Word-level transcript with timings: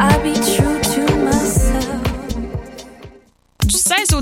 I'll 0.00 0.22
be 0.22 0.32
true 0.32 0.80
to 0.80 1.16
myself. 1.24 1.98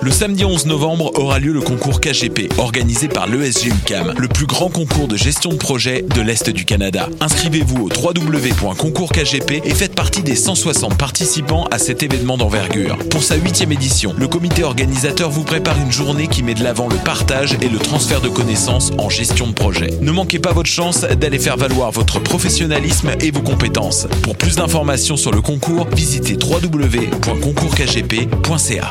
Le 0.00 0.12
samedi 0.12 0.44
11 0.44 0.66
novembre 0.66 1.10
aura 1.18 1.40
lieu 1.40 1.52
le 1.52 1.60
concours 1.60 2.00
KGP, 2.00 2.52
organisé 2.58 3.08
par 3.08 3.26
l'ESG 3.26 3.66
UCAM, 3.66 4.14
le 4.16 4.28
plus 4.28 4.46
grand 4.46 4.68
concours 4.68 5.08
de 5.08 5.16
gestion 5.16 5.50
de 5.50 5.56
projet 5.56 6.02
de 6.02 6.20
l'Est 6.20 6.48
du 6.50 6.64
Canada. 6.64 7.08
Inscrivez-vous 7.20 7.86
au 7.86 7.88
www.concourskgp 7.88 9.60
et 9.64 9.74
faites 9.74 9.96
partie 9.96 10.22
des 10.22 10.36
160 10.36 10.96
participants 10.96 11.64
à 11.72 11.78
cet 11.78 12.04
événement 12.04 12.38
d'envergure. 12.38 12.96
Pour 13.10 13.24
sa 13.24 13.34
huitième 13.34 13.72
édition, 13.72 14.14
le 14.16 14.28
comité 14.28 14.62
organisateur 14.62 15.30
vous 15.30 15.42
prépare 15.42 15.76
une 15.78 15.90
journée 15.90 16.28
qui 16.28 16.44
met 16.44 16.54
de 16.54 16.62
l'avant 16.62 16.88
le 16.88 16.94
partage 16.96 17.56
et 17.60 17.68
le 17.68 17.78
transfert 17.78 18.20
de 18.20 18.28
connaissances 18.28 18.92
en 18.98 19.08
gestion 19.08 19.48
de 19.48 19.52
projet. 19.52 19.90
Ne 20.00 20.12
manquez 20.12 20.38
pas 20.38 20.52
votre 20.52 20.70
chance 20.70 21.00
d'aller 21.00 21.40
faire 21.40 21.56
valoir 21.56 21.90
votre 21.90 22.20
professionnalisme 22.20 23.10
et 23.20 23.32
vos 23.32 23.42
compétences. 23.42 24.06
Pour 24.22 24.36
plus 24.36 24.54
d'informations 24.56 25.16
sur 25.16 25.32
le 25.32 25.42
concours, 25.42 25.88
visitez 25.92 26.38
www.concourskgp.ca. 26.40 28.90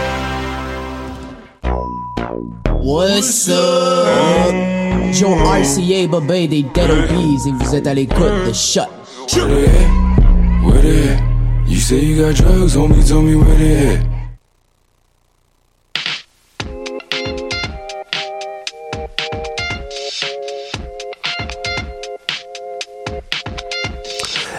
What's 2.83 3.47
up? 3.47 4.51
Joe 5.13 5.35
RCA, 5.35 6.07
Bobé 6.07 6.47
des 6.47 6.63
Dead 6.63 6.89
Obies 6.89 7.37
et 7.47 7.51
vous 7.51 7.75
êtes 7.75 7.85
à 7.85 7.93
l'écoute 7.93 8.47
de 8.47 8.53
Shot. 8.53 8.87
Where 9.35 9.47
they 9.47 9.67
at? 9.67 10.65
Where 10.65 10.81
they 10.81 11.09
at? 11.09 11.21
You 11.67 11.77
say 11.77 12.03
you 12.03 12.25
got 12.25 12.33
drugs, 12.33 12.75
homie, 12.75 13.03
tell 13.07 13.21
me 13.21 13.35
where 13.35 13.55
they 13.55 13.97
at. 13.97 14.05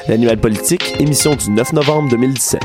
L'animal 0.06 0.38
politique, 0.38 0.94
émission 1.00 1.34
du 1.34 1.50
9 1.50 1.72
novembre 1.72 2.08
2017. 2.10 2.60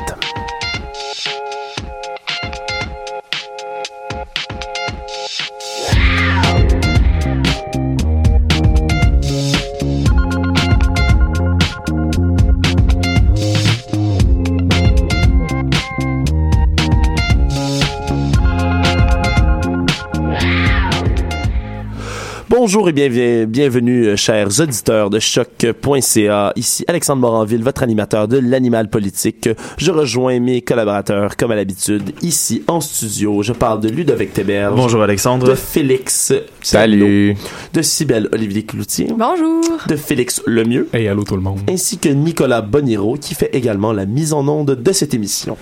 Bonjour 22.77 22.89
et 22.89 23.45
bienvenue, 23.47 24.05
euh, 24.05 24.15
chers 24.15 24.59
auditeurs 24.59 25.09
de 25.09 25.17
choc.ca. 25.17 26.53
Ici 26.55 26.85
Alexandre 26.88 27.21
Moranville, 27.23 27.63
votre 27.63 27.81
animateur 27.81 28.27
de 28.27 28.38
l'animal 28.38 28.88
politique. 28.88 29.49
Je 29.77 29.91
rejoins 29.91 30.39
mes 30.39 30.61
collaborateurs 30.61 31.35
comme 31.38 31.49
à 31.49 31.55
l'habitude 31.55 32.11
ici 32.21 32.61
en 32.67 32.79
studio. 32.79 33.41
Je 33.41 33.53
parle 33.53 33.79
de 33.79 33.89
Ludovic 33.89 34.31
Téberge. 34.31 34.75
Bonjour 34.75 35.01
Alexandre. 35.01 35.47
De 35.47 35.55
Félix. 35.55 36.31
Salut. 36.61 37.35
De 37.73 37.81
Cybelle 37.81 38.29
Olivier 38.31 38.61
Cloutier. 38.63 39.07
Bonjour. 39.09 39.63
De 39.88 39.95
Félix 39.95 40.44
Lemieux. 40.45 40.88
Hey, 40.94 41.07
allô 41.07 41.23
tout 41.23 41.35
le 41.35 41.41
monde. 41.41 41.61
Ainsi 41.67 41.97
que 41.97 42.09
Nicolas 42.09 42.61
Boniro 42.61 43.15
qui 43.15 43.33
fait 43.33 43.49
également 43.55 43.91
la 43.91 44.05
mise 44.05 44.33
en 44.33 44.47
onde 44.47 44.75
de 44.75 44.91
cette 44.91 45.15
émission. 45.15 45.57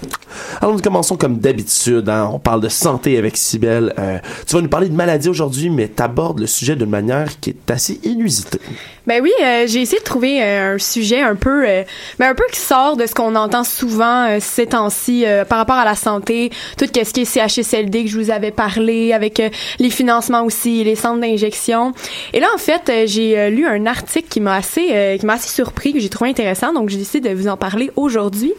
Alors 0.60 0.74
nous 0.76 0.82
commençons 0.82 1.16
comme 1.16 1.38
d'habitude. 1.40 2.10
hein. 2.10 2.30
On 2.34 2.40
parle 2.40 2.60
de 2.60 2.68
santé 2.68 3.18
avec 3.18 3.38
Cybelle. 3.38 3.94
Euh, 4.00 4.18
tu 4.46 4.58
vas 4.58 4.62
nous 4.62 4.68
parler 4.68 4.90
de 4.90 4.96
maladie 4.96 5.30
aujourd'hui, 5.30 5.70
mais 5.70 5.88
t'abordes 5.88 6.42
le 6.42 6.48
sujet 6.48 6.76
d'une 6.76 6.90
manière 6.90 7.06
qui 7.42 7.52
est 7.52 7.72
assez 7.72 8.00
inusitée. 8.04 8.60
Ben 9.08 9.22
oui, 9.22 9.32
euh, 9.42 9.66
j'ai 9.68 9.82
essayé 9.82 10.00
de 10.00 10.04
trouver 10.04 10.42
euh, 10.42 10.76
un 10.76 10.78
sujet 10.80 11.22
un 11.22 11.36
peu, 11.36 11.68
euh, 11.68 11.84
ben 12.18 12.32
un 12.32 12.34
peu 12.34 12.44
qui 12.52 12.60
sort 12.60 12.98
de 12.98 13.06
ce 13.06 13.14
qu'on 13.14 13.36
entend 13.36 13.64
souvent 13.64 14.28
euh, 14.28 14.38
ces 14.42 14.66
temps-ci 14.66 15.26
par 15.48 15.60
rapport 15.60 15.76
à 15.76 15.86
la 15.86 15.96
santé, 15.96 16.50
tout 16.78 16.86
ce 16.86 17.14
qui 17.14 17.22
est 17.22 17.26
CHSLD 17.26 18.06
que 18.06 18.10
je 18.10 18.18
vous 18.18 18.32
avais 18.32 18.52
parlé, 18.52 19.14
avec 19.14 19.42
les 19.80 19.90
financements 19.90 20.44
aussi, 20.44 20.84
les 20.84 20.96
centres 20.96 21.22
d'injection. 21.22 21.94
Et 22.34 22.40
là, 22.40 22.48
en 22.54 22.58
fait, 22.58 22.92
j'ai 23.06 23.50
lu 23.50 23.66
un 23.66 23.86
article 23.86 24.28
qui 24.28 24.40
m'a 24.40 24.56
assez, 24.56 25.18
qui 25.20 25.26
m'a 25.26 25.34
assez 25.34 25.50
surpris, 25.50 25.94
que 25.94 26.00
j'ai 26.00 26.10
trouvé 26.10 26.30
intéressant, 26.30 26.74
donc 26.74 26.90
j'ai 26.90 26.98
décidé 26.98 27.30
de 27.30 27.36
vous 27.36 27.48
en 27.48 27.58
parler 27.58 27.92
aujourd'hui. 27.96 28.54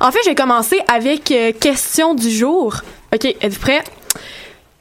En 0.00 0.10
fait, 0.10 0.20
j'ai 0.24 0.34
commencé 0.34 0.80
avec 0.88 1.32
question 1.60 2.14
du 2.14 2.30
jour. 2.30 2.82
Ok, 3.14 3.24
êtes-vous 3.24 3.60
prêts? 3.60 3.82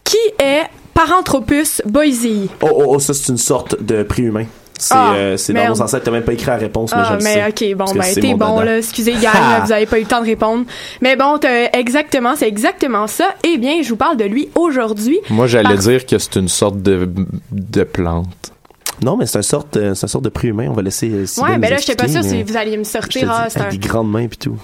Qui 0.03 0.17
est 0.39 0.63
Paranthropus 0.95 1.81
boisei? 1.85 2.47
Oh, 2.63 2.69
oh, 2.71 2.83
oh, 2.87 2.99
ça 2.99 3.13
c'est 3.13 3.27
une 3.31 3.37
sorte 3.37 3.83
de 3.83 4.01
préhumain. 4.01 4.45
C'est 4.79 4.93
Ah, 4.97 5.13
euh, 5.13 5.37
c'est 5.37 5.53
dans 5.53 5.73
vos 5.73 5.81
ancêtres, 5.81 6.03
t'as 6.05 6.11
même 6.11 6.23
pas 6.23 6.33
écrit 6.33 6.47
la 6.47 6.55
réponse, 6.57 6.91
mais 6.95 7.03
je 7.03 7.07
Ah, 7.09 7.15
le 7.17 7.23
mais 7.23 7.33
sais. 7.53 7.71
ok, 7.73 7.77
bon, 7.77 7.85
ben, 7.93 8.01
c'est 8.03 8.19
t'es 8.21 8.27
mon 8.31 8.37
bon, 8.37 8.59
dada. 8.59 8.65
là. 8.71 8.77
Excusez, 8.79 9.11
gang, 9.13 9.33
là, 9.33 9.61
vous 9.65 9.71
avez 9.71 9.85
pas 9.85 9.97
eu 9.99 10.01
le 10.01 10.07
temps 10.07 10.19
de 10.21 10.25
répondre. 10.25 10.65
Mais 11.01 11.15
bon, 11.15 11.37
exactement, 11.73 12.35
c'est 12.35 12.47
exactement 12.47 13.07
ça. 13.07 13.29
Eh 13.45 13.57
bien, 13.57 13.81
je 13.83 13.89
vous 13.89 13.95
parle 13.97 14.17
de 14.17 14.25
lui 14.25 14.49
aujourd'hui. 14.55 15.19
Moi, 15.29 15.47
j'allais 15.47 15.77
dire 15.77 16.05
que 16.05 16.17
c'est 16.17 16.35
une 16.37 16.49
sorte 16.49 16.81
de, 16.81 17.07
de 17.51 17.83
plante. 17.83 18.51
Non, 19.01 19.15
mais 19.17 19.25
c'est 19.25 19.37
une 19.37 19.43
sorte, 19.43 19.75
euh, 19.77 19.93
c'est 19.95 20.03
une 20.03 20.09
sorte 20.09 20.23
de 20.25 20.29
préhumain. 20.29 20.67
On 20.69 20.73
va 20.73 20.81
laisser. 20.81 21.09
euh, 21.09 21.25
Ouais, 21.41 21.57
ben 21.57 21.69
là, 21.69 21.77
j'étais 21.77 21.95
pas 21.95 22.07
sûre 22.07 22.17
expliquer, 22.19 22.29
si 22.29 22.35
mais 22.35 22.43
vous 22.43 22.57
alliez 22.57 22.77
me 22.77 22.83
je 22.85 22.89
sortir. 22.89 23.29
Ah, 23.31 23.47
c'est 23.49 23.59
un... 23.61 23.69
des 23.69 23.77
grandes 23.77 24.09
mains 24.11 24.27
puis 24.27 24.37
tout. 24.37 24.57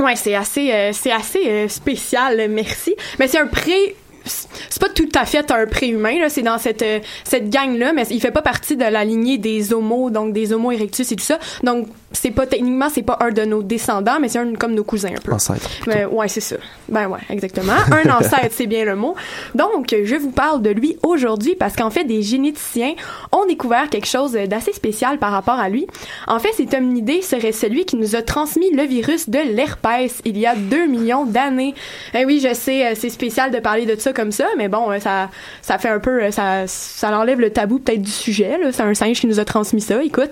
Ouais, 0.00 0.14
c'est 0.14 0.36
assez, 0.36 0.70
euh, 0.72 0.90
c'est 0.92 1.10
assez 1.10 1.40
euh, 1.46 1.68
spécial, 1.68 2.48
merci. 2.50 2.94
Mais 3.18 3.26
c'est 3.26 3.38
un 3.38 3.46
pré. 3.48 3.96
C'est 4.28 4.80
pas 4.80 4.88
tout 4.88 5.08
à 5.14 5.24
fait 5.26 5.50
un 5.50 5.66
préhumain, 5.66 6.18
là. 6.18 6.28
C'est 6.28 6.42
dans 6.42 6.58
cette, 6.58 6.82
euh, 6.82 7.00
cette 7.24 7.50
gang-là, 7.50 7.92
mais 7.92 8.04
il 8.10 8.20
fait 8.20 8.30
pas 8.30 8.42
partie 8.42 8.76
de 8.76 8.84
la 8.84 9.04
lignée 9.04 9.38
des 9.38 9.72
homos, 9.72 10.10
donc 10.10 10.32
des 10.32 10.52
homo 10.52 10.70
erectus 10.70 11.10
et 11.12 11.16
tout 11.16 11.24
ça. 11.24 11.38
Donc, 11.62 11.88
c'est 12.12 12.30
pas, 12.30 12.46
techniquement, 12.46 12.88
c'est 12.88 13.02
pas 13.02 13.18
un 13.20 13.30
de 13.30 13.44
nos 13.44 13.62
descendants, 13.62 14.18
mais 14.20 14.28
c'est 14.28 14.38
un 14.38 14.54
comme 14.54 14.74
nos 14.74 14.84
cousins, 14.84 15.12
un 15.16 15.20
peu. 15.20 15.32
Ancêtre. 15.32 15.68
Mais 15.86 16.04
ouais, 16.06 16.28
c'est 16.28 16.40
ça. 16.40 16.56
Ben 16.88 17.06
ouais, 17.06 17.20
exactement. 17.30 17.74
Un 17.92 18.10
ancêtre, 18.18 18.50
c'est 18.50 18.66
bien 18.66 18.84
le 18.84 18.96
mot. 18.96 19.14
Donc, 19.54 19.94
je 20.04 20.16
vous 20.16 20.30
parle 20.30 20.62
de 20.62 20.70
lui 20.70 20.96
aujourd'hui 21.02 21.54
parce 21.54 21.76
qu'en 21.76 21.90
fait, 21.90 22.04
des 22.04 22.22
généticiens 22.22 22.94
ont 23.32 23.46
découvert 23.46 23.90
quelque 23.90 24.06
chose 24.06 24.32
d'assez 24.32 24.72
spécial 24.72 25.18
par 25.18 25.32
rapport 25.32 25.58
à 25.58 25.68
lui. 25.68 25.86
En 26.26 26.38
fait, 26.38 26.52
cet 26.56 26.74
hominidé 26.74 27.22
serait 27.22 27.52
celui 27.52 27.84
qui 27.84 27.96
nous 27.96 28.16
a 28.16 28.22
transmis 28.22 28.70
le 28.74 28.84
virus 28.84 29.28
de 29.28 29.38
l'herpès 29.38 30.22
il 30.24 30.38
y 30.38 30.46
a 30.46 30.54
2 30.54 30.86
millions 30.86 31.24
d'années. 31.24 31.74
Eh 32.14 32.24
oui, 32.24 32.40
je 32.42 32.54
sais, 32.54 32.86
euh, 32.86 32.92
c'est 32.94 33.10
spécial 33.10 33.50
de 33.50 33.58
parler 33.58 33.86
de 33.86 33.98
ça 33.98 34.12
comme 34.12 34.32
ça, 34.32 34.46
mais 34.56 34.68
bon, 34.68 34.90
euh, 34.90 34.98
ça, 34.98 35.30
ça 35.62 35.78
fait 35.78 35.88
un 35.88 35.98
peu, 35.98 36.22
euh, 36.22 36.30
ça, 36.30 36.66
ça 36.66 37.16
enlève 37.18 37.40
le 37.40 37.50
tabou 37.50 37.78
peut-être 37.78 38.02
du 38.02 38.10
sujet. 38.10 38.58
là. 38.58 38.72
C'est 38.72 38.82
un 38.82 38.94
singe 38.94 39.20
qui 39.20 39.26
nous 39.26 39.40
a 39.40 39.44
transmis 39.44 39.80
ça, 39.80 40.02
écoute. 40.02 40.30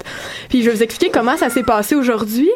Puis 0.48 0.62
je 0.62 0.70
vais 0.70 0.76
vous 0.76 0.82
expliquer 0.82 1.10
comment 1.12 1.36
ça 1.36 1.50
s'est 1.50 1.62
passé 1.66 1.94
aujourd'hui. 1.94 2.48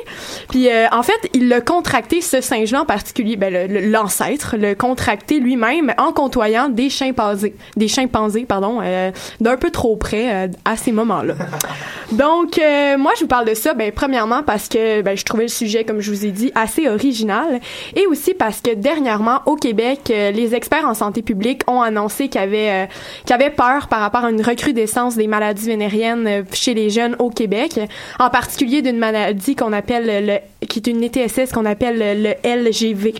Puis 0.50 0.68
euh, 0.70 0.86
en 0.92 1.02
fait, 1.02 1.28
il 1.34 1.48
l'a 1.48 1.60
contracté 1.60 2.20
ce 2.22 2.40
singe-là 2.40 2.82
en 2.82 2.86
particulier, 2.86 3.36
ben, 3.36 3.52
le- 3.52 3.66
le- 3.80 3.86
l'ancêtre, 3.90 4.56
le 4.58 4.74
contracté 4.74 5.40
lui-même 5.40 5.92
en 5.98 6.12
côtoyant 6.12 6.68
des 6.68 6.88
chimpanzés, 6.88 7.54
des 7.76 7.88
chimpanzés 7.88 8.44
pardon, 8.46 8.78
euh, 8.82 9.10
d'un 9.40 9.56
peu 9.56 9.70
trop 9.70 9.96
près 9.96 10.32
euh, 10.32 10.48
à 10.64 10.76
ces 10.76 10.92
moments-là. 10.92 11.34
Donc 12.12 12.58
euh, 12.58 12.96
moi 12.98 13.12
je 13.16 13.20
vous 13.22 13.28
parle 13.28 13.46
de 13.46 13.54
ça, 13.54 13.74
ben 13.74 13.92
premièrement 13.92 14.42
parce 14.42 14.68
que 14.68 15.02
ben, 15.02 15.16
je 15.16 15.24
trouvais 15.24 15.44
le 15.44 15.48
sujet 15.48 15.84
comme 15.84 16.00
je 16.00 16.10
vous 16.10 16.24
ai 16.26 16.30
dit 16.30 16.50
assez 16.54 16.88
original 16.88 17.60
et 17.94 18.06
aussi 18.06 18.34
parce 18.34 18.60
que 18.60 18.74
dernièrement 18.74 19.40
au 19.46 19.54
Québec, 19.56 20.00
euh, 20.10 20.30
les 20.32 20.54
experts 20.54 20.86
en 20.86 20.94
santé 20.94 21.22
publique 21.22 21.62
ont 21.68 21.82
annoncé 21.82 22.28
qu'il 22.28 22.40
y 22.40 22.44
avait 22.44 22.70
euh, 22.70 22.86
qu'il 23.26 23.30
y 23.30 23.32
avait 23.34 23.50
peur 23.50 23.86
par 23.88 24.00
rapport 24.00 24.24
à 24.24 24.30
une 24.30 24.42
recrudescence 24.42 25.16
des 25.16 25.26
maladies 25.26 25.66
vénériennes 25.66 26.44
chez 26.52 26.74
les 26.74 26.90
jeunes 26.90 27.14
au 27.18 27.30
Québec, 27.30 27.78
en 28.18 28.30
particulier 28.30 28.82
d'une 28.82 28.98
maladie 29.00 29.56
qu'on 29.56 29.72
appelle 29.72 30.26
le 30.26 30.66
qui 30.66 30.78
est 30.78 30.86
une 30.86 31.02
ETSS 31.02 31.52
qu'on 31.52 31.66
appelle 31.66 31.98
le, 32.22 32.34
LGV. 32.44 33.14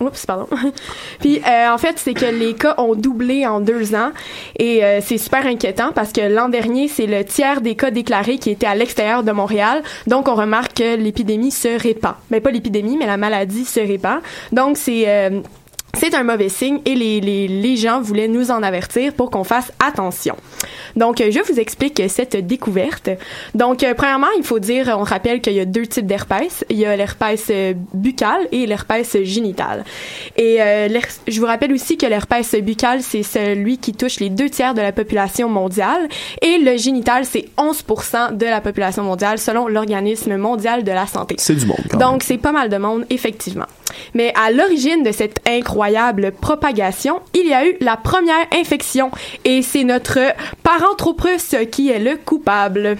Oups, 0.00 0.26
pardon. 0.26 0.46
Puis 1.20 1.38
euh, 1.38 1.72
en 1.72 1.78
fait, 1.78 1.98
c'est 1.98 2.14
que 2.14 2.26
les 2.26 2.54
cas 2.54 2.74
ont 2.78 2.94
doublé 2.94 3.46
en 3.46 3.60
deux 3.60 3.94
ans 3.96 4.10
et 4.58 4.84
euh, 4.84 5.00
c'est 5.02 5.18
super 5.18 5.44
inquiétant 5.46 5.90
parce 5.92 6.12
que 6.12 6.20
l'an 6.20 6.48
dernier, 6.48 6.86
c'est 6.86 7.06
le 7.06 7.24
tiers 7.24 7.60
des 7.60 7.74
cas 7.74 7.90
déclarés 7.90 8.38
qui 8.38 8.50
étaient 8.50 8.66
à 8.66 8.76
l'extérieur 8.76 9.24
de 9.24 9.32
Montréal. 9.32 9.82
Donc 10.06 10.28
on 10.28 10.34
remarque 10.34 10.74
que 10.74 10.96
l'épidémie 10.96 11.50
se 11.50 11.80
répand. 11.80 12.14
Mais 12.30 12.40
pas 12.40 12.50
l'épidémie, 12.50 12.96
mais 12.96 13.06
la 13.06 13.16
maladie 13.16 13.64
se 13.64 13.80
répand. 13.80 14.20
Donc 14.52 14.76
c'est 14.76 15.08
euh, 15.08 15.40
c'est 15.94 16.14
un 16.14 16.24
mauvais 16.24 16.48
signe 16.48 16.80
et 16.84 16.94
les, 16.94 17.20
les, 17.20 17.48
les 17.48 17.76
gens 17.76 18.00
voulaient 18.00 18.28
nous 18.28 18.50
en 18.50 18.62
avertir 18.62 19.12
pour 19.12 19.30
qu'on 19.30 19.44
fasse 19.44 19.72
attention. 19.84 20.36
Donc, 20.96 21.20
euh, 21.20 21.30
je 21.30 21.40
vous 21.40 21.60
explique 21.60 22.02
cette 22.08 22.36
découverte. 22.36 23.10
Donc, 23.54 23.82
euh, 23.82 23.94
premièrement, 23.94 24.28
il 24.36 24.44
faut 24.44 24.58
dire, 24.58 24.94
on 24.98 25.02
rappelle 25.02 25.40
qu'il 25.40 25.52
y 25.54 25.60
a 25.60 25.64
deux 25.64 25.86
types 25.86 26.06
d'herpès. 26.06 26.64
Il 26.70 26.78
y 26.78 26.86
a 26.86 26.96
l'herpès 26.96 27.46
euh, 27.50 27.74
buccal 27.94 28.48
et 28.52 28.66
l'herpès 28.66 29.16
génital. 29.22 29.84
Et 30.36 30.60
euh, 30.60 30.88
je 31.28 31.40
vous 31.40 31.46
rappelle 31.46 31.72
aussi 31.72 31.96
que 31.96 32.06
l'herpès 32.06 32.54
buccal, 32.56 33.02
c'est 33.02 33.22
celui 33.22 33.78
qui 33.78 33.92
touche 33.92 34.20
les 34.20 34.30
deux 34.30 34.50
tiers 34.50 34.74
de 34.74 34.80
la 34.80 34.92
population 34.92 35.48
mondiale 35.48 36.08
et 36.40 36.58
le 36.58 36.76
génital, 36.76 37.24
c'est 37.24 37.46
11% 37.58 38.36
de 38.36 38.46
la 38.46 38.60
population 38.60 39.02
mondiale 39.02 39.38
selon 39.38 39.68
l'Organisme 39.68 40.36
mondial 40.36 40.84
de 40.84 40.92
la 40.92 41.06
santé. 41.06 41.36
C'est 41.38 41.54
du 41.54 41.66
monde, 41.66 41.76
quand 41.90 41.98
même. 41.98 42.08
Donc, 42.08 42.22
c'est 42.22 42.38
pas 42.38 42.52
mal 42.52 42.68
de 42.68 42.76
monde, 42.76 43.04
effectivement. 43.10 43.66
Mais 44.14 44.32
à 44.34 44.50
l'origine 44.50 45.02
de 45.02 45.12
cette 45.12 45.40
incroyable 45.48 46.32
propagation, 46.32 47.20
il 47.34 47.46
y 47.46 47.54
a 47.54 47.66
eu 47.66 47.76
la 47.80 47.96
première 47.96 48.46
infection. 48.52 49.10
Et 49.44 49.62
c'est 49.62 49.84
notre 49.84 50.18
Paranthropus 50.62 51.54
qui 51.70 51.90
est 51.90 51.98
le 51.98 52.16
coupable. 52.16 52.96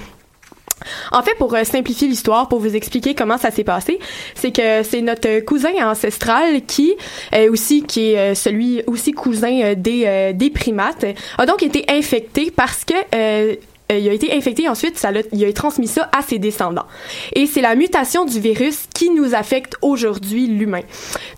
En 1.12 1.22
fait, 1.22 1.34
pour 1.38 1.54
euh, 1.54 1.64
simplifier 1.64 2.08
l'histoire, 2.08 2.48
pour 2.48 2.58
vous 2.58 2.74
expliquer 2.74 3.14
comment 3.14 3.38
ça 3.38 3.50
s'est 3.50 3.64
passé, 3.64 3.98
c'est 4.34 4.52
que 4.52 4.82
c'est 4.82 5.00
notre 5.00 5.40
cousin 5.40 5.72
ancestral 5.82 6.62
qui 6.66 6.94
est 7.32 7.48
aussi 7.48 7.82
qui 7.82 8.12
est 8.12 8.18
euh, 8.18 8.34
celui 8.34 8.82
aussi 8.86 9.12
cousin 9.12 9.60
euh, 9.62 9.74
des 9.74 10.04
euh, 10.06 10.50
primates 10.54 11.06
a 11.38 11.46
donc 11.46 11.62
été 11.62 11.84
infecté 11.88 12.50
parce 12.54 12.84
que 12.84 12.94
euh, 13.14 13.54
euh, 13.92 13.98
il 13.98 14.08
a 14.08 14.12
été 14.12 14.32
infecté 14.34 14.68
ensuite 14.68 14.98
ça 14.98 15.10
l'a- 15.12 15.22
il 15.32 15.44
a 15.44 15.52
transmis 15.52 15.86
ça 15.86 16.08
à 16.16 16.22
ses 16.22 16.38
descendants. 16.38 16.86
Et 17.34 17.46
c'est 17.46 17.60
la 17.60 17.74
mutation 17.74 18.24
du 18.24 18.40
virus 18.40 18.86
qui 18.94 19.10
nous 19.10 19.34
affecte 19.34 19.74
aujourd'hui 19.82 20.46
l'humain. 20.46 20.82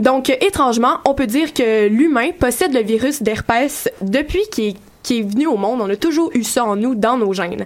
Donc 0.00 0.30
euh, 0.30 0.34
étrangement, 0.40 0.98
on 1.04 1.14
peut 1.14 1.26
dire 1.26 1.52
que 1.52 1.88
l'humain 1.88 2.30
possède 2.38 2.72
le 2.72 2.82
virus 2.82 3.22
d'herpès 3.22 3.88
depuis 4.00 4.42
qu'il 4.52 4.64
est 4.68 4.76
qui 5.04 5.18
est 5.20 5.22
venu 5.22 5.46
au 5.46 5.56
monde, 5.56 5.80
on 5.80 5.88
a 5.88 5.94
toujours 5.96 6.30
eu 6.34 6.42
ça 6.42 6.64
en 6.64 6.74
nous, 6.74 6.96
dans 6.96 7.16
nos 7.16 7.32
gènes. 7.32 7.64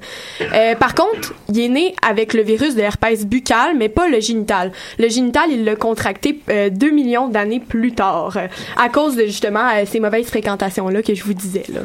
Euh, 0.53 0.75
par 0.75 0.95
contre, 0.95 1.33
il 1.49 1.59
est 1.61 1.69
né 1.69 1.95
avec 2.07 2.35
le 2.35 2.43
virus 2.43 2.75
de 2.75 2.81
l'herpès 2.81 3.25
buccal, 3.25 3.77
mais 3.79 3.89
pas 3.89 4.09
le 4.09 4.21
génital. 4.21 4.73
Le 4.99 5.09
génital, 5.09 5.45
il 5.51 5.65
l'a 5.65 5.77
contracté 5.77 6.41
euh, 6.51 6.69
2 6.69 6.91
millions 6.91 7.29
d'années 7.29 7.61
plus 7.61 7.93
tard, 7.95 8.37
euh, 8.37 8.49
à 8.77 8.89
cause 8.91 9.17
de 9.17 9.23
justement 9.25 9.69
euh, 9.75 9.85
ces 9.87 10.01
mauvaises 10.01 10.27
fréquentations-là 10.27 11.01
que 11.03 11.15
je 11.15 11.25
vous 11.25 11.33
disais. 11.33 11.63
Là. 11.73 11.81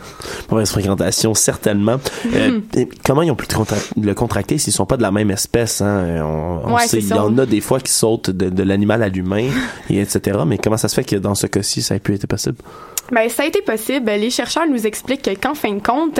Mauvaise 0.51 0.69
fréquentation, 0.71 1.33
certainement. 1.33 1.97
Mhm. 2.25 2.63
comment 3.05 3.21
ils 3.21 3.31
ont 3.31 3.35
pu 3.35 3.45
le 3.49 3.55
contra- 3.55 3.77
le 4.01 4.13
contracter 4.13 4.57
s'ils 4.57 4.73
sont 4.73 4.85
pas 4.87 4.97
de 4.97 5.01
la 5.03 5.11
même 5.11 5.31
espèce? 5.31 5.81
Hein? 5.81 6.21
On, 6.25 6.61
on 6.65 6.73
Ouais, 6.73 6.81
sait, 6.81 6.99
c'est 6.99 7.07
il 7.07 7.09
y 7.09 7.13
en 7.13 7.37
a 7.37 7.45
des 7.45 7.61
fois 7.61 7.79
qui 7.79 7.91
sautent 7.91 8.31
de, 8.31 8.49
de 8.49 8.63
l'animal 8.63 9.03
à 9.03 9.09
l'humain, 9.09 9.47
et 9.89 9.99
etc. 10.01 10.39
Mais 10.47 10.57
comment 10.57 10.77
ça 10.77 10.87
se 10.87 10.95
fait 10.95 11.03
que 11.03 11.15
dans 11.15 11.35
ce 11.35 11.45
cas-ci, 11.47 11.81
ça 11.83 11.95
ait 11.95 11.99
pu 11.99 12.15
être 12.15 12.25
possible? 12.25 12.57
Ben, 13.11 13.29
ça 13.29 13.43
a 13.43 13.45
été 13.45 13.61
possible. 13.61 14.09
Les 14.11 14.29
chercheurs 14.29 14.65
nous 14.67 14.87
expliquent 14.87 15.21
que, 15.23 15.31
qu'en 15.35 15.53
fin 15.55 15.73
de 15.73 15.81
compte, 15.81 16.19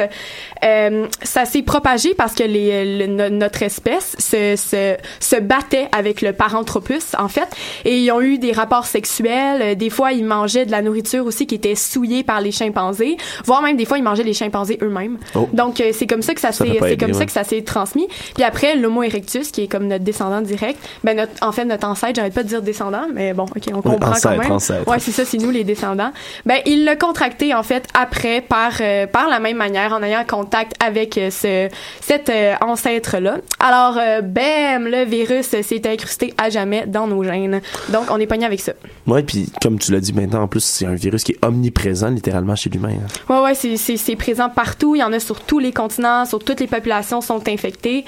euh, 0.63 1.07
ça 1.21 1.45
s'est 1.45 1.61
propagé 1.61 2.13
parce 2.13 2.33
que 2.35 2.43
les, 2.43 2.97
le- 2.99 3.07
no- 3.07 3.29
notre 3.29 3.63
espèce 3.63 4.15
se, 4.19 4.55
se, 4.55 4.95
se 5.19 5.35
battait 5.37 5.87
avec 5.91 6.21
le 6.21 6.33
Paranthropus, 6.33 7.15
en 7.17 7.27
fait, 7.29 7.47
et 7.85 7.97
ils 7.99 8.11
ont 8.11 8.21
eu 8.21 8.37
des 8.37 8.51
rapports 8.51 8.85
sexuels. 8.85 9.61
Euh, 9.61 9.75
Des 9.75 9.89
fois, 9.89 10.11
ils 10.11 10.25
mangeaient 10.25 10.65
de 10.65 10.71
la 10.71 10.81
nourriture 10.81 11.25
aussi 11.25 11.47
qui 11.47 11.55
était 11.55 11.75
souillée 11.75 12.23
par 12.23 12.41
les 12.41 12.51
chimpanzés, 12.51 13.17
voire 13.45 13.61
même 13.61 13.77
des 13.77 13.85
fois, 13.85 13.97
ils 13.97 14.03
mangeaient 14.03 14.23
les 14.23 14.33
chimpanzés 14.33 14.77
eux-mêmes. 14.81 15.17
Oh. 15.35 15.49
Donc, 15.53 15.79
euh, 15.81 15.91
c'est 15.93 16.05
comme 16.07 16.21
ça 16.21 16.33
que 16.33 16.41
ça, 16.41 16.51
Ça 16.51 16.65
s'est, 16.65 16.77
c'est 16.81 16.97
comme 16.97 17.13
ça 17.13 17.25
que 17.25 17.31
ça 17.31 17.43
s'est 17.43 17.61
transmis. 17.61 18.07
Puis 18.35 18.43
après, 18.43 18.75
l'Homo 18.75 19.03
erectus, 19.03 19.51
qui 19.51 19.63
est 19.63 19.67
comme 19.67 19.87
notre 19.87 20.03
descendant 20.03 20.41
direct, 20.41 20.79
ben 21.03 21.15
notre, 21.17 21.31
en 21.41 21.51
fait, 21.51 21.65
notre 21.65 21.87
ancêtre, 21.87 22.15
j'arrête 22.15 22.33
pas 22.33 22.43
de 22.43 22.49
dire 22.49 22.61
descendant, 22.61 23.05
mais 23.13 23.33
bon, 23.33 23.45
ok, 23.45 23.63
on 23.73 23.81
comprend 23.81 24.11
ancêtre, 24.11 24.35
quand 24.35 24.41
même. 24.43 24.51
ancêtre. 24.51 24.87
Ouais, 24.87 24.99
c'est 24.99 25.11
ça, 25.11 25.23
c'est 25.25 25.37
nous 25.37 25.49
les 25.51 25.63
descendants. 25.63 26.11
Ben, 26.45 26.57
il 26.65 26.72
l'a 26.77 26.95
contracté 26.95 27.53
en 27.53 27.63
fait 27.63 27.87
après 27.93 28.41
par 28.41 28.73
euh, 28.81 29.07
par 29.07 29.27
la 29.27 29.39
même 29.39 29.57
manière 29.57 29.93
en 29.93 30.01
ayant 30.03 30.23
contact 30.25 30.73
avec 30.83 31.17
euh, 31.17 31.29
ce 31.29 31.69
cet 32.01 32.29
euh, 32.29 32.53
ancêtre 32.61 33.17
là. 33.17 33.37
Alors 33.59 33.95
bam, 34.23 34.87
le 34.87 35.05
virus 35.05 35.47
s'est 35.47 35.87
incrusté 35.87 36.33
à 36.37 36.49
jamais 36.49 36.85
dans 36.87 37.07
nos 37.07 37.23
gènes. 37.23 37.61
Donc 37.89 38.05
on 38.09 38.19
est 38.19 38.27
pogné 38.27 38.45
avec 38.45 38.59
ça. 38.59 38.73
Ouais, 39.07 39.23
puis 39.23 39.51
comme 39.61 39.79
tu 39.79 39.91
l'as 39.91 39.99
dit 39.99 40.13
maintenant, 40.13 40.43
en 40.43 40.47
plus, 40.47 40.63
c'est 40.63 40.85
un 40.85 40.95
virus 40.95 41.23
qui 41.23 41.33
est 41.33 41.45
omniprésent 41.45 42.09
littéralement 42.09 42.55
chez 42.55 42.69
l'humain. 42.69 42.89
hein. 42.93 43.33
Ouais 43.33 43.41
ouais, 43.41 43.55
c'est 43.55 43.77
c'est 43.77 44.15
présent 44.15 44.49
partout, 44.49 44.95
il 44.95 44.99
y 44.99 45.03
en 45.03 45.13
a 45.13 45.19
sur 45.19 45.41
tous 45.41 45.59
les 45.59 45.71
continents, 45.71 46.25
sur 46.25 46.39
toutes 46.39 46.59
les 46.59 46.67
populations 46.67 47.21
sont 47.21 47.47
infectées. 47.47 48.05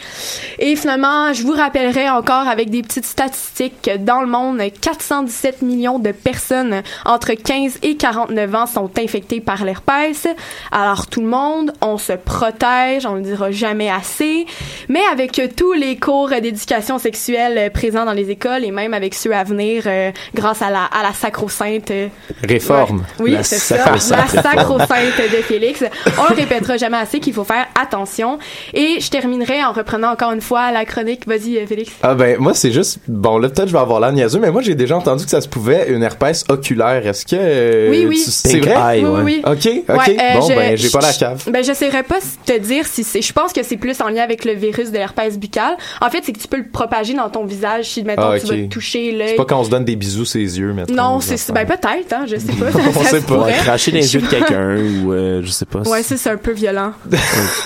Et 0.60 0.76
finalement, 0.76 1.34
je 1.34 1.44
vous 1.44 1.54
rappellerai 1.54 2.10
encore 2.10 2.48
avec 2.48 2.70
des 2.70 2.82
petites 2.82 3.06
statistiques 3.06 3.82
que 3.84 3.98
dans 3.98 4.22
le 4.22 4.28
monde, 4.28 4.62
417 4.82 5.62
millions 5.62 6.00
de 6.00 6.12
personnes 6.12 6.82
entre 7.06 7.34
15 7.34 7.80
et 7.84 7.96
49 7.98 8.55
ans 8.55 8.55
sont 8.66 8.90
infectées 8.98 9.42
par 9.42 9.66
l'herpès. 9.66 10.28
Alors 10.72 11.08
tout 11.08 11.22
le 11.22 11.28
monde, 11.28 11.74
on 11.82 11.98
se 11.98 12.14
protège, 12.14 13.06
on 13.06 13.14
ne 13.14 13.18
le 13.20 13.24
dira 13.24 13.52
jamais 13.52 13.90
assez, 13.90 14.46
mais 14.88 15.02
avec 15.12 15.42
tous 15.58 15.74
les 15.74 15.98
cours 15.98 16.30
d'éducation 16.42 16.98
sexuelle 17.00 17.72
présents 17.74 18.06
dans 18.06 18.14
les 18.14 18.30
écoles 18.30 18.64
et 18.64 18.72
même 18.72 18.94
avec 18.94 19.14
ceux 19.14 19.34
à 19.34 19.44
venir 19.44 19.84
euh, 19.88 20.12
grâce 20.34 20.62
à 20.62 20.70
la 20.70 20.84
à 20.86 21.04
la 21.04 21.12
sacro-sainte 21.14 21.92
euh, 21.92 22.08
Réforme. 22.48 23.04
oui, 23.20 23.36
c'est 23.42 23.58
ça. 23.58 23.92
La 23.92 24.28
sacro-sainte 24.28 25.18
de 25.32 25.38
Félix. 25.44 25.84
On 26.20 26.30
le 26.30 26.36
répétera 26.36 26.78
jamais 26.78 26.98
assez 26.98 27.20
qu'il 27.20 27.34
faut 27.34 27.44
faire 27.44 27.66
attention. 27.80 28.38
Et 28.74 29.00
je 29.00 29.10
terminerai 29.10 29.64
en 29.64 29.72
reprenant 29.74 30.12
encore 30.12 30.32
une 30.32 30.42
fois 30.42 30.72
la 30.72 30.86
chronique. 30.86 31.28
Vas-y, 31.28 31.58
euh, 31.58 31.66
Félix. 31.68 31.92
Ah 32.04 32.14
ben 32.16 32.38
moi 32.40 32.54
c'est 32.54 32.72
juste 32.72 33.00
bon 33.08 33.38
là 33.40 33.50
peut-être 33.50 33.68
je 33.70 33.74
vais 33.74 33.80
avoir 33.80 34.00
l'air 34.00 34.12
niaiseux 34.12 34.40
mais 34.40 34.52
moi 34.52 34.62
j'ai 34.62 34.76
déjà 34.76 34.96
entendu 34.98 35.24
que 35.26 35.30
ça 35.32 35.42
se 35.42 35.48
pouvait 35.48 35.88
une 35.90 36.04
herpès 36.04 36.44
oculaire 36.50 37.06
est-ce 37.08 37.26
que 37.26 37.36
euh, 37.38 37.90
Oui, 37.90 38.06
oui. 38.08 38.22
tu- 38.24 38.45
c'est 38.46 38.60
vrai? 38.60 38.98
eye, 38.98 39.04
oui, 39.06 39.10
ouais. 39.10 39.22
oui, 39.24 39.42
oui. 39.46 39.52
ok 39.52 39.84
ok 39.90 39.98
Ouais, 40.08 40.18
euh, 40.20 40.40
bon 40.40 40.48
je- 40.50 40.54
ben 40.56 40.78
j'ai 40.78 40.90
pas 40.90 41.02
la 41.02 41.14
cave 41.14 41.44
Ben, 41.50 41.64
je 41.64 41.74
saurais 41.74 42.04
pas 42.04 42.18
te 42.46 42.58
dire 42.60 42.86
si 42.88 43.04
c'est. 43.04 43.22
Je 43.22 43.34
pense 43.34 43.54
que 43.54 43.64
c'est 43.64 43.78
plus 43.78 44.00
en 44.02 44.10
lien 44.10 44.24
avec 44.24 44.46
le 44.46 44.54
virus 44.54 44.92
de 44.92 44.98
l'herpès 44.98 45.38
buccal. 45.38 45.76
En 46.02 46.10
fait, 46.10 46.22
c'est 46.24 46.32
que 46.34 46.40
tu 46.40 46.48
peux 46.48 46.58
le 46.58 46.68
propager 46.68 47.14
dans 47.14 47.30
ton 47.30 47.46
visage 47.46 47.86
si, 47.86 48.04
mettons, 48.04 48.30
Ah, 48.32 48.40
tu 48.40 48.46
vas 48.48 48.56
te 48.56 48.66
toucher 48.70 49.12
l'œil. 49.12 49.30
c'est 49.30 49.36
pas 49.36 49.46
quand 49.46 49.60
on 49.60 49.64
se 49.64 49.70
donne 49.70 49.86
des 49.86 49.96
bisous 49.96 50.26
ses 50.26 50.40
yeux 50.60 50.74
mettons 50.74 50.94
Non, 50.94 51.20
c'est. 51.20 51.52
Ben, 51.52 51.66
peut-être, 51.66 52.14
hein, 52.14 52.26
je 52.28 52.36
sais 52.38 52.54
pas. 52.54 52.66
On 53.00 53.04
Ça 53.04 53.10
sait 53.10 53.22
pas. 53.22 53.38
Ouais, 53.46 53.54
cracher 53.54 53.92
dans 53.92 53.98
les 53.98 54.14
yeux 54.14 54.22
de 54.22 54.28
quelqu'un 54.28 54.78
ou 54.78 55.12
euh, 55.14 55.42
je 55.44 55.50
sais 55.52 55.66
pas. 55.66 55.80
Ouais, 55.82 56.04
ça, 56.04 56.18
c'est 56.18 56.30
un 56.30 56.38
peu 56.38 56.52
violent. 56.52 56.92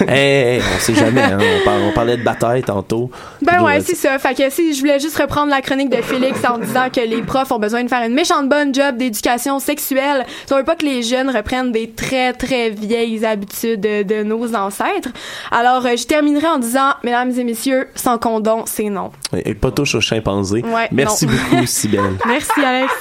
Hey, 0.07 0.55
hey, 0.57 0.61
on 0.75 0.79
sait 0.79 0.95
jamais. 0.95 1.21
Hein. 1.21 1.37
On, 1.61 1.65
par- 1.65 1.81
on 1.81 1.91
parlait 1.91 2.17
de 2.17 2.23
bataille 2.23 2.63
tantôt. 2.63 3.09
Ben 3.41 3.61
ouais, 3.63 3.77
euh, 3.77 3.81
c'est 3.85 3.95
ça. 3.95 4.17
Fait 4.19 4.33
que 4.33 4.49
si 4.49 4.73
je 4.73 4.79
voulais 4.79 4.99
juste 4.99 5.17
reprendre 5.17 5.49
la 5.49 5.61
chronique 5.61 5.89
de 5.89 6.01
Félix 6.01 6.39
en 6.45 6.57
disant 6.57 6.87
que 6.93 7.01
les 7.01 7.21
profs 7.21 7.51
ont 7.51 7.59
besoin 7.59 7.83
de 7.83 7.89
faire 7.89 8.03
une 8.05 8.13
méchante 8.13 8.47
bonne 8.49 8.73
job 8.73 8.97
d'éducation 8.97 9.59
sexuelle. 9.59 10.25
Pas 10.69 10.75
que 10.75 10.85
les 10.85 11.01
jeunes 11.01 11.31
reprennent 11.35 11.71
des 11.71 11.89
très 11.89 12.31
très 12.31 12.69
vieilles 12.69 13.25
habitudes 13.25 13.81
de, 13.81 14.03
de 14.03 14.21
nos 14.21 14.53
ancêtres. 14.53 15.09
Alors 15.49 15.83
euh, 15.83 15.95
je 15.97 16.05
terminerai 16.05 16.45
en 16.45 16.59
disant, 16.59 16.93
mesdames 17.03 17.31
et 17.31 17.43
messieurs, 17.43 17.87
sans 17.95 18.19
condom, 18.19 18.65
c'est 18.67 18.91
non. 18.91 19.09
Et 19.33 19.55
pas 19.55 19.71
touche 19.71 19.95
aux 19.95 20.01
chimpanzés. 20.01 20.61
Ouais, 20.63 20.87
Merci 20.91 21.25
non. 21.25 21.33
beaucoup, 21.33 21.65
Sibelle. 21.65 22.17
Merci 22.27 22.63
Alex. 22.63 22.93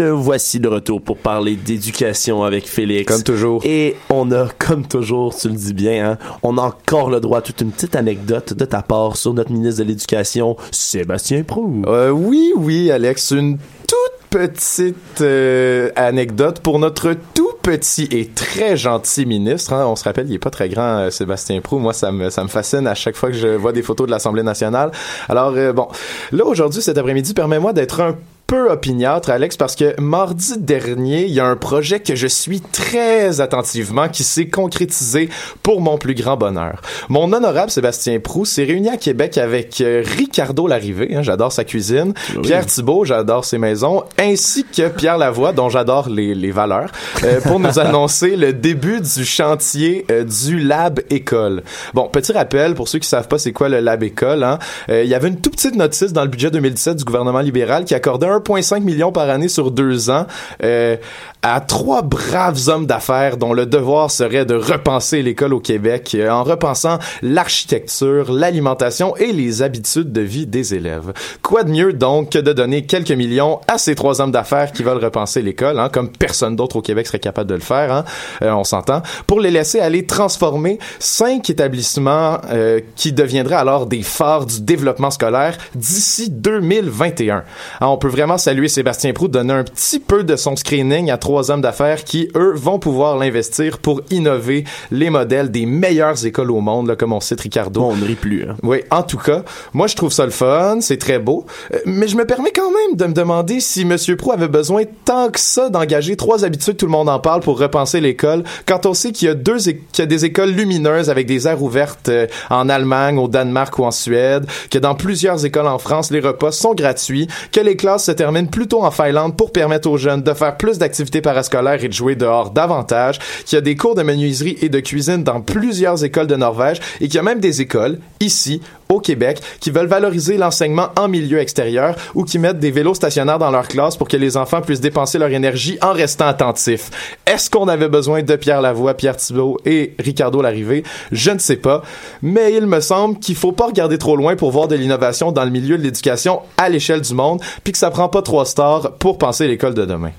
Voici 0.00 0.60
de 0.60 0.68
retour 0.68 1.00
pour 1.02 1.16
parler 1.18 1.56
d'éducation 1.56 2.42
avec 2.42 2.66
Félix. 2.66 3.12
Comme 3.12 3.22
toujours. 3.22 3.62
Et 3.64 3.96
on 4.10 4.30
a, 4.32 4.48
comme 4.58 4.86
toujours, 4.86 5.34
tu 5.36 5.48
le 5.48 5.54
dis 5.54 5.74
bien, 5.74 6.12
hein, 6.12 6.18
on 6.42 6.58
a 6.58 6.62
encore 6.62 7.10
le 7.10 7.20
droit 7.20 7.38
à 7.38 7.42
toute 7.42 7.60
une 7.60 7.70
petite 7.70 7.96
anecdote 7.96 8.52
de 8.54 8.64
ta 8.64 8.82
part 8.82 9.16
sur 9.16 9.34
notre 9.34 9.52
ministre 9.52 9.82
de 9.82 9.88
l'Éducation, 9.88 10.56
Sébastien 10.70 11.42
Prou. 11.42 11.82
Euh, 11.86 12.10
oui, 12.10 12.52
oui, 12.56 12.90
Alex, 12.90 13.30
une 13.32 13.58
toute 13.58 14.28
petite 14.30 15.20
euh, 15.20 15.90
anecdote 15.96 16.60
pour 16.60 16.78
notre 16.78 17.14
tout 17.34 17.48
petit 17.62 18.08
et 18.10 18.26
très 18.26 18.76
gentil 18.76 19.26
ministre. 19.26 19.72
hein. 19.72 19.86
On 19.86 19.96
se 19.96 20.04
rappelle, 20.04 20.28
il 20.28 20.34
est 20.34 20.38
pas 20.38 20.50
très 20.50 20.68
grand, 20.68 20.98
euh, 20.98 21.10
Sébastien 21.10 21.60
Prou. 21.60 21.78
Moi, 21.78 21.92
ça 21.92 22.12
me, 22.12 22.30
ça 22.30 22.42
me 22.42 22.48
fascine 22.48 22.86
à 22.86 22.94
chaque 22.94 23.16
fois 23.16 23.30
que 23.30 23.36
je 23.36 23.48
vois 23.48 23.72
des 23.72 23.82
photos 23.82 24.06
de 24.06 24.10
l'Assemblée 24.10 24.42
nationale. 24.42 24.90
Alors, 25.28 25.52
euh, 25.56 25.72
bon, 25.72 25.88
là, 26.32 26.44
aujourd'hui, 26.46 26.82
cet 26.82 26.98
après-midi, 26.98 27.34
permets-moi 27.34 27.72
d'être 27.72 28.00
un 28.00 28.16
peu 28.48 28.70
opiniâtre, 28.70 29.28
Alex, 29.28 29.58
parce 29.58 29.76
que 29.76 29.94
mardi 30.00 30.54
dernier, 30.56 31.26
il 31.26 31.32
y 31.32 31.38
a 31.38 31.44
un 31.44 31.54
projet 31.54 32.00
que 32.00 32.16
je 32.16 32.26
suis 32.26 32.62
très 32.62 33.42
attentivement 33.42 34.08
qui 34.08 34.24
s'est 34.24 34.48
concrétisé 34.48 35.28
pour 35.62 35.82
mon 35.82 35.98
plus 35.98 36.14
grand 36.14 36.38
bonheur. 36.38 36.80
Mon 37.10 37.30
honorable 37.34 37.70
Sébastien 37.70 38.18
Prou 38.20 38.46
s'est 38.46 38.64
réuni 38.64 38.88
à 38.88 38.96
Québec 38.96 39.36
avec 39.36 39.82
euh, 39.82 40.02
Ricardo 40.16 40.66
Larrivée, 40.66 41.14
hein, 41.14 41.20
j'adore 41.20 41.52
sa 41.52 41.64
cuisine, 41.64 42.14
Pierre 42.42 42.64
Thibault, 42.64 43.04
j'adore 43.04 43.44
ses 43.44 43.58
maisons, 43.58 44.02
ainsi 44.18 44.64
que 44.64 44.88
Pierre 44.88 45.18
Lavoie, 45.18 45.52
dont 45.52 45.68
j'adore 45.68 46.08
les, 46.08 46.34
les 46.34 46.50
valeurs, 46.50 46.90
euh, 47.24 47.42
pour 47.42 47.60
nous 47.60 47.78
annoncer 47.78 48.34
le 48.36 48.54
début 48.54 49.02
du 49.02 49.26
chantier 49.26 50.06
euh, 50.10 50.24
du 50.24 50.58
Lab 50.58 51.00
École. 51.10 51.64
Bon, 51.92 52.08
petit 52.08 52.32
rappel, 52.32 52.74
pour 52.74 52.88
ceux 52.88 52.98
qui 52.98 53.08
savent 53.08 53.28
pas 53.28 53.36
c'est 53.36 53.52
quoi 53.52 53.68
le 53.68 53.80
Lab 53.80 54.02
École, 54.02 54.42
hein, 54.42 54.58
euh, 54.88 55.04
il 55.04 55.10
y 55.10 55.14
avait 55.14 55.28
une 55.28 55.38
toute 55.38 55.52
petite 55.52 55.76
notice 55.76 56.14
dans 56.14 56.22
le 56.22 56.28
budget 56.28 56.50
2017 56.50 56.96
du 56.96 57.04
gouvernement 57.04 57.40
libéral 57.40 57.84
qui 57.84 57.94
accordait 57.94 58.37
1,5 58.38 58.80
million 58.80 59.12
par 59.12 59.28
année 59.30 59.48
sur 59.48 59.70
deux 59.70 60.10
ans. 60.10 60.26
Euh, 60.62 60.96
à 61.42 61.60
trois 61.60 62.02
braves 62.02 62.68
hommes 62.68 62.86
d'affaires 62.86 63.36
dont 63.36 63.52
le 63.52 63.64
devoir 63.64 64.10
serait 64.10 64.44
de 64.44 64.54
repenser 64.54 65.22
l'école 65.22 65.54
au 65.54 65.60
Québec 65.60 66.12
euh, 66.14 66.28
en 66.30 66.42
repensant 66.42 66.98
l'architecture, 67.22 68.32
l'alimentation 68.32 69.16
et 69.16 69.32
les 69.32 69.62
habitudes 69.62 70.12
de 70.12 70.20
vie 70.20 70.46
des 70.46 70.74
élèves. 70.74 71.12
Quoi 71.42 71.62
de 71.62 71.70
mieux 71.70 71.92
donc 71.92 72.30
que 72.30 72.38
de 72.38 72.52
donner 72.52 72.86
quelques 72.86 73.12
millions 73.12 73.60
à 73.68 73.78
ces 73.78 73.94
trois 73.94 74.20
hommes 74.20 74.32
d'affaires 74.32 74.72
qui 74.72 74.82
veulent 74.82 75.02
repenser 75.02 75.42
l'école, 75.42 75.78
hein, 75.78 75.88
comme 75.88 76.10
personne 76.10 76.56
d'autre 76.56 76.76
au 76.76 76.82
Québec 76.82 77.06
serait 77.06 77.18
capable 77.20 77.50
de 77.50 77.54
le 77.54 77.60
faire, 77.60 77.92
hein, 77.92 78.04
euh, 78.42 78.50
on 78.52 78.64
s'entend, 78.64 79.02
pour 79.26 79.40
les 79.40 79.50
laisser 79.50 79.80
aller 79.80 80.06
transformer 80.06 80.78
cinq 80.98 81.50
établissements 81.50 82.38
euh, 82.50 82.80
qui 82.96 83.12
deviendraient 83.12 83.54
alors 83.54 83.86
des 83.86 84.02
phares 84.02 84.46
du 84.46 84.60
développement 84.60 85.10
scolaire 85.10 85.56
d'ici 85.74 86.30
2021. 86.30 87.44
Hein, 87.80 87.86
on 87.86 87.96
peut 87.96 88.08
vraiment 88.08 88.38
saluer 88.38 88.68
Sébastien 88.68 89.12
Proux, 89.12 89.28
donner 89.28 89.54
un 89.54 89.64
petit 89.64 90.00
peu 90.00 90.24
de 90.24 90.34
son 90.34 90.56
screening 90.56 91.10
à 91.10 91.16
trois 91.28 91.50
hommes 91.50 91.60
d'affaires 91.60 92.04
qui, 92.04 92.30
eux, 92.36 92.54
vont 92.54 92.78
pouvoir 92.78 93.18
l'investir 93.18 93.80
pour 93.80 94.00
innover 94.10 94.64
les 94.90 95.10
modèles 95.10 95.50
des 95.50 95.66
meilleures 95.66 96.24
écoles 96.24 96.50
au 96.50 96.62
monde, 96.62 96.88
là, 96.88 96.96
comme 96.96 97.12
on 97.12 97.20
cite 97.20 97.42
Ricardo. 97.42 97.82
on 97.82 97.96
ne 97.96 98.06
rit 98.06 98.14
plus. 98.14 98.44
Hein. 98.44 98.56
Oui, 98.62 98.78
en 98.90 99.02
tout 99.02 99.18
cas, 99.18 99.42
moi 99.74 99.88
je 99.88 99.94
trouve 99.94 100.10
ça 100.10 100.24
le 100.24 100.30
fun, 100.30 100.78
c'est 100.80 100.96
très 100.96 101.18
beau, 101.18 101.44
Euh, 101.74 101.80
mais 101.84 102.08
je 102.08 102.16
me 102.16 102.24
permets 102.24 102.50
quand 102.50 102.70
même 102.70 102.96
de 102.96 103.04
me 103.04 103.12
demander 103.12 103.60
si 103.60 103.84
Monsieur 103.84 104.16
Pro 104.16 104.32
avait 104.32 104.48
besoin 104.48 104.84
tant 105.04 105.30
que 105.30 105.38
ça 105.38 105.68
d'engager 105.68 106.16
trois 106.16 106.46
habitudes, 106.46 106.78
tout 106.78 106.86
le 106.86 106.92
monde 106.92 107.10
en 107.10 107.18
parle 107.18 107.42
pour 107.42 107.58
repenser 107.58 108.00
l'école, 108.00 108.42
quand 108.64 108.86
on 108.86 108.94
sait 108.94 109.12
qu'il 109.12 109.28
y 109.28 109.30
a 109.30 109.34
deux, 109.34 109.58
qu'il 109.58 109.98
y 109.98 110.00
a 110.00 110.06
des 110.06 110.24
écoles 110.24 110.52
lumineuses 110.52 111.10
avec 111.10 111.26
des 111.26 111.46
aires 111.46 111.62
ouvertes 111.62 112.08
euh, 112.08 112.26
en 112.48 112.70
Allemagne, 112.70 113.18
au 113.18 113.28
Danemark 113.28 113.78
ou 113.78 113.84
en 113.84 113.90
Suède, 113.90 114.46
que 114.70 114.78
dans 114.78 114.94
plusieurs 114.94 115.44
écoles 115.44 115.66
en 115.66 115.78
France 115.78 116.10
les 116.10 116.20
repas 116.20 116.52
sont 116.52 116.72
gratuits, 116.72 117.28
que 117.52 117.60
les 117.60 117.76
classes 117.76 118.06
se 118.06 118.12
terminent 118.12 118.48
plutôt 118.48 118.82
en 118.82 118.90
Finlande 118.90 119.36
pour 119.36 119.52
permettre 119.52 119.90
aux 119.90 119.98
jeunes 119.98 120.22
de 120.22 120.32
faire 120.32 120.56
plus 120.56 120.78
d'activités 120.78 121.17
parascolaires 121.20 121.82
et 121.82 121.88
de 121.88 121.92
jouer 121.92 122.14
dehors 122.14 122.50
davantage, 122.50 123.18
qu'il 123.44 123.56
y 123.56 123.58
a 123.58 123.62
des 123.62 123.76
cours 123.76 123.94
de 123.94 124.02
menuiserie 124.02 124.58
et 124.62 124.68
de 124.68 124.80
cuisine 124.80 125.24
dans 125.24 125.40
plusieurs 125.40 126.04
écoles 126.04 126.26
de 126.26 126.36
Norvège 126.36 126.80
et 127.00 127.06
qu'il 127.06 127.16
y 127.16 127.18
a 127.18 127.22
même 127.22 127.40
des 127.40 127.60
écoles 127.60 127.98
ici 128.20 128.60
au 128.88 129.00
Québec 129.00 129.40
qui 129.60 129.70
veulent 129.70 129.86
valoriser 129.86 130.36
l'enseignement 130.36 130.88
en 130.96 131.08
milieu 131.08 131.38
extérieur 131.38 131.94
ou 132.14 132.24
qui 132.24 132.38
mettent 132.38 132.58
des 132.58 132.70
vélos 132.70 132.94
stationnaires 132.94 133.38
dans 133.38 133.50
leur 133.50 133.68
classe 133.68 133.96
pour 133.96 134.08
que 134.08 134.16
les 134.16 134.36
enfants 134.36 134.62
puissent 134.62 134.80
dépenser 134.80 135.18
leur 135.18 135.30
énergie 135.30 135.78
en 135.82 135.92
restant 135.92 136.26
attentifs. 136.26 136.90
Est-ce 137.26 137.50
qu'on 137.50 137.68
avait 137.68 137.88
besoin 137.88 138.22
de 138.22 138.36
Pierre 138.36 138.62
Lavoie, 138.62 138.94
Pierre 138.94 139.16
Thibault 139.16 139.58
et 139.64 139.94
Ricardo 139.98 140.40
Larrivée? 140.40 140.84
Je 141.12 141.30
ne 141.30 141.38
sais 141.38 141.56
pas, 141.56 141.82
mais 142.22 142.54
il 142.54 142.66
me 142.66 142.80
semble 142.80 143.18
qu'il 143.18 143.36
faut 143.36 143.52
pas 143.52 143.66
regarder 143.66 143.98
trop 143.98 144.16
loin 144.16 144.36
pour 144.36 144.50
voir 144.50 144.68
de 144.68 144.74
l'innovation 144.74 145.32
dans 145.32 145.44
le 145.44 145.50
milieu 145.50 145.76
de 145.76 145.82
l'éducation 145.82 146.40
à 146.56 146.68
l'échelle 146.68 147.00
du 147.00 147.14
monde, 147.14 147.40
puis 147.64 147.72
que 147.72 147.78
ça 147.78 147.90
prend 147.90 148.08
pas 148.08 148.22
trois 148.22 148.46
stars 148.46 148.92
pour 148.98 149.18
penser 149.18 149.46
l'école 149.46 149.74
de 149.74 149.84
demain. 149.84 150.12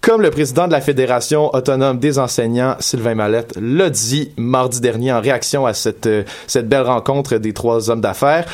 Comme 0.00 0.22
le 0.22 0.30
président 0.30 0.66
de 0.66 0.72
la 0.72 0.80
Fédération 0.80 1.54
autonome 1.54 1.98
des 1.98 2.18
enseignants, 2.18 2.74
Sylvain 2.80 3.14
Mallette, 3.14 3.52
l'a 3.60 3.90
dit 3.90 4.32
mardi 4.38 4.80
dernier 4.80 5.12
en 5.12 5.20
réaction 5.20 5.66
à 5.66 5.74
cette, 5.74 6.06
euh, 6.06 6.22
cette 6.46 6.68
belle 6.70 6.84
rencontre 6.84 7.36
des 7.36 7.52
trois 7.52 7.90
hommes 7.90 8.00
d'affaires, 8.00 8.46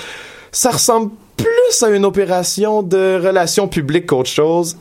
ça 0.50 0.72
ressemble 0.72 1.12
plus 1.36 1.82
à 1.82 1.90
une 1.90 2.04
opération 2.04 2.82
de 2.82 3.20
relations 3.24 3.68
publiques 3.68 4.06
qu'autre 4.06 4.28
chose. 4.28 4.76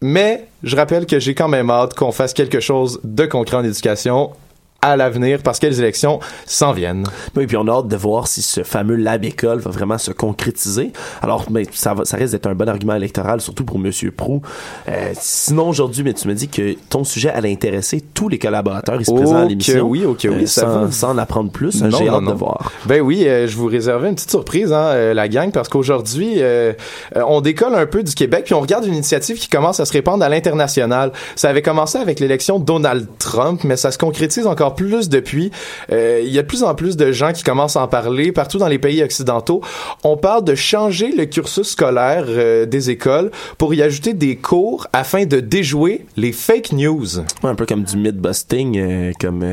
Mais 0.00 0.48
je 0.62 0.76
rappelle 0.76 1.04
que 1.04 1.18
j'ai 1.18 1.34
quand 1.34 1.48
même 1.48 1.70
hâte 1.70 1.92
qu'on 1.92 2.12
fasse 2.12 2.32
quelque 2.32 2.60
chose 2.60 3.00
de 3.04 3.26
concret 3.26 3.56
en 3.58 3.64
éducation 3.64 4.30
à 4.80 4.96
l'avenir 4.96 5.40
parce 5.42 5.58
que 5.58 5.66
les 5.66 5.80
élections 5.80 6.20
s'en 6.46 6.72
viennent. 6.72 7.04
Oui, 7.36 7.46
puis 7.46 7.56
on 7.56 7.66
a 7.66 7.72
hâte 7.72 7.88
de 7.88 7.96
voir 7.96 8.28
si 8.28 8.42
ce 8.42 8.62
fameux 8.62 8.94
lab 8.94 9.24
école 9.24 9.58
va 9.58 9.70
vraiment 9.70 9.98
se 9.98 10.12
concrétiser. 10.12 10.92
Alors, 11.20 11.46
mais 11.50 11.64
ça, 11.72 11.94
va, 11.94 12.04
ça 12.04 12.16
risque 12.16 12.32
d'être 12.32 12.46
un 12.46 12.54
bon 12.54 12.68
argument 12.68 12.94
électoral, 12.94 13.40
surtout 13.40 13.64
pour 13.64 13.78
Monsieur 13.78 14.12
Prou. 14.12 14.40
Euh, 14.88 15.12
sinon, 15.18 15.68
aujourd'hui, 15.68 16.04
mais 16.04 16.12
tu 16.14 16.28
me 16.28 16.34
dis 16.34 16.48
que 16.48 16.74
ton 16.90 17.02
sujet 17.02 17.30
allait 17.30 17.50
intéresser 17.52 18.00
tous 18.14 18.28
les 18.28 18.38
collaborateurs 18.38 19.00
ici 19.00 19.12
présents 19.12 19.36
à 19.36 19.44
l'émission. 19.46 19.82
oui, 19.82 20.04
ok, 20.04 20.20
oui, 20.30 20.42
Euh, 20.42 20.46
ça 20.46 20.62
sans, 20.62 20.92
sans 20.92 21.10
en 21.10 21.18
apprendre 21.18 21.50
plus, 21.50 21.82
hein, 21.82 21.90
j'ai 21.98 22.08
hâte 22.08 22.22
non. 22.22 22.30
de 22.32 22.36
voir. 22.36 22.70
Ben 22.86 23.00
oui, 23.00 23.24
euh, 23.26 23.48
je 23.48 23.56
vous 23.56 23.66
réservais 23.66 24.08
une 24.10 24.14
petite 24.14 24.30
surprise, 24.30 24.72
hein, 24.72 24.90
euh, 24.92 25.12
la 25.14 25.26
gang, 25.28 25.50
parce 25.50 25.68
qu'aujourd'hui, 25.68 26.34
euh, 26.38 26.72
euh, 27.16 27.22
on 27.26 27.40
décolle 27.40 27.74
un 27.74 27.86
peu 27.86 28.04
du 28.04 28.14
Québec, 28.14 28.44
puis 28.44 28.54
on 28.54 28.60
regarde 28.60 28.84
une 28.84 28.94
initiative 28.94 29.38
qui 29.38 29.48
commence 29.48 29.80
à 29.80 29.84
se 29.84 29.92
répandre 29.92 30.22
à 30.22 30.28
l'international. 30.28 31.10
Ça 31.34 31.48
avait 31.48 31.62
commencé 31.62 31.98
avec 31.98 32.20
l'élection 32.20 32.60
de 32.60 32.64
Donald 32.64 33.08
Trump, 33.18 33.64
mais 33.64 33.76
ça 33.76 33.90
se 33.90 33.98
concrétise 33.98 34.46
encore 34.46 34.67
plus 34.70 35.08
depuis. 35.08 35.50
Euh, 35.92 36.20
Il 36.24 36.32
y 36.32 36.38
a 36.38 36.42
de 36.42 36.46
plus 36.46 36.62
en 36.62 36.74
plus 36.74 36.96
de 36.96 37.12
gens 37.12 37.32
qui 37.32 37.42
commencent 37.42 37.76
à 37.76 37.82
en 37.82 37.88
parler 37.88 38.32
partout 38.32 38.58
dans 38.58 38.68
les 38.68 38.78
pays 38.78 39.02
occidentaux. 39.02 39.60
On 40.04 40.16
parle 40.16 40.44
de 40.44 40.54
changer 40.54 41.12
le 41.16 41.24
cursus 41.26 41.68
scolaire 41.70 42.24
euh, 42.28 42.66
des 42.66 42.90
écoles 42.90 43.30
pour 43.58 43.74
y 43.74 43.82
ajouter 43.82 44.14
des 44.14 44.36
cours 44.36 44.86
afin 44.92 45.24
de 45.26 45.40
déjouer 45.40 46.06
les 46.16 46.32
fake 46.32 46.72
news. 46.72 47.18
Ouais, 47.42 47.50
un 47.50 47.54
peu 47.54 47.66
comme 47.66 47.84
du 47.84 47.96
myth-busting, 47.96 48.78
euh, 48.78 49.12
comme 49.20 49.44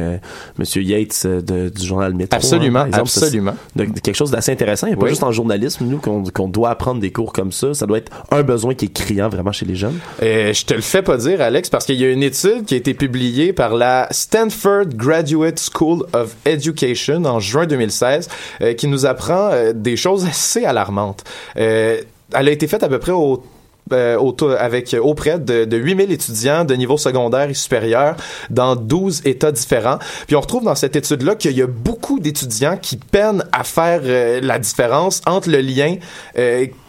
Monsieur 0.57 0.81
Yates 0.81 1.25
de- 1.27 1.69
du 1.69 1.85
journal 1.85 2.13
Métro. 2.13 2.35
Absolument, 2.35 2.79
hein, 2.79 2.89
par 2.89 3.01
exemple. 3.01 3.09
Ça, 3.09 3.21
absolument. 3.25 3.55
de- 3.75 3.85
de 3.85 3.99
quelque 3.99 4.15
chose 4.15 4.31
d'assez 4.31 4.51
intéressant. 4.51 4.87
Il 4.87 4.91
n'y 4.91 4.95
a 4.95 4.99
pas 4.99 5.07
juste 5.07 5.23
en 5.23 5.31
journalisme, 5.31 5.85
nous, 5.85 5.99
qu'on 5.99 6.47
doit 6.47 6.69
apprendre 6.69 6.99
des 7.01 7.11
cours 7.11 7.33
comme 7.33 7.51
ça. 7.51 7.73
Ça 7.73 7.85
doit 7.85 7.97
être 7.97 8.11
un 8.31 8.43
besoin 8.43 8.73
qui 8.73 8.85
est 8.85 8.93
criant 8.93 9.29
vraiment 9.29 9.51
chez 9.51 9.65
les 9.65 9.75
jeunes. 9.75 9.97
Je 10.21 10.65
te 10.65 10.73
le 10.73 10.81
fais 10.81 11.01
pas 11.01 11.17
dire, 11.17 11.41
Alex, 11.41 11.69
parce 11.69 11.85
qu'il 11.85 11.99
y 11.99 12.05
a 12.05 12.11
une 12.11 12.23
étude 12.23 12.65
qui 12.65 12.73
a 12.73 12.77
été 12.77 12.93
publiée 12.93 13.53
par 13.53 13.75
la 13.75 14.07
Stanford 14.11 14.85
Graduate 15.05 15.59
School 15.59 16.03
of 16.13 16.35
Education 16.45 17.25
en 17.25 17.39
juin 17.39 17.67
2016 17.67 18.27
euh, 18.61 18.73
qui 18.73 18.87
nous 18.87 19.05
apprend 19.05 19.51
euh, 19.51 19.71
des 19.73 19.97
choses 19.97 20.25
assez 20.25 20.65
alarmantes. 20.65 21.23
Euh, 21.57 22.01
elle 22.33 22.47
a 22.47 22.51
été 22.51 22.67
faite 22.67 22.81
à 22.81 22.89
peu 22.89 22.97
près 22.97 23.11
au 23.11 23.43
avec 23.91 24.95
auprès 24.99 25.37
de, 25.37 25.65
de 25.65 25.77
8000 25.77 26.11
étudiants 26.11 26.65
de 26.65 26.73
niveau 26.73 26.97
secondaire 26.97 27.51
et 27.51 27.53
supérieur 27.53 28.15
dans 28.49 28.75
12 28.75 29.21
États 29.25 29.51
différents. 29.51 29.99
Puis 30.25 30.35
on 30.35 30.41
retrouve 30.41 30.63
dans 30.63 30.73
cette 30.73 30.95
étude-là 30.95 31.35
qu'il 31.35 31.51
y 31.51 31.61
a 31.61 31.67
beaucoup 31.67 32.19
d'étudiants 32.19 32.77
qui 32.81 32.97
peinent 32.97 33.43
à 33.51 33.63
faire 33.63 34.01
la 34.41 34.57
différence 34.57 35.21
entre 35.27 35.51
le 35.51 35.59
lien 35.61 35.97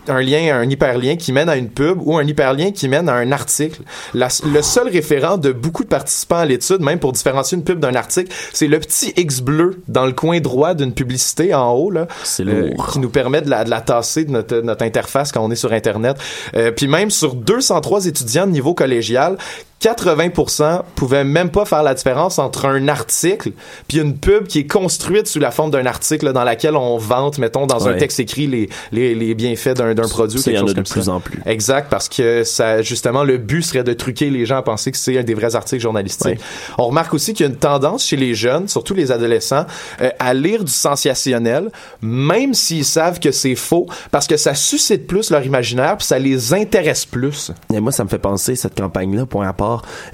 un 0.08 0.20
lien, 0.20 0.56
un 0.58 0.68
hyperlien 0.68 1.16
qui 1.16 1.32
mène 1.32 1.48
à 1.48 1.56
une 1.56 1.68
pub 1.68 1.98
ou 2.02 2.16
un 2.16 2.24
hyperlien 2.26 2.70
qui 2.72 2.88
mène 2.88 3.08
à 3.08 3.14
un 3.14 3.32
article. 3.32 3.82
La- 4.14 4.28
le 4.44 4.62
seul 4.62 4.88
référent 4.88 5.38
de 5.38 5.52
beaucoup 5.52 5.84
de 5.84 5.88
participants 5.88 6.36
à 6.38 6.44
l'étude, 6.44 6.80
même 6.80 6.98
pour 6.98 7.12
différencier 7.12 7.56
une 7.58 7.64
pub 7.64 7.78
d'un 7.80 7.94
article, 7.94 8.32
c'est 8.52 8.66
le 8.68 8.78
petit 8.78 9.12
X 9.16 9.40
bleu 9.40 9.80
dans 9.88 10.06
le 10.06 10.12
coin 10.12 10.40
droit 10.40 10.74
d'une 10.74 10.92
publicité 10.92 11.54
en 11.54 11.72
haut, 11.72 11.90
là, 11.90 12.06
C'est 12.24 12.46
euh, 12.46 12.70
qui 12.92 12.98
nous 12.98 13.10
permet 13.10 13.40
de 13.42 13.50
la, 13.50 13.64
de 13.64 13.70
la 13.70 13.80
tasser 13.80 14.24
de 14.24 14.30
notre, 14.30 14.58
notre 14.60 14.84
interface 14.84 15.32
quand 15.32 15.44
on 15.44 15.50
est 15.50 15.56
sur 15.56 15.72
Internet. 15.72 16.16
Euh, 16.56 16.70
puis 16.70 16.86
même 16.88 17.10
sur 17.10 17.34
203 17.34 18.06
étudiants 18.06 18.46
de 18.46 18.52
niveau 18.52 18.74
collégial, 18.74 19.36
80% 19.82 20.82
pouvaient 20.94 21.24
même 21.24 21.50
pas 21.50 21.64
faire 21.64 21.82
la 21.82 21.94
différence 21.94 22.38
entre 22.38 22.64
un 22.64 22.88
article 22.88 23.52
puis 23.88 23.98
une 23.98 24.16
pub 24.16 24.46
qui 24.46 24.60
est 24.60 24.66
construite 24.66 25.26
sous 25.26 25.38
la 25.38 25.50
forme 25.50 25.70
d'un 25.70 25.84
article 25.86 26.26
là, 26.26 26.32
dans 26.32 26.44
laquelle 26.44 26.76
on 26.76 26.96
vante, 26.96 27.38
mettons, 27.38 27.66
dans 27.66 27.86
un 27.86 27.94
texte 27.94 28.18
écrit 28.20 28.46
les, 28.46 28.68
les, 28.92 29.14
les 29.14 29.34
bienfaits 29.34 29.74
d'un 29.74 29.94
d'un 29.94 30.08
produit 30.08 30.38
Ça, 30.40 30.50
il 30.50 30.54
y 30.54 30.56
quelque 30.56 30.64
en 30.64 30.68
a 30.68 30.70
de 30.70 30.74
comme 30.76 30.84
plus 30.84 31.02
ça. 31.02 31.12
en 31.12 31.20
plus. 31.20 31.40
Exact, 31.46 31.88
parce 31.90 32.08
que 32.08 32.42
ça, 32.44 32.82
justement, 32.82 33.22
le 33.22 33.38
but 33.38 33.62
serait 33.62 33.84
de 33.84 33.92
truquer 33.92 34.30
les 34.30 34.46
gens 34.46 34.56
à 34.56 34.62
penser 34.62 34.90
que 34.90 34.96
c'est 34.98 35.18
un 35.18 35.22
des 35.22 35.34
vrais 35.34 35.54
articles 35.54 35.82
journalistiques. 35.82 36.26
Ouais. 36.26 36.38
On 36.78 36.86
remarque 36.86 37.12
aussi 37.14 37.34
qu'il 37.34 37.44
y 37.44 37.48
a 37.48 37.52
une 37.52 37.58
tendance 37.58 38.04
chez 38.04 38.16
les 38.16 38.34
jeunes, 38.34 38.68
surtout 38.68 38.94
les 38.94 39.12
adolescents, 39.12 39.66
euh, 40.00 40.10
à 40.18 40.34
lire 40.34 40.64
du 40.64 40.72
sensationnel, 40.72 41.70
même 42.02 42.54
s'ils 42.54 42.84
savent 42.84 43.20
que 43.20 43.30
c'est 43.30 43.54
faux, 43.54 43.86
parce 44.10 44.26
que 44.26 44.36
ça 44.36 44.54
suscite 44.54 45.06
plus 45.06 45.30
leur 45.30 45.44
imaginaire, 45.44 45.96
puis 45.98 46.06
ça 46.06 46.18
les 46.18 46.54
intéresse 46.54 47.04
plus. 47.04 47.52
Et 47.72 47.80
moi, 47.80 47.92
ça 47.92 48.04
me 48.04 48.08
fait 48.08 48.18
penser, 48.18 48.56
cette 48.56 48.76
campagne-là, 48.76 49.26
point 49.26 49.48
à 49.48 49.52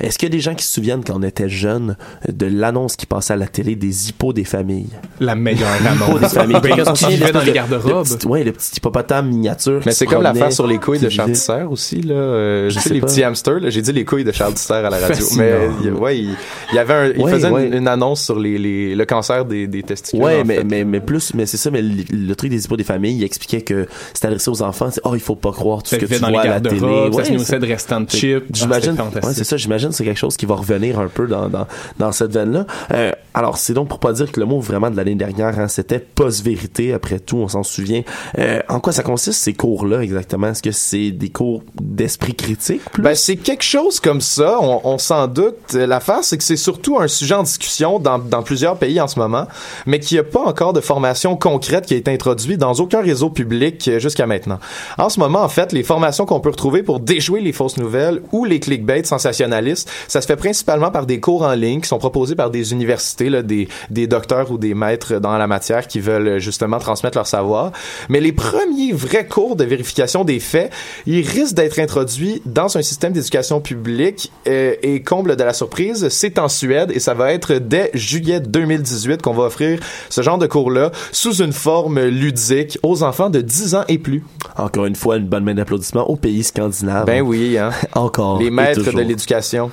Est-ce 0.00 0.18
qu'il 0.18 0.28
y 0.28 0.32
a 0.32 0.34
des 0.34 0.40
gens 0.40 0.54
qui 0.54 0.64
se 0.64 0.72
souviennent 0.72 1.02
quand 1.04 1.14
on 1.16 1.22
était 1.22 1.48
jeunes 1.48 1.96
de 2.28 2.46
l'annonce 2.46 2.96
qui 2.96 3.06
passait 3.06 3.32
à 3.34 3.36
la 3.36 3.46
télé 3.46 3.76
des 3.76 4.08
hippos 4.08 4.32
des 4.32 4.44
familles? 4.44 4.88
La 5.20 5.34
meilleure 5.34 5.68
Hippos 5.80 6.18
des 6.18 6.24
annonce. 6.24 6.32
familles. 6.34 6.60
Ben, 6.62 6.92
qui 6.92 7.06
vivait 7.06 7.32
dans 7.32 7.40
les 7.42 7.52
garde-robes. 7.52 8.06
Ouais, 8.26 8.44
le 8.44 8.52
petit 8.52 8.72
hippopotame 8.76 9.28
miniature. 9.28 9.80
Mais 9.86 9.92
c'est 9.92 10.06
comme 10.06 10.22
l'affaire 10.22 10.52
sur 10.52 10.66
les 10.66 10.78
couilles 10.78 10.98
de 11.00 11.08
Charles 11.08 11.32
Tisser 11.32 11.62
aussi, 11.68 12.02
là. 12.02 12.14
Euh, 12.14 12.68
Je 12.70 12.78
sais, 12.78 12.88
sais 12.88 12.94
les 12.94 13.00
petits 13.00 13.22
hamsters, 13.24 13.60
là. 13.60 13.70
J'ai 13.70 13.82
dit 13.82 13.92
les 13.92 14.04
couilles 14.04 14.24
de 14.24 14.32
Charles 14.32 14.54
Tisser 14.54 14.72
à 14.74 14.82
la 14.82 14.90
radio. 14.98 15.06
Fascinant. 15.14 15.42
Mais, 15.82 15.90
ouais, 15.90 16.18
il, 16.18 16.34
il 16.70 16.76
y 16.76 16.78
avait 16.78 16.94
un, 16.94 17.06
il 17.10 17.20
Ouais, 17.20 17.32
faisait 17.32 17.48
une- 17.48 17.54
ouais. 17.54 17.68
Une, 17.68 17.88
annonce 17.88 18.22
sur 18.22 18.38
les, 18.38 18.58
les, 18.58 18.94
le 18.94 19.04
cancer 19.04 19.44
des, 19.44 19.66
des 19.66 19.82
testicules. 19.82 20.22
Ouais, 20.22 20.44
mais, 20.44 20.56
fait. 20.58 20.64
mais, 20.64 20.84
mais 20.84 21.00
plus, 21.00 21.34
mais 21.34 21.46
c'est 21.46 21.56
ça, 21.56 21.70
mais 21.70 21.82
le, 21.82 22.04
le 22.10 22.34
truc 22.36 22.50
des 22.50 22.64
hippos 22.64 22.76
des 22.76 22.84
familles, 22.84 23.16
il 23.16 23.24
expliquait 23.24 23.62
que 23.62 23.86
c'était 24.14 24.28
adressé 24.28 24.50
aux 24.50 24.62
enfants, 24.62 24.88
c'est, 24.90 25.00
oh, 25.04 25.14
il 25.14 25.20
faut 25.20 25.34
pas 25.36 25.52
croire 25.52 25.82
tout 25.82 25.90
ce 25.90 25.96
Ça 25.96 26.00
que 26.00 26.06
tu 26.06 26.18
vois 26.18 26.40
à 26.40 26.46
la 26.46 26.60
télé. 26.60 26.78
ça 26.80 26.86
Ouais, 26.86 27.24
se 27.24 27.32
nourrissait 27.32 27.44
c'est- 27.44 27.58
de 27.58 27.66
restants 27.66 28.00
de 28.00 28.10
chips. 28.10 28.44
J'imagine, 28.52 28.96
c'est 29.42 29.50
ça, 29.50 29.56
j'imagine 29.56 29.90
c'est 29.90 30.04
quelque 30.04 30.18
chose 30.18 30.36
qui 30.36 30.46
va 30.46 30.54
revenir 30.54 31.00
un 31.00 31.08
peu 31.08 31.26
dans, 31.26 31.50
dans, 31.98 32.12
cette 32.12 32.32
veine-là. 32.32 32.64
Euh, 32.92 33.10
alors, 33.34 33.56
c'est 33.56 33.72
donc 33.72 33.88
pour 33.88 33.98
pas 33.98 34.12
dire 34.12 34.30
que 34.30 34.38
le 34.38 34.46
mot 34.46 34.60
vraiment 34.60 34.90
de 34.90 34.96
l'année 34.96 35.14
dernière, 35.14 35.58
hein, 35.58 35.66
c'était 35.66 35.98
post-vérité, 35.98 36.92
après 36.92 37.18
tout, 37.18 37.38
on 37.38 37.48
s'en 37.48 37.62
souvient. 37.62 38.02
Euh, 38.38 38.60
en 38.68 38.78
quoi 38.78 38.92
ça 38.92 39.02
consiste, 39.02 39.40
ces 39.40 39.54
cours-là, 39.54 40.02
exactement? 40.02 40.48
Est-ce 40.48 40.62
que 40.62 40.70
c'est 40.70 41.10
des 41.10 41.30
cours 41.30 41.62
d'esprit 41.80 42.34
critique? 42.34 42.82
Ben, 42.98 43.14
c'est 43.14 43.36
quelque 43.36 43.64
chose 43.64 44.00
comme 44.00 44.20
ça, 44.20 44.58
on, 44.60 44.98
s'en 44.98 45.26
doute. 45.26 45.56
Euh, 45.74 45.86
L'affaire, 45.86 46.22
c'est 46.22 46.38
que 46.38 46.44
c'est 46.44 46.56
surtout 46.56 47.00
un 47.00 47.08
sujet 47.08 47.34
en 47.34 47.42
discussion 47.42 47.98
dans, 47.98 48.20
plusieurs 48.42 48.76
pays 48.76 49.00
en 49.00 49.08
ce 49.08 49.18
moment, 49.18 49.46
mais 49.86 49.98
qu'il 49.98 50.16
n'y 50.16 50.20
a 50.20 50.24
pas 50.24 50.44
encore 50.44 50.72
de 50.72 50.80
formation 50.80 51.36
concrète 51.36 51.86
qui 51.86 51.94
a 51.94 51.96
été 51.96 52.12
introduite 52.12 52.58
dans 52.58 52.74
aucun 52.74 53.00
réseau 53.00 53.30
public 53.30 53.90
jusqu'à 53.98 54.26
maintenant. 54.26 54.60
En 54.98 55.08
ce 55.08 55.18
moment, 55.18 55.42
en 55.42 55.48
fait, 55.48 55.72
les 55.72 55.82
formations 55.82 56.26
qu'on 56.26 56.40
peut 56.40 56.50
retrouver 56.50 56.82
pour 56.82 57.00
déjouer 57.00 57.40
les 57.40 57.52
fausses 57.52 57.76
nouvelles 57.76 58.20
ou 58.32 58.44
les 58.44 58.60
clickbait 58.60 59.02
sensationnalistes, 59.32 59.90
ça 60.08 60.20
se 60.20 60.26
fait 60.26 60.36
principalement 60.36 60.90
par 60.90 61.06
des 61.06 61.20
cours 61.20 61.42
en 61.42 61.54
ligne 61.54 61.80
qui 61.80 61.88
sont 61.88 61.98
proposés 61.98 62.34
par 62.34 62.50
des 62.50 62.72
universités, 62.72 63.30
là, 63.30 63.42
des, 63.42 63.68
des 63.90 64.06
docteurs 64.06 64.50
ou 64.50 64.58
des 64.58 64.74
maîtres 64.74 65.18
dans 65.18 65.36
la 65.36 65.46
matière 65.46 65.86
qui 65.86 66.00
veulent 66.00 66.28
euh, 66.28 66.38
justement 66.38 66.78
transmettre 66.78 67.18
leur 67.18 67.26
savoir. 67.26 67.72
Mais 68.08 68.20
les 68.20 68.32
premiers 68.32 68.92
vrais 68.92 69.26
cours 69.26 69.56
de 69.56 69.64
vérification 69.64 70.24
des 70.24 70.40
faits, 70.40 70.72
ils 71.06 71.26
risquent 71.26 71.54
d'être 71.54 71.78
introduits 71.78 72.42
dans 72.44 72.76
un 72.76 72.82
système 72.82 73.12
d'éducation 73.12 73.60
publique 73.60 74.30
euh, 74.46 74.74
et 74.82 75.02
comble 75.02 75.36
de 75.36 75.44
la 75.44 75.52
surprise, 75.52 76.08
c'est 76.08 76.38
en 76.38 76.48
Suède 76.48 76.92
et 76.94 77.00
ça 77.00 77.14
va 77.14 77.32
être 77.32 77.54
dès 77.54 77.90
juillet 77.94 78.40
2018 78.40 79.22
qu'on 79.22 79.32
va 79.32 79.44
offrir 79.44 79.80
ce 80.10 80.22
genre 80.22 80.38
de 80.38 80.46
cours-là 80.46 80.90
sous 81.12 81.42
une 81.42 81.52
forme 81.52 82.00
ludique 82.00 82.78
aux 82.82 83.02
enfants 83.02 83.30
de 83.30 83.40
10 83.40 83.74
ans 83.74 83.84
et 83.88 83.98
plus. 83.98 84.24
Encore 84.56 84.86
une 84.86 84.96
fois, 84.96 85.16
une 85.16 85.26
bonne 85.26 85.44
main 85.44 85.54
d'applaudissements 85.54 86.08
aux 86.08 86.16
pays 86.16 86.44
scandinaves. 86.44 87.06
Ben 87.06 87.22
oui, 87.22 87.56
hein. 87.58 87.70
Encore. 87.94 88.40
Les 88.40 88.50
maîtres 88.50 88.80
de 88.80 88.84
toujours. 88.84 89.00
L'éducation. 89.22 89.70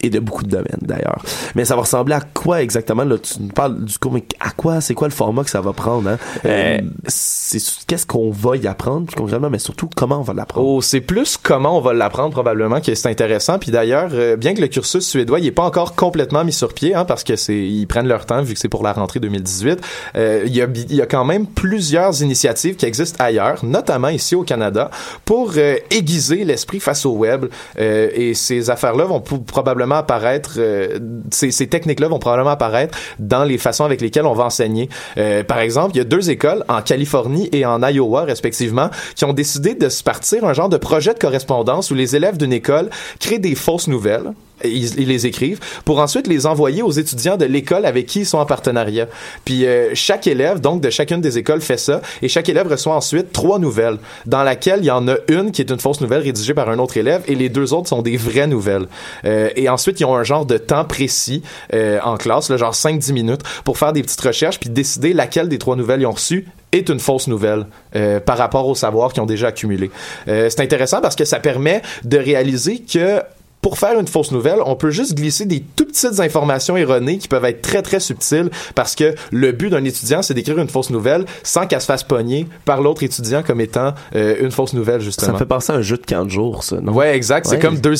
Et 0.00 0.10
de 0.10 0.20
beaucoup 0.20 0.44
de 0.44 0.50
domaines 0.50 0.78
d'ailleurs. 0.82 1.22
Mais 1.54 1.64
ça 1.64 1.74
va 1.74 1.82
ressembler 1.82 2.14
à 2.14 2.20
quoi 2.20 2.62
exactement 2.62 3.04
là? 3.04 3.16
Tu 3.18 3.34
nous 3.40 3.48
parles 3.48 3.84
du 3.84 3.98
cours, 3.98 4.12
mais 4.12 4.24
à 4.40 4.50
quoi? 4.50 4.80
C'est 4.80 4.94
quoi 4.94 5.08
le 5.08 5.14
format 5.14 5.44
que 5.44 5.50
ça 5.50 5.60
va 5.60 5.72
prendre 5.72 6.08
hein? 6.10 6.18
Euh, 6.44 6.78
c'est 7.06 7.58
qu'est-ce 7.86 8.06
qu'on 8.06 8.30
va 8.30 8.56
y 8.56 8.66
apprendre 8.66 9.12
concrètement, 9.16 9.50
mais 9.50 9.58
surtout 9.58 9.88
comment 9.94 10.18
on 10.20 10.22
va 10.22 10.32
l'apprendre? 10.34 10.66
Oh, 10.66 10.80
c'est 10.80 11.00
plus 11.00 11.36
comment 11.36 11.76
on 11.76 11.80
va 11.80 11.92
l'apprendre 11.92 12.30
probablement 12.32 12.80
que 12.80 12.94
c'est 12.94 13.08
intéressant. 13.08 13.58
Puis 13.58 13.70
d'ailleurs, 13.70 14.10
euh, 14.12 14.36
bien 14.36 14.54
que 14.54 14.60
le 14.60 14.68
cursus 14.68 15.06
suédois 15.06 15.40
il 15.40 15.46
est 15.46 15.50
pas 15.52 15.64
encore 15.64 15.94
complètement 15.94 16.44
mis 16.44 16.52
sur 16.52 16.72
pied, 16.72 16.94
hein, 16.94 17.04
parce 17.04 17.24
que 17.24 17.36
c'est 17.36 17.56
ils 17.56 17.86
prennent 17.86 18.08
leur 18.08 18.26
temps 18.26 18.42
vu 18.42 18.54
que 18.54 18.60
c'est 18.60 18.68
pour 18.68 18.82
la 18.82 18.92
rentrée 18.92 19.20
2018. 19.20 19.80
euh, 20.16 20.42
Il 20.46 20.54
y 20.54 20.62
a 20.62 20.66
il 20.74 20.94
y 20.94 21.02
a 21.02 21.06
quand 21.06 21.24
même 21.24 21.46
plusieurs 21.46 22.22
initiatives 22.22 22.76
qui 22.76 22.86
existent 22.86 23.22
ailleurs, 23.22 23.64
notamment 23.64 24.08
ici 24.08 24.34
au 24.34 24.42
Canada, 24.42 24.90
pour 25.24 25.52
euh, 25.56 25.76
aiguiser 25.90 26.44
l'esprit 26.44 26.80
face 26.80 27.04
au 27.06 27.12
web. 27.12 27.46
Euh, 27.80 28.08
et 28.14 28.34
ces 28.34 28.70
affaires-là 28.70 29.04
vont 29.04 29.20
pou- 29.20 29.38
probablement 29.64 29.96
apparaître, 29.96 30.56
euh, 30.58 30.98
ces, 31.30 31.66
techniques-là 31.66 32.08
vont 32.08 32.18
probablement 32.18 32.50
apparaître 32.50 32.96
dans 33.18 33.44
les 33.44 33.56
façons 33.56 33.84
avec 33.84 34.00
lesquelles 34.02 34.26
on 34.26 34.34
va 34.34 34.44
enseigner. 34.44 34.90
Euh, 35.16 35.42
par 35.42 35.58
exemple, 35.58 35.92
il 35.94 35.98
y 35.98 36.00
a 36.00 36.04
deux 36.04 36.30
écoles 36.30 36.64
en 36.68 36.82
Californie 36.82 37.48
et 37.52 37.64
en 37.64 37.82
Iowa 37.82 38.24
respectivement 38.24 38.90
qui 39.16 39.24
ont 39.24 39.32
décidé 39.32 39.74
de 39.74 39.88
se 39.88 40.02
partir 40.02 40.44
un 40.44 40.52
genre 40.52 40.68
de 40.68 40.76
projet 40.76 41.14
de 41.14 41.18
correspondance 41.18 41.90
où 41.90 41.94
les 41.94 42.14
élèves 42.14 42.36
d'une 42.36 42.52
école 42.52 42.90
créent 43.20 43.38
des 43.38 43.54
fausses 43.54 43.88
nouvelles. 43.88 44.32
Ils, 44.64 45.00
ils 45.00 45.08
les 45.08 45.26
écrivent 45.26 45.60
pour 45.84 45.98
ensuite 45.98 46.26
les 46.26 46.46
envoyer 46.46 46.82
aux 46.82 46.90
étudiants 46.90 47.36
de 47.36 47.44
l'école 47.44 47.86
avec 47.86 48.06
qui 48.06 48.20
ils 48.20 48.26
sont 48.26 48.38
en 48.38 48.46
partenariat. 48.46 49.08
Puis 49.44 49.66
euh, 49.66 49.90
chaque 49.94 50.26
élève, 50.26 50.60
donc 50.60 50.80
de 50.80 50.90
chacune 50.90 51.20
des 51.20 51.38
écoles, 51.38 51.60
fait 51.60 51.76
ça 51.76 52.00
et 52.22 52.28
chaque 52.28 52.48
élève 52.48 52.68
reçoit 52.68 52.94
ensuite 52.94 53.32
trois 53.32 53.58
nouvelles, 53.58 53.98
dans 54.26 54.42
laquelle 54.42 54.80
il 54.80 54.86
y 54.86 54.90
en 54.90 55.08
a 55.08 55.16
une 55.28 55.52
qui 55.52 55.62
est 55.62 55.70
une 55.70 55.80
fausse 55.80 56.00
nouvelle 56.00 56.22
rédigée 56.22 56.54
par 56.54 56.68
un 56.68 56.78
autre 56.78 56.96
élève 56.96 57.22
et 57.26 57.34
les 57.34 57.48
deux 57.48 57.72
autres 57.72 57.88
sont 57.88 58.02
des 58.02 58.16
vraies 58.16 58.46
nouvelles. 58.46 58.86
Euh, 59.24 59.50
et 59.56 59.68
ensuite, 59.68 60.00
ils 60.00 60.04
ont 60.04 60.16
un 60.16 60.24
genre 60.24 60.46
de 60.46 60.58
temps 60.58 60.84
précis 60.84 61.42
euh, 61.72 61.98
en 62.02 62.16
classe, 62.16 62.50
là, 62.50 62.56
genre 62.56 62.74
5-10 62.74 63.12
minutes, 63.12 63.42
pour 63.64 63.78
faire 63.78 63.92
des 63.92 64.02
petites 64.02 64.20
recherches 64.20 64.60
puis 64.60 64.70
décider 64.70 65.12
laquelle 65.12 65.48
des 65.48 65.58
trois 65.58 65.76
nouvelles 65.76 66.00
ils 66.00 66.06
ont 66.06 66.12
reçues 66.12 66.46
est 66.74 66.88
une 66.88 66.98
fausse 66.98 67.28
nouvelle 67.28 67.66
euh, 67.94 68.20
par 68.20 68.36
rapport 68.36 68.66
au 68.66 68.74
savoir 68.74 69.12
qu'ils 69.12 69.22
ont 69.22 69.26
déjà 69.26 69.48
accumulé. 69.48 69.90
Euh, 70.28 70.48
c'est 70.50 70.60
intéressant 70.60 71.00
parce 71.00 71.16
que 71.16 71.24
ça 71.24 71.38
permet 71.38 71.82
de 72.04 72.18
réaliser 72.18 72.80
que 72.80 73.22
pour 73.64 73.78
faire 73.78 73.98
une 73.98 74.06
fausse 74.06 74.30
nouvelle, 74.30 74.58
on 74.66 74.76
peut 74.76 74.90
juste 74.90 75.14
glisser 75.14 75.46
des 75.46 75.60
tout 75.74 75.86
petites 75.86 76.20
informations 76.20 76.76
erronées 76.76 77.16
qui 77.16 77.28
peuvent 77.28 77.46
être 77.46 77.62
très 77.62 77.80
très 77.80 77.98
subtiles 77.98 78.50
parce 78.74 78.94
que 78.94 79.14
le 79.32 79.52
but 79.52 79.70
d'un 79.70 79.82
étudiant 79.84 80.20
c'est 80.20 80.34
d'écrire 80.34 80.58
une 80.58 80.68
fausse 80.68 80.90
nouvelle 80.90 81.24
sans 81.42 81.66
qu'elle 81.66 81.80
se 81.80 81.86
fasse 81.86 82.02
pogner 82.02 82.46
par 82.66 82.82
l'autre 82.82 83.02
étudiant 83.04 83.42
comme 83.42 83.62
étant 83.62 83.94
euh, 84.16 84.36
une 84.40 84.50
fausse 84.50 84.74
nouvelle 84.74 85.00
Ça 85.00 85.04
justement. 85.06 85.32
me 85.32 85.38
fait 85.38 85.46
penser 85.46 85.72
à 85.72 85.76
un 85.76 85.80
jeu 85.80 85.96
de 85.96 86.04
15 86.04 86.28
jours, 86.28 86.62
ça, 86.62 86.78
non? 86.82 86.92
Ouais, 86.92 87.16
exact. 87.16 87.46
C'est 87.46 87.54
Ouais. 87.54 87.58
comme 87.62 87.78
deux, 87.78 87.94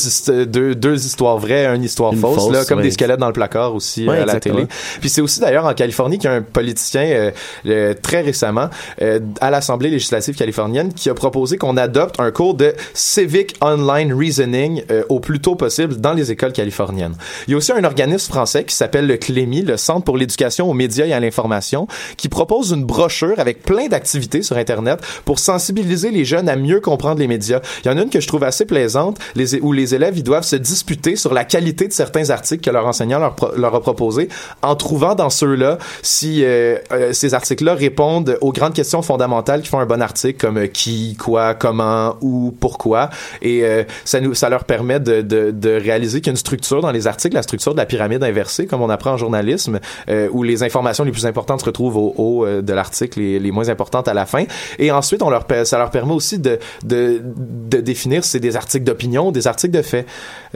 deux, 0.44 0.74
deux 0.74 1.07
histoires 1.07 1.38
vraies, 1.38 1.64
une 1.74 1.83
histoire 1.83 2.12
Une 2.12 2.18
fausse, 2.20 2.35
fausse, 2.35 2.53
là, 2.53 2.64
comme 2.66 2.79
ouais. 2.81 2.85
des 2.85 2.90
squelettes 2.90 3.20
dans 3.20 3.29
le 3.29 3.33
placard 3.33 3.74
aussi 3.74 4.07
Ouais, 4.07 4.11
euh, 4.18 4.22
à 4.22 4.27
la 4.27 4.35
exactement. 4.35 4.57
télé. 4.57 4.68
Puis 5.00 5.09
c'est 5.09 5.22
aussi 5.22 5.40
d'ailleurs 5.40 5.64
en 5.64 5.72
Californie 5.72 6.18
qu'il 6.18 6.29
y 6.29 6.33
a 6.33 6.37
un 6.37 6.42
politicien 6.42 7.05
euh, 7.07 7.31
euh, 7.64 7.94
très 8.03 8.20
récemment 8.20 8.68
euh, 9.00 9.18
à 9.40 9.50
l'Assemblée 9.50 9.88
législative 9.88 10.35
californienne 10.37 10.92
qui 10.92 11.09
a 11.09 11.14
proposé 11.14 11.57
qu'on 11.57 11.79
adopte 11.79 12.20
un 12.20 12.31
cours 12.33 12.53
de 12.53 12.74
Civic 12.92 13.57
Online 13.62 14.12
Reasoning 14.12 14.83
euh, 14.90 15.05
au 15.09 15.20
plus 15.20 15.40
tôt 15.40 15.53
possible 15.56 15.96
dans 15.96 16.12
les 16.12 16.30
écoles 16.30 16.52
californiennes. 16.52 17.14
Il 17.46 17.52
y 17.52 17.54
a 17.54 17.56
aussi 17.56 17.72
un 17.72 17.84
organisme 17.84 18.32
français 18.32 18.64
qui 18.64 18.74
s'appelle 18.74 19.06
le 19.06 19.16
CLEMI, 19.16 19.62
le 19.62 19.76
Centre 19.76 20.04
pour 20.04 20.16
l'éducation 20.16 20.68
aux 20.70 20.74
médias 20.74 21.06
et 21.06 21.12
à 21.12 21.20
l'information, 21.20 21.86
qui 22.16 22.28
propose 22.28 22.72
une 22.72 22.84
brochure 22.84 23.38
avec 23.38 23.62
plein 23.62 23.88
d'activités 23.88 24.42
sur 24.42 24.56
Internet 24.56 25.00
pour 25.24 25.38
sensibiliser 25.38 26.10
les 26.10 26.24
jeunes 26.24 26.48
à 26.48 26.56
mieux 26.56 26.80
comprendre 26.80 27.18
les 27.18 27.28
médias. 27.28 27.60
Il 27.84 27.88
y 27.88 27.94
en 27.94 27.98
a 27.98 28.02
une 28.02 28.10
que 28.10 28.20
je 28.20 28.28
trouve 28.28 28.44
assez 28.44 28.64
plaisante, 28.64 29.18
où 29.62 29.72
les 29.72 29.94
élèves 29.94 30.18
ils 30.18 30.22
doivent 30.22 30.44
se 30.44 30.56
disputer 30.56 31.16
sur 31.16 31.34
la 31.34 31.44
qualité 31.44 31.88
de 31.88 31.92
certains 31.92 32.30
articles 32.30 32.64
que 32.64 32.70
leur 32.70 32.86
enseignant 32.86 33.18
leur, 33.18 33.36
leur 33.56 33.74
a 33.74 33.80
proposés, 33.80 34.28
en 34.62 34.76
trouvant 34.76 35.14
dans 35.14 35.30
ceux-là 35.30 35.78
si 36.02 36.44
euh, 36.44 36.78
euh, 36.92 37.12
ces 37.12 37.34
articles-là 37.34 37.74
répondent 37.74 38.38
aux 38.40 38.52
grandes 38.52 38.74
questions 38.74 39.02
fondamentales 39.02 39.62
qui 39.62 39.68
font 39.68 39.78
un 39.78 39.86
bon 39.86 40.02
article, 40.02 40.38
comme 40.38 40.58
euh, 40.58 40.66
qui, 40.66 41.16
quoi, 41.16 41.54
comment, 41.54 42.16
où, 42.20 42.54
pourquoi. 42.58 43.10
Et 43.42 43.64
euh, 43.64 43.84
ça, 44.04 44.20
nous, 44.20 44.34
ça 44.34 44.48
leur 44.48 44.64
permet 44.64 45.00
de, 45.00 45.22
de, 45.22 45.43
de 45.52 45.70
réaliser 45.70 46.20
qu'il 46.20 46.28
y 46.28 46.30
a 46.30 46.33
une 46.33 46.37
structure 46.37 46.80
dans 46.80 46.90
les 46.90 47.07
articles, 47.07 47.35
la 47.35 47.42
structure 47.42 47.72
de 47.72 47.78
la 47.78 47.87
pyramide 47.87 48.22
inversée, 48.22 48.66
comme 48.66 48.83
on 48.83 48.90
apprend 48.90 49.12
en 49.12 49.16
journalisme, 49.16 49.80
euh, 50.09 50.28
où 50.33 50.42
les 50.42 50.62
informations 50.62 51.04
les 51.04 51.12
plus 51.12 51.26
importantes 51.26 51.61
se 51.61 51.64
retrouvent 51.66 51.96
au 51.96 52.14
haut 52.16 52.46
euh, 52.46 52.62
de 52.62 52.72
l'article 52.72 53.20
et 53.20 53.38
les 53.38 53.50
moins 53.50 53.68
importantes 53.68 54.09
à 54.09 54.14
la 54.14 54.26
fin. 54.26 54.44
Et 54.78 54.90
ensuite, 54.90 55.22
on 55.22 55.30
leur, 55.30 55.46
ça 55.64 55.78
leur 55.78 55.90
permet 55.90 56.12
aussi 56.12 56.38
de, 56.38 56.59
de, 56.85 57.20
de 57.24 57.80
définir 57.80 58.24
si 58.24 58.30
c'est 58.30 58.40
des 58.40 58.57
articles 58.57 58.85
d'opinion 58.85 59.28
ou 59.28 59.33
des 59.33 59.46
articles 59.46 59.76
de 59.76 59.83
fait. 59.83 60.07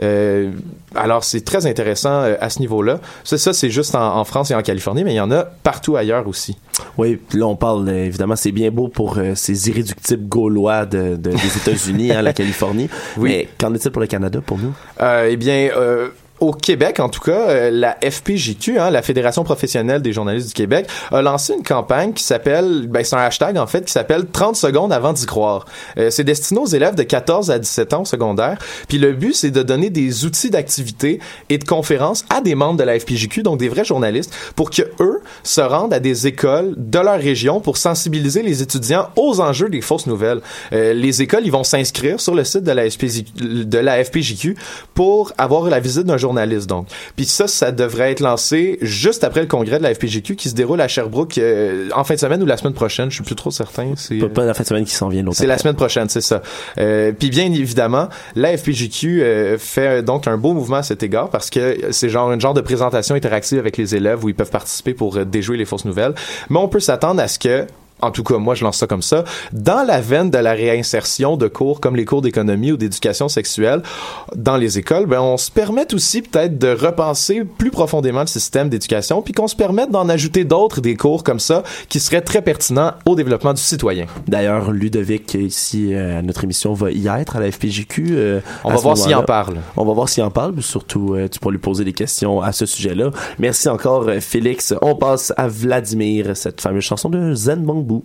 Euh, 0.01 0.51
alors, 0.95 1.23
c'est 1.23 1.41
très 1.41 1.65
intéressant 1.65 2.23
à 2.39 2.49
ce 2.49 2.59
niveau-là. 2.59 2.99
Ça, 3.23 3.37
ça 3.37 3.53
c'est 3.53 3.69
juste 3.69 3.95
en 3.95 4.23
France 4.23 4.51
et 4.51 4.55
en 4.55 4.61
Californie, 4.61 5.03
mais 5.03 5.13
il 5.13 5.17
y 5.17 5.21
en 5.21 5.31
a 5.31 5.43
partout 5.43 5.95
ailleurs 5.95 6.27
aussi. 6.27 6.57
Oui, 6.97 7.19
là 7.33 7.45
on 7.47 7.55
parle 7.55 7.87
euh, 7.89 8.05
évidemment, 8.05 8.35
c'est 8.35 8.51
bien 8.51 8.71
beau 8.71 8.87
pour 8.87 9.17
euh, 9.17 9.33
ces 9.35 9.69
irréductibles 9.69 10.27
gaulois 10.27 10.85
de, 10.85 11.15
de- 11.15 11.31
des 11.31 11.57
États-Unis, 11.57 12.11
hein, 12.11 12.21
la 12.21 12.33
Californie. 12.33 12.89
Oui. 13.17 13.29
Mais 13.29 13.47
qu'en 13.57 13.73
est-il 13.73 13.91
pour 13.91 14.01
le 14.01 14.07
Canada, 14.07 14.39
pour 14.45 14.57
nous? 14.57 14.73
Euh, 15.01 15.27
eh 15.31 15.37
bien, 15.37 15.69
euh, 15.75 16.09
au 16.39 16.51
Québec, 16.51 16.99
en 16.99 17.09
tout 17.09 17.21
cas, 17.21 17.49
euh, 17.49 17.71
la 17.71 17.97
FPJQ, 18.01 18.79
hein, 18.79 18.89
la 18.89 19.01
Fédération 19.01 19.43
professionnelle 19.43 20.01
des 20.01 20.13
journalistes 20.13 20.47
du 20.47 20.53
Québec, 20.53 20.87
a 21.11 21.21
lancé 21.21 21.53
une 21.53 21.63
campagne 21.63 22.13
qui 22.13 22.23
s'appelle, 22.23 22.87
ben, 22.87 23.03
c'est 23.03 23.15
un 23.15 23.19
hashtag 23.19 23.57
en 23.57 23.67
fait, 23.67 23.85
qui 23.85 23.91
s'appelle 23.91 24.25
30 24.31 24.55
secondes 24.55 24.93
avant 24.93 25.13
d'y 25.13 25.25
croire. 25.25 25.65
Euh, 25.97 26.09
c'est 26.09 26.23
destiné 26.23 26.59
aux 26.59 26.67
élèves 26.67 26.95
de 26.95 27.03
14 27.03 27.51
à 27.51 27.59
17 27.59 27.93
ans 27.93 28.05
secondaire. 28.05 28.57
Puis 28.87 28.97
le 28.97 29.13
but, 29.13 29.33
c'est 29.33 29.51
de 29.51 29.63
donner 29.63 29.89
des 29.89 30.25
outils 30.25 30.49
d'activité 30.49 31.19
et 31.49 31.57
de 31.57 31.63
conférences 31.63 32.25
à 32.29 32.41
des 32.41 32.55
membres 32.55 32.77
de 32.77 32.83
la 32.83 32.99
FPJQ, 32.99 33.43
donc 33.43 33.59
des 33.59 33.69
vrais 33.69 33.85
journalistes, 33.85 34.33
pour 34.55 34.69
que 34.69 34.83
eux 34.99 35.21
se 35.43 35.61
rendent 35.61 35.93
à 35.93 35.99
des 35.99 36.27
écoles 36.27 36.73
de 36.77 36.99
leur 36.99 37.19
région 37.19 37.59
pour 37.59 37.77
sensibiliser 37.77 38.41
les 38.41 38.61
étudiants 38.61 39.09
aux 39.15 39.41
enjeux 39.41 39.69
des 39.69 39.81
fausses 39.81 40.07
nouvelles. 40.07 40.41
Euh, 40.73 40.93
les 40.93 41.21
écoles, 41.21 41.41
ils 41.45 41.51
vont 41.51 41.63
s'inscrire 41.63 42.19
sur 42.19 42.35
le 42.35 42.43
site 42.43 42.63
de 42.63 43.77
la 43.77 44.03
FPJQ 44.03 44.55
pour 44.93 45.33
avoir 45.37 45.63
la 45.69 45.79
visite 45.79 46.03
d'un 46.03 46.17
journaliste, 46.17 46.28
donc. 46.67 46.87
Puis 47.15 47.25
ça, 47.25 47.47
ça 47.47 47.71
devrait 47.71 48.11
être 48.11 48.19
lancé 48.19 48.77
juste 48.81 49.23
après 49.23 49.41
le 49.41 49.47
congrès 49.47 49.77
de 49.77 49.83
la 49.83 49.93
FPJQ 49.93 50.35
qui 50.35 50.49
se 50.49 50.55
déroule 50.55 50.81
à 50.81 50.87
Sherbrooke 50.87 51.37
euh, 51.37 51.89
en 51.95 52.03
fin 52.03 52.15
de 52.15 52.19
semaine 52.19 52.41
ou 52.41 52.45
la 52.45 52.57
semaine 52.57 52.73
prochaine. 52.73 53.09
Je 53.09 53.15
suis 53.15 53.23
plus 53.23 53.35
trop 53.35 53.51
certain. 53.51 53.93
C'est 53.95 54.17
Pas, 54.17 54.27
pas 54.29 54.45
la 54.45 54.53
fin 54.53 54.63
de 54.63 54.67
semaine 54.67 54.85
qui 54.85 54.93
s'en 54.93 55.09
vient 55.09 55.23
l'autre. 55.23 55.37
c'est 55.37 55.47
la 55.47 55.57
semaine 55.57 55.75
prochaine, 55.75 56.09
c'est 56.09 56.21
ça. 56.21 56.41
Euh, 56.77 57.11
puis 57.17 57.29
bien 57.29 57.45
évidemment, 57.45 58.09
la 58.35 58.55
FPJQ 58.57 59.21
euh, 59.23 59.57
fait 59.57 60.03
donc 60.03 60.27
un 60.27 60.37
beau 60.37 60.53
mouvement 60.53 60.77
à 60.77 60.83
cet 60.83 61.03
égard 61.03 61.29
parce 61.29 61.49
que 61.49 61.91
c'est 61.91 62.09
genre 62.09 62.31
une 62.31 62.41
genre 62.41 62.53
de 62.53 62.61
présentation 62.61 63.15
interactive 63.15 63.59
avec 63.59 63.77
les 63.77 63.95
élèves 63.95 64.23
où 64.23 64.29
ils 64.29 64.35
peuvent 64.35 64.49
participer 64.51 64.93
pour 64.93 65.17
euh, 65.17 65.25
déjouer 65.25 65.57
les 65.57 65.65
fausses 65.65 65.85
nouvelles. 65.85 66.13
Mais 66.49 66.57
on 66.59 66.67
peut 66.67 66.79
s'attendre 66.79 67.21
à 67.21 67.27
ce 67.27 67.39
que 67.39 67.65
en 68.01 68.11
tout 68.11 68.23
cas, 68.23 68.37
moi, 68.37 68.55
je 68.55 68.63
lance 68.63 68.77
ça 68.77 68.87
comme 68.87 69.01
ça. 69.01 69.23
Dans 69.51 69.85
la 69.85 70.01
veine 70.01 70.29
de 70.29 70.37
la 70.37 70.53
réinsertion 70.53 71.37
de 71.37 71.47
cours 71.47 71.79
comme 71.81 71.95
les 71.95 72.05
cours 72.05 72.21
d'économie 72.21 72.71
ou 72.71 72.77
d'éducation 72.77 73.27
sexuelle 73.29 73.81
dans 74.35 74.57
les 74.57 74.77
écoles, 74.77 75.05
ben, 75.05 75.21
on 75.21 75.37
se 75.37 75.51
permet 75.51 75.93
aussi 75.93 76.21
peut-être 76.21 76.57
de 76.57 76.69
repenser 76.69 77.43
plus 77.43 77.71
profondément 77.71 78.21
le 78.21 78.27
système 78.27 78.69
d'éducation, 78.69 79.21
puis 79.21 79.33
qu'on 79.33 79.47
se 79.47 79.55
permette 79.55 79.91
d'en 79.91 80.07
ajouter 80.09 80.43
d'autres 80.43 80.81
des 80.81 80.95
cours 80.95 81.23
comme 81.23 81.39
ça 81.39 81.63
qui 81.89 81.99
seraient 81.99 82.21
très 82.21 82.41
pertinents 82.41 82.93
au 83.05 83.15
développement 83.15 83.53
du 83.53 83.61
citoyen. 83.61 84.05
D'ailleurs, 84.27 84.71
Ludovic, 84.71 85.33
ici, 85.33 85.93
euh, 85.93 86.19
à 86.19 86.21
notre 86.21 86.43
émission, 86.43 86.73
va 86.73 86.91
y 86.91 87.07
être 87.07 87.35
à 87.35 87.39
la 87.39 87.51
FPJQ. 87.51 88.07
euh, 88.11 88.39
On 88.63 88.69
va 88.69 88.77
voir 88.77 88.97
s'il 88.97 89.15
en 89.15 89.23
parle. 89.23 89.57
On 89.77 89.85
va 89.85 89.93
voir 89.93 90.09
s'il 90.09 90.23
en 90.23 90.31
parle, 90.31 90.61
surtout, 90.61 91.15
euh, 91.15 91.27
tu 91.27 91.39
pourras 91.39 91.51
lui 91.51 91.59
poser 91.59 91.83
des 91.83 91.93
questions 91.93 92.41
à 92.41 92.51
ce 92.51 92.65
sujet-là. 92.65 93.11
Merci 93.39 93.69
encore, 93.69 94.07
euh, 94.07 94.19
Félix. 94.19 94.73
On 94.81 94.95
passe 94.95 95.33
à 95.37 95.47
Vladimir, 95.47 96.35
cette 96.35 96.61
fameuse 96.61 96.83
chanson 96.83 97.09
de 97.09 97.33
Zen 97.33 97.63
Bamboo. 97.63 97.88
Y'avait 97.89 98.03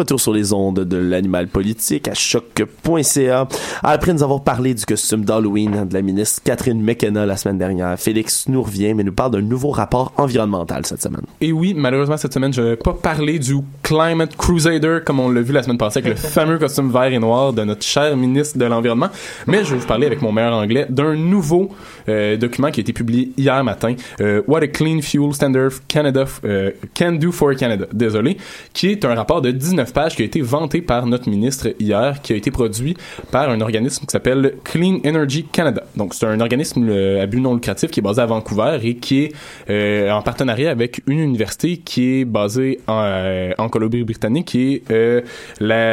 retour 0.00 0.18
sur 0.18 0.32
les 0.32 0.52
ondes 0.54 0.80
de 0.80 0.96
l'animal 0.96 1.46
politique 1.46 2.08
à 2.08 2.14
choc.ca. 2.14 3.46
Après 3.82 4.12
nous 4.14 4.22
avoir 4.22 4.42
parlé 4.42 4.72
du 4.72 4.84
costume 4.86 5.26
d'Halloween 5.26 5.86
de 5.86 5.92
la 5.94 6.00
ministre 6.00 6.42
Catherine 6.42 6.82
McKenna 6.82 7.26
la 7.26 7.36
semaine 7.36 7.58
dernière, 7.58 7.98
Félix 7.98 8.48
nous 8.48 8.62
revient 8.62 8.94
mais 8.94 9.04
nous 9.04 9.12
parle 9.12 9.32
d'un 9.32 9.42
nouveau 9.42 9.70
rapport 9.70 10.12
environnemental 10.16 10.86
cette 10.86 11.02
semaine. 11.02 11.22
Et 11.40 11.52
oui, 11.52 11.74
malheureusement, 11.76 12.16
cette 12.16 12.32
semaine, 12.32 12.52
je 12.52 12.62
vais 12.62 12.76
pas 12.76 12.94
parler 12.94 13.38
du 13.38 13.56
Climate 13.82 14.36
Crusader, 14.36 15.00
comme 15.04 15.20
on 15.20 15.28
l'a 15.28 15.42
vu 15.42 15.52
la 15.52 15.62
semaine 15.62 15.78
passée, 15.78 15.98
avec 15.98 16.12
le 16.12 16.16
fameux 16.28 16.58
costume 16.58 16.90
vert 16.90 17.12
et 17.12 17.18
noir 17.18 17.52
de 17.52 17.62
notre 17.62 17.82
cher 17.82 18.16
ministre 18.16 18.56
de 18.56 18.64
l'Environnement. 18.64 19.08
Mais 19.46 19.64
je 19.64 19.74
vais 19.74 19.80
vous 19.80 19.86
parler 19.86 20.06
avec 20.06 20.22
mon 20.22 20.32
meilleur 20.32 20.54
anglais 20.54 20.86
d'un 20.88 21.14
nouveau 21.14 21.70
euh, 22.08 22.38
document 22.38 22.70
qui 22.70 22.80
a 22.80 22.82
été 22.82 22.94
publié 22.94 23.32
hier 23.36 23.62
matin, 23.62 23.94
euh, 24.20 24.42
What 24.46 24.62
a 24.62 24.68
Clean 24.68 25.00
Fuel 25.02 25.34
Standard 25.34 25.72
Canada 25.88 26.24
euh, 26.44 26.70
Can 26.96 27.12
Do 27.12 27.32
for 27.32 27.54
Canada, 27.54 27.86
désolé, 27.92 28.38
qui 28.72 28.88
est 28.88 29.04
un 29.04 29.14
rapport 29.14 29.42
de 29.42 29.50
19 29.50 29.89
pages 29.92 30.16
qui 30.16 30.22
a 30.22 30.24
été 30.24 30.40
vanté 30.40 30.82
par 30.82 31.06
notre 31.06 31.28
ministre 31.28 31.68
hier, 31.78 32.20
qui 32.22 32.32
a 32.32 32.36
été 32.36 32.50
produit 32.50 32.96
par 33.30 33.50
un 33.50 33.60
organisme 33.60 34.06
qui 34.06 34.12
s'appelle 34.12 34.54
Clean 34.64 34.98
Energy 35.04 35.44
Canada. 35.44 35.84
Donc, 35.96 36.14
c'est 36.14 36.26
un 36.26 36.40
organisme 36.40 36.90
à 36.90 37.26
but 37.26 37.40
non 37.40 37.54
lucratif 37.54 37.90
qui 37.90 38.00
est 38.00 38.02
basé 38.02 38.22
à 38.22 38.26
Vancouver 38.26 38.78
et 38.82 38.96
qui 38.96 39.24
est 39.24 39.32
euh, 39.68 40.10
en 40.10 40.22
partenariat 40.22 40.70
avec 40.70 41.02
une 41.06 41.20
université 41.20 41.78
qui 41.78 42.20
est 42.20 42.24
basée 42.24 42.80
en, 42.86 43.02
euh, 43.04 43.68
Colombie-Britannique, 43.70 44.46
qui 44.46 44.74
est 44.74 44.90
euh, 44.90 45.20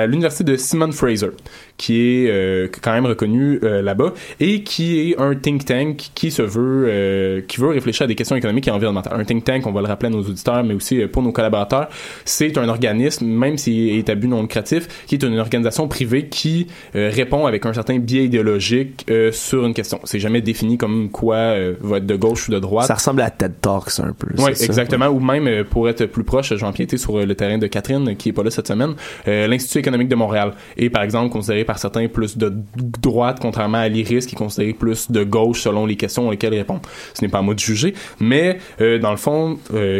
l'université 0.07 0.43
de 0.43 0.57
Simon 0.57 0.91
Fraser 0.91 1.31
qui 1.77 2.01
est 2.01 2.81
quand 2.81 2.91
même 2.91 3.05
reconnu 3.05 3.59
euh, 3.61 3.83
là-bas 3.83 4.13
et 4.39 4.63
qui 4.63 5.11
est 5.11 5.19
un 5.19 5.35
think 5.35 5.63
tank 5.63 6.09
qui 6.15 6.31
se 6.31 6.41
veut 6.41 7.43
qui 7.47 7.61
veut 7.61 7.67
réfléchir 7.67 8.05
à 8.05 8.07
des 8.07 8.15
questions 8.15 8.35
économiques 8.35 8.67
et 8.67 8.71
environnementales. 8.71 9.13
Un 9.19 9.23
think 9.23 9.43
tank, 9.43 9.67
on 9.67 9.71
va 9.71 9.81
le 9.81 9.87
rappeler 9.87 10.07
à 10.07 10.09
nos 10.09 10.21
auditeurs, 10.23 10.63
mais 10.63 10.73
aussi 10.73 11.05
pour 11.05 11.21
nos 11.21 11.31
collaborateurs, 11.31 11.89
c'est 12.25 12.57
un 12.57 12.67
organisme, 12.67 13.27
même 13.27 13.57
s'il 13.57 13.86
est 13.89 14.09
à 14.09 14.15
but 14.15 14.27
non 14.27 14.41
lucratif, 14.41 15.05
qui 15.05 15.15
est 15.15 15.23
une 15.23 15.39
organisation 15.39 15.87
privée 15.87 16.27
qui 16.27 16.67
euh, 16.95 17.09
répond 17.13 17.45
avec 17.45 17.65
un 17.65 17.73
certain 17.73 17.99
biais 17.99 18.25
idéologique 18.25 19.05
euh, 19.09 19.31
sur 19.31 19.65
une 19.65 19.73
question. 19.73 19.99
C'est 20.03 20.19
jamais 20.19 20.41
défini 20.41 20.77
comme 20.77 21.09
quoi 21.09 21.35
euh, 21.35 21.75
va 21.81 21.97
être 21.97 22.05
de 22.05 22.15
gauche 22.15 22.49
ou 22.49 22.51
de 22.51 22.59
droite. 22.59 22.87
Ça 22.87 22.95
ressemble 22.95 23.21
à 23.21 23.29
TED 23.29 23.53
Talks 23.61 23.99
un 23.99 24.13
peu. 24.13 24.27
Oui, 24.37 24.55
ça? 24.55 24.65
exactement. 24.65 25.07
Ou 25.07 25.19
même, 25.19 25.63
pour 25.65 25.89
être 25.89 26.05
plus 26.05 26.23
proche, 26.23 26.55
j'ai 26.55 26.65
empiété 26.65 26.97
sur 26.97 27.17
le 27.17 27.35
terrain 27.35 27.57
de 27.57 27.67
Catherine, 27.67 28.15
qui 28.15 28.29
est 28.29 28.33
pas 28.33 28.43
là 28.43 28.51
cette 28.51 28.67
semaine, 28.67 28.95
l'Institut 29.25 29.79
économique 29.79 30.09
de 30.09 30.15
Montréal. 30.15 30.53
Et 30.77 30.89
par 30.89 31.03
exemple, 31.03 31.31
considéré 31.31 31.63
par 31.63 31.79
certains 31.79 32.07
plus 32.07 32.37
de 32.37 32.53
droite, 33.01 33.39
contrairement 33.41 33.79
à 33.79 33.87
l'IRIS, 33.87 34.25
qui 34.25 34.35
est 34.35 34.37
considéré 34.37 34.73
plus 34.73 35.11
de 35.11 35.23
gauche 35.23 35.61
selon 35.61 35.85
les 35.85 35.95
questions 35.95 36.29
auxquelles 36.29 36.53
il 36.53 36.59
répond. 36.59 36.79
Ce 37.13 37.21
n'est 37.21 37.29
pas 37.29 37.39
à 37.39 37.41
moi 37.41 37.53
de 37.53 37.59
juger, 37.59 37.93
mais 38.19 38.59
dans 38.79 39.11
le 39.11 39.17
fond, 39.17 39.57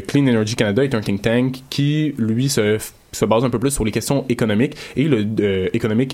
Clean 0.08 0.28
Energy 0.28 0.56
Canada 0.56 0.84
est 0.84 0.96
un 0.96 1.02
think 1.02 1.22
tank 1.22 1.64
qui, 1.70 2.14
lui, 2.18 2.50
se 2.50 2.78
se 3.18 3.26
base 3.26 3.44
un 3.44 3.50
peu 3.50 3.60
plus 3.60 3.72
sur 3.72 3.84
les 3.84 3.92
questions 3.92 4.26
économiques 4.30 4.76
et 4.96 5.08
euh, 5.08 5.68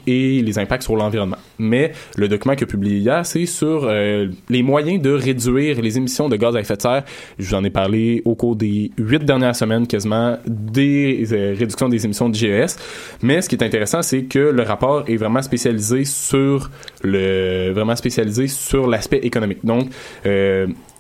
et 0.08 0.42
les 0.42 0.60
impacts 0.60 0.84
sur 0.84 0.96
l'environnement. 0.96 1.38
Mais 1.60 1.92
le 2.18 2.28
document 2.28 2.54
a 2.54 2.66
publié 2.66 2.98
hier, 2.98 3.26
c'est 3.26 3.46
sur 3.46 3.86
euh, 3.86 4.28
les 4.50 4.64
moyens 4.64 5.02
de 5.02 5.12
réduire 5.12 5.82
les 5.82 5.98
émissions 5.98 6.30
de 6.30 6.36
gaz 6.36 6.56
à 6.56 6.60
effet 6.60 6.76
de 6.76 6.82
serre. 6.82 7.04
Je 7.38 7.50
vous 7.50 7.56
en 7.56 7.64
ai 7.64 7.70
parlé 7.70 8.22
au 8.26 8.36
cours 8.36 8.56
des 8.56 8.92
huit 8.98 9.24
dernières 9.24 9.56
semaines 9.56 9.88
quasiment 9.88 10.38
des 10.48 11.28
euh, 11.34 11.56
réductions 11.58 11.90
des 11.90 12.06
émissions 12.06 12.30
de 12.30 12.36
GES. 12.36 12.78
Mais 13.22 13.42
ce 13.42 13.50
qui 13.50 13.56
est 13.56 13.64
intéressant, 13.64 14.02
c'est 14.02 14.24
que 14.24 14.40
le 14.40 14.64
rapport 14.64 15.04
est 15.08 15.18
vraiment 15.18 15.42
spécialisé 15.42 16.06
sur 16.06 16.70
le 17.04 17.72
vraiment 17.74 17.96
spécialisé 17.96 18.48
sur 18.48 18.88
l'aspect 18.88 19.20
économique. 19.20 19.60
Donc 19.64 19.90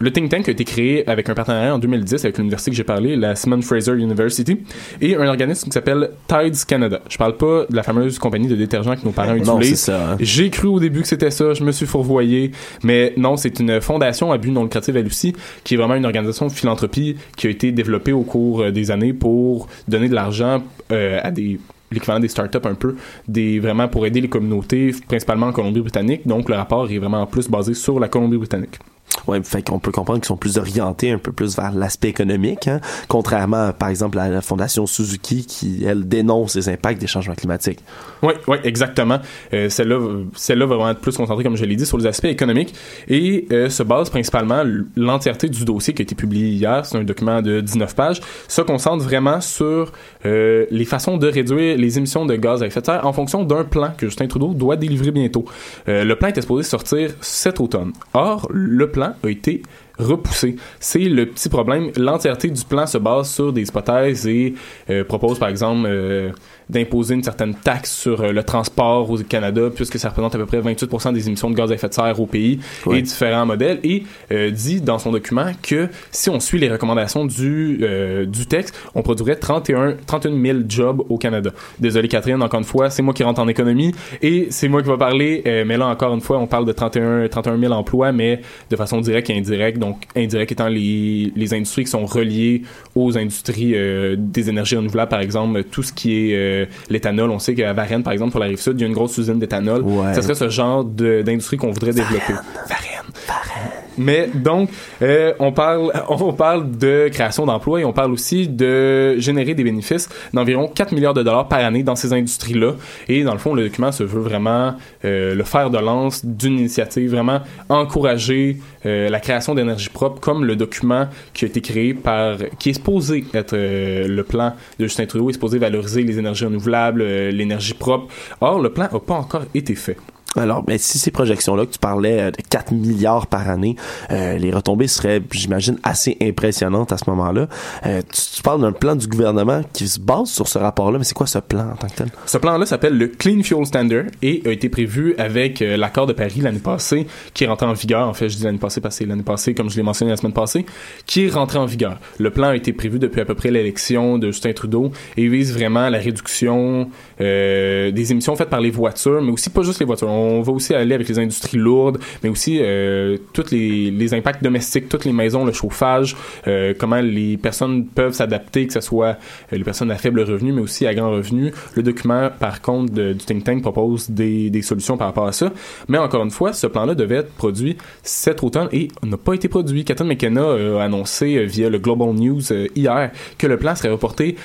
le 0.03 0.11
think 0.11 0.29
tank 0.29 0.49
a 0.49 0.51
été 0.51 0.65
créé 0.65 1.09
avec 1.09 1.29
un 1.29 1.33
partenariat 1.33 1.73
en 1.73 1.79
2010 1.79 2.25
avec 2.25 2.37
l'université 2.37 2.71
que 2.71 2.75
j'ai 2.75 2.83
parlé, 2.83 3.15
la 3.15 3.35
Simon 3.35 3.61
Fraser 3.61 3.93
University, 3.93 4.57
et 4.99 5.15
un 5.15 5.25
organisme 5.29 5.69
qui 5.69 5.71
s'appelle 5.71 6.09
Tides 6.27 6.65
Canada. 6.67 6.99
Je 7.09 7.17
parle 7.17 7.37
pas 7.37 7.65
de 7.69 7.73
la 7.73 7.83
fameuse 7.83 8.19
compagnie 8.19 8.49
de 8.49 8.55
détergents 8.55 8.97
que 8.97 9.05
nos 9.05 9.11
parents 9.11 9.33
Non, 9.35 9.59
utilisent. 9.59 9.79
c'est 9.79 9.91
ça, 9.91 10.11
hein. 10.11 10.17
J'ai 10.19 10.49
cru 10.49 10.67
au 10.67 10.81
début 10.81 11.03
que 11.03 11.07
c'était 11.07 11.31
ça, 11.31 11.53
je 11.53 11.63
me 11.63 11.71
suis 11.71 11.85
fourvoyé, 11.85 12.51
mais 12.83 13.13
non, 13.15 13.37
c'est 13.37 13.61
une 13.61 13.79
fondation 13.79 14.33
à 14.33 14.37
but 14.37 14.51
non 14.51 14.63
lucratif 14.63 14.93
elle 14.93 15.05
aussi, 15.07 15.33
qui 15.63 15.75
est 15.75 15.77
vraiment 15.77 15.95
une 15.95 16.05
organisation 16.05 16.47
de 16.47 16.51
philanthropie 16.51 17.15
qui 17.37 17.47
a 17.47 17.49
été 17.49 17.71
développée 17.71 18.11
au 18.11 18.23
cours 18.23 18.63
euh, 18.63 18.71
des 18.71 18.91
années 18.91 19.13
pour 19.13 19.69
donner 19.87 20.09
de 20.09 20.15
l'argent 20.15 20.61
euh, 20.91 21.21
à 21.23 21.31
des 21.31 21.59
l'équivalent 21.93 22.19
des 22.19 22.27
startups 22.27 22.57
un 22.63 22.73
peu, 22.73 22.95
des 23.27 23.59
vraiment 23.59 23.87
pour 23.87 24.05
aider 24.05 24.19
les 24.19 24.27
communautés, 24.27 24.91
principalement 25.07 25.45
en 25.45 25.51
Colombie-Britannique. 25.53 26.27
Donc 26.27 26.49
le 26.49 26.55
rapport 26.55 26.91
est 26.91 26.97
vraiment 26.97 27.25
plus 27.27 27.47
basé 27.47 27.73
sur 27.75 27.99
la 27.99 28.07
Colombie-Britannique. 28.09 28.79
Ouais, 29.27 29.41
fait 29.43 29.61
qu'on 29.61 29.79
peut 29.79 29.91
comprendre 29.91 30.19
qu'ils 30.19 30.27
sont 30.27 30.37
plus 30.37 30.57
orientés 30.57 31.11
un 31.11 31.17
peu 31.17 31.31
plus 31.31 31.55
vers 31.55 31.71
l'aspect 31.71 32.09
économique, 32.09 32.67
hein, 32.67 32.81
contrairement, 33.07 33.71
par 33.71 33.89
exemple, 33.89 34.19
à 34.19 34.29
la 34.29 34.41
fondation 34.41 34.85
Suzuki 34.85 35.45
qui, 35.45 35.83
elle, 35.85 36.07
dénonce 36.07 36.55
les 36.55 36.69
impacts 36.69 36.99
des 36.99 37.07
changements 37.07 37.35
climatiques. 37.35 37.79
Oui, 38.21 38.33
oui, 38.47 38.57
exactement. 38.63 39.19
Euh, 39.53 39.69
celle-là, 39.69 39.99
celle-là 40.35 40.65
va 40.65 40.75
vraiment 40.75 40.91
être 40.91 40.99
plus 40.99 41.15
concentrée, 41.15 41.43
comme 41.43 41.55
je 41.55 41.65
l'ai 41.65 41.75
dit, 41.75 41.85
sur 41.85 41.97
les 41.97 42.05
aspects 42.05 42.25
économiques 42.25 42.73
et 43.07 43.47
euh, 43.51 43.69
se 43.69 43.83
base 43.83 44.09
principalement 44.09 44.63
l'entièreté 44.95 45.49
du 45.49 45.65
dossier 45.65 45.93
qui 45.93 46.01
a 46.01 46.03
été 46.03 46.15
publié 46.15 46.49
hier. 46.49 46.85
C'est 46.85 46.97
un 46.97 47.03
document 47.03 47.41
de 47.41 47.61
19 47.61 47.95
pages. 47.95 48.21
Se 48.47 48.61
concentre 48.61 49.03
vraiment 49.03 49.41
sur 49.41 49.91
euh, 50.25 50.65
les 50.71 50.85
façons 50.85 51.17
de 51.17 51.27
réduire 51.27 51.77
les 51.77 51.97
émissions 51.97 52.25
de 52.25 52.35
gaz 52.35 52.63
à 52.63 52.67
effet 52.67 52.81
de 52.81 52.85
serre 52.85 53.05
en 53.05 53.13
fonction 53.13 53.43
d'un 53.43 53.63
plan 53.63 53.91
que 53.97 54.07
Justin 54.07 54.27
Trudeau 54.27 54.53
doit 54.53 54.75
délivrer 54.75 55.11
bientôt. 55.11 55.45
Euh, 55.87 56.03
le 56.03 56.15
plan 56.15 56.29
était 56.29 56.41
supposé 56.41 56.63
sortir 56.63 57.11
cet 57.21 57.59
automne. 57.59 57.93
Or, 58.13 58.47
le 58.51 58.89
plan 58.89 59.13
a 59.23 59.29
été 59.29 59.61
repoussé. 59.99 60.55
C'est 60.79 60.99
le 60.99 61.25
petit 61.27 61.49
problème. 61.49 61.91
L'entièreté 61.97 62.49
du 62.49 62.63
plan 62.63 62.85
se 62.87 62.97
base 62.97 63.31
sur 63.31 63.53
des 63.53 63.67
hypothèses 63.67 64.27
et 64.27 64.53
euh, 64.89 65.03
propose, 65.03 65.39
par 65.39 65.49
exemple, 65.49 65.85
euh, 65.85 66.31
d'imposer 66.69 67.15
une 67.15 67.23
certaine 67.23 67.53
taxe 67.53 67.91
sur 67.91 68.21
euh, 68.21 68.31
le 68.31 68.43
transport 68.43 69.09
au 69.09 69.17
Canada, 69.17 69.69
puisque 69.73 69.99
ça 69.99 70.09
représente 70.09 70.35
à 70.35 70.37
peu 70.37 70.45
près 70.45 70.59
28% 70.59 71.13
des 71.13 71.27
émissions 71.27 71.49
de 71.49 71.55
gaz 71.55 71.71
à 71.71 71.75
effet 71.75 71.89
de 71.89 71.93
serre 71.93 72.19
au 72.19 72.25
pays, 72.25 72.59
et 72.91 73.01
différents 73.01 73.45
modèles, 73.45 73.79
et 73.83 74.03
euh, 74.31 74.49
dit 74.49 74.81
dans 74.81 74.99
son 74.99 75.11
document 75.11 75.51
que 75.61 75.89
si 76.11 76.29
on 76.29 76.39
suit 76.39 76.59
les 76.59 76.69
recommandations 76.69 77.25
du, 77.25 77.79
euh, 77.81 78.25
du 78.25 78.45
texte, 78.45 78.75
on 78.95 79.01
produirait 79.01 79.35
31, 79.35 79.97
31 80.05 80.41
000 80.41 80.59
jobs 80.67 81.03
au 81.09 81.17
Canada. 81.17 81.51
Désolé 81.79 82.07
Catherine, 82.07 82.41
encore 82.41 82.59
une 82.59 82.65
fois, 82.65 82.89
c'est 82.89 83.01
moi 83.01 83.13
qui 83.13 83.23
rentre 83.23 83.41
en 83.41 83.47
économie, 83.47 83.93
et 84.21 84.47
c'est 84.49 84.67
moi 84.67 84.81
qui 84.81 84.89
va 84.89 84.97
parler, 84.97 85.43
euh, 85.45 85.63
mais 85.65 85.77
là 85.77 85.87
encore 85.87 86.13
une 86.13 86.21
fois, 86.21 86.39
on 86.39 86.47
parle 86.47 86.65
de 86.65 86.71
31, 86.71 87.27
31 87.27 87.59
000 87.59 87.73
emplois, 87.73 88.11
mais 88.11 88.41
de 88.69 88.75
façon 88.75 89.01
directe 89.01 89.29
et 89.29 89.37
indirecte, 89.37 89.77
donc 89.83 90.03
indirect 90.15 90.51
étant 90.51 90.67
les, 90.67 91.33
les 91.35 91.53
industries 91.53 91.83
qui 91.83 91.91
sont 91.91 92.05
reliées 92.05 92.63
aux 92.95 93.17
industries 93.17 93.73
euh, 93.75 94.15
des 94.17 94.49
énergies 94.49 94.77
renouvelables, 94.77 95.09
par 95.09 95.19
exemple, 95.19 95.63
tout 95.65 95.83
ce 95.83 95.91
qui 95.91 96.31
est 96.31 96.35
euh, 96.35 96.65
l'éthanol. 96.89 97.29
On 97.31 97.39
sait 97.39 97.53
qu'à 97.53 97.73
Varennes, 97.73 98.03
par 98.03 98.13
exemple, 98.13 98.31
pour 98.31 98.39
la 98.39 98.47
rive 98.47 98.59
sud, 98.59 98.75
il 98.77 98.81
y 98.81 98.83
a 98.85 98.87
une 98.87 98.93
grosse 98.93 99.17
usine 99.17 99.39
d'éthanol. 99.39 99.81
Ouais. 99.81 100.13
Ça 100.13 100.21
serait 100.21 100.35
ce 100.35 100.49
genre 100.49 100.83
d'industrie 100.85 101.57
qu'on 101.57 101.71
voudrait 101.71 101.93
développer. 101.93 102.33
Varennes. 102.67 103.82
Mais 103.97 104.29
donc, 104.33 104.69
euh, 105.01 105.33
on 105.39 105.51
parle, 105.51 105.91
on 106.09 106.33
parle 106.33 106.77
de 106.77 107.09
création 107.11 107.45
d'emplois 107.45 107.81
et 107.81 107.85
on 107.85 107.93
parle 107.93 108.11
aussi 108.11 108.47
de 108.47 109.17
générer 109.17 109.53
des 109.53 109.63
bénéfices 109.63 110.09
d'environ 110.33 110.67
4 110.67 110.91
milliards 110.93 111.13
de 111.13 111.23
dollars 111.23 111.47
par 111.47 111.59
année 111.59 111.83
dans 111.83 111.95
ces 111.95 112.13
industries-là. 112.13 112.73
Et 113.07 113.23
dans 113.23 113.33
le 113.33 113.39
fond, 113.39 113.53
le 113.53 113.63
document 113.63 113.91
se 113.91 114.03
veut 114.03 114.21
vraiment 114.21 114.73
euh, 115.05 115.35
le 115.35 115.43
fer 115.43 115.69
de 115.69 115.77
lance 115.77 116.25
d'une 116.25 116.59
initiative, 116.59 117.11
vraiment 117.11 117.41
encourager 117.69 118.57
euh, 118.85 119.09
la 119.09 119.19
création 119.19 119.55
d'énergie 119.55 119.89
propre, 119.89 120.19
comme 120.19 120.45
le 120.45 120.55
document 120.55 121.07
qui 121.33 121.45
a 121.45 121.47
été 121.47 121.61
créé 121.61 121.93
par, 121.93 122.37
qui 122.59 122.69
est 122.69 122.73
supposé 122.73 123.25
être 123.33 123.55
le 123.55 124.23
plan 124.23 124.53
de 124.79 124.85
Justin 124.85 125.05
Trudeau, 125.05 125.29
est 125.29 125.33
supposé 125.33 125.57
valoriser 125.57 126.03
les 126.03 126.19
énergies 126.19 126.45
renouvelables, 126.45 127.03
l'énergie 127.03 127.73
propre. 127.73 128.07
Or, 128.41 128.59
le 128.59 128.69
plan 128.69 128.87
n'a 128.91 128.99
pas 128.99 129.15
encore 129.15 129.43
été 129.53 129.75
fait. 129.75 129.97
Alors, 130.35 130.63
mais 130.67 130.77
si 130.77 130.97
ces 130.97 131.11
projections-là 131.11 131.65
que 131.65 131.71
tu 131.71 131.79
parlais 131.79 132.21
euh, 132.21 132.31
de 132.31 132.37
4 132.49 132.71
milliards 132.71 133.27
par 133.27 133.49
année, 133.49 133.75
euh, 134.11 134.37
les 134.37 134.51
retombées 134.51 134.87
seraient, 134.87 135.21
j'imagine, 135.31 135.77
assez 135.83 136.17
impressionnantes 136.21 136.91
à 136.91 136.97
ce 136.97 137.09
moment-là. 137.09 137.47
Euh, 137.85 138.01
tu, 138.11 138.37
tu 138.37 138.41
parles 138.41 138.61
d'un 138.61 138.71
plan 138.71 138.95
du 138.95 139.07
gouvernement 139.07 139.61
qui 139.73 139.87
se 139.87 139.99
base 139.99 140.29
sur 140.29 140.47
ce 140.47 140.57
rapport-là, 140.57 140.97
mais 140.97 141.03
c'est 141.03 141.13
quoi 141.13 141.27
ce 141.27 141.39
plan 141.39 141.71
en 141.71 141.75
tant 141.75 141.87
que 141.87 141.95
tel? 141.95 142.07
Ce 142.25 142.37
plan-là 142.37 142.65
s'appelle 142.65 142.97
le 142.97 143.07
Clean 143.07 143.41
Fuel 143.43 143.65
Standard 143.65 144.05
et 144.21 144.41
a 144.45 144.51
été 144.51 144.69
prévu 144.69 145.15
avec 145.17 145.61
euh, 145.61 145.77
l'accord 145.77 146.07
de 146.07 146.13
Paris 146.13 146.41
l'année 146.41 146.59
passée, 146.59 147.07
qui 147.33 147.43
est 147.43 147.47
rentré 147.47 147.65
en 147.65 147.73
vigueur. 147.73 148.07
En 148.07 148.13
fait, 148.13 148.29
je 148.29 148.37
dis 148.37 148.43
l'année 148.43 148.57
passée 148.57 148.81
parce 148.81 148.97
que 148.99 149.03
l'année 149.03 149.23
passée, 149.23 149.53
comme 149.53 149.69
je 149.69 149.77
l'ai 149.77 149.83
mentionné 149.83 150.11
la 150.11 150.17
semaine 150.17 150.33
passée, 150.33 150.65
qui 151.05 151.25
est 151.25 151.29
rentré 151.29 151.59
en 151.59 151.65
vigueur. 151.65 151.99
Le 152.17 152.31
plan 152.31 152.49
a 152.49 152.55
été 152.55 152.73
prévu 152.73 152.99
depuis 152.99 153.21
à 153.21 153.25
peu 153.25 153.35
près 153.35 153.51
l'élection 153.51 154.17
de 154.17 154.27
Justin 154.27 154.53
Trudeau 154.53 154.91
et 155.17 155.27
vise 155.27 155.53
vraiment 155.53 155.89
la 155.89 155.99
réduction 155.99 156.89
euh, 157.21 157.91
des 157.91 158.11
émissions 158.11 158.35
faites 158.35 158.49
par 158.49 158.61
les 158.61 158.71
voitures, 158.71 159.21
mais 159.21 159.31
aussi 159.31 159.49
pas 159.49 159.63
juste 159.63 159.79
les 159.79 159.85
voitures. 159.85 160.09
On 160.09 160.41
va 160.41 160.51
aussi 160.51 160.73
aller 160.73 160.95
avec 160.95 161.07
les 161.07 161.19
industries 161.19 161.57
lourdes, 161.57 161.99
mais 162.23 162.29
aussi 162.29 162.59
euh, 162.61 163.17
tous 163.33 163.51
les, 163.51 163.91
les 163.91 164.13
impacts 164.13 164.43
domestiques, 164.43 164.89
toutes 164.89 165.05
les 165.05 165.13
maisons, 165.13 165.45
le 165.45 165.51
chauffage, 165.51 166.15
euh, 166.47 166.73
comment 166.77 167.01
les 167.01 167.37
personnes 167.37 167.85
peuvent 167.85 168.13
s'adapter, 168.13 168.67
que 168.67 168.73
ce 168.73 168.81
soit 168.81 169.17
euh, 169.51 169.57
les 169.57 169.63
personnes 169.63 169.91
à 169.91 169.95
faible 169.95 170.21
revenu, 170.21 170.51
mais 170.51 170.61
aussi 170.61 170.85
à 170.85 170.93
grand 170.93 171.11
revenu. 171.11 171.51
Le 171.75 171.83
document, 171.83 172.29
par 172.39 172.61
contre, 172.61 172.93
du 172.93 173.17
think 173.17 173.43
tank 173.43 173.61
propose 173.61 174.09
des, 174.09 174.49
des 174.49 174.61
solutions 174.61 174.97
par 174.97 175.07
rapport 175.07 175.27
à 175.27 175.31
ça. 175.31 175.51
Mais 175.87 175.97
encore 175.97 176.23
une 176.23 176.31
fois, 176.31 176.53
ce 176.53 176.67
plan-là 176.67 176.95
devait 176.95 177.17
être 177.17 177.33
produit 177.33 177.77
cet 178.01 178.43
automne 178.43 178.69
et 178.71 178.89
n'a 179.03 179.17
pas 179.17 179.33
été 179.33 179.47
produit. 179.47 179.85
Catherine 179.85 180.07
McKenna 180.07 180.41
euh, 180.41 180.79
a 180.79 180.83
annoncé 180.83 181.35
euh, 181.35 181.43
via 181.43 181.69
le 181.69 181.79
Global 181.79 182.13
News 182.13 182.41
hier 182.75 183.11
que 183.37 183.47
le 183.47 183.57
plan 183.57 183.75
serait 183.75 183.89
reporté 183.89 184.35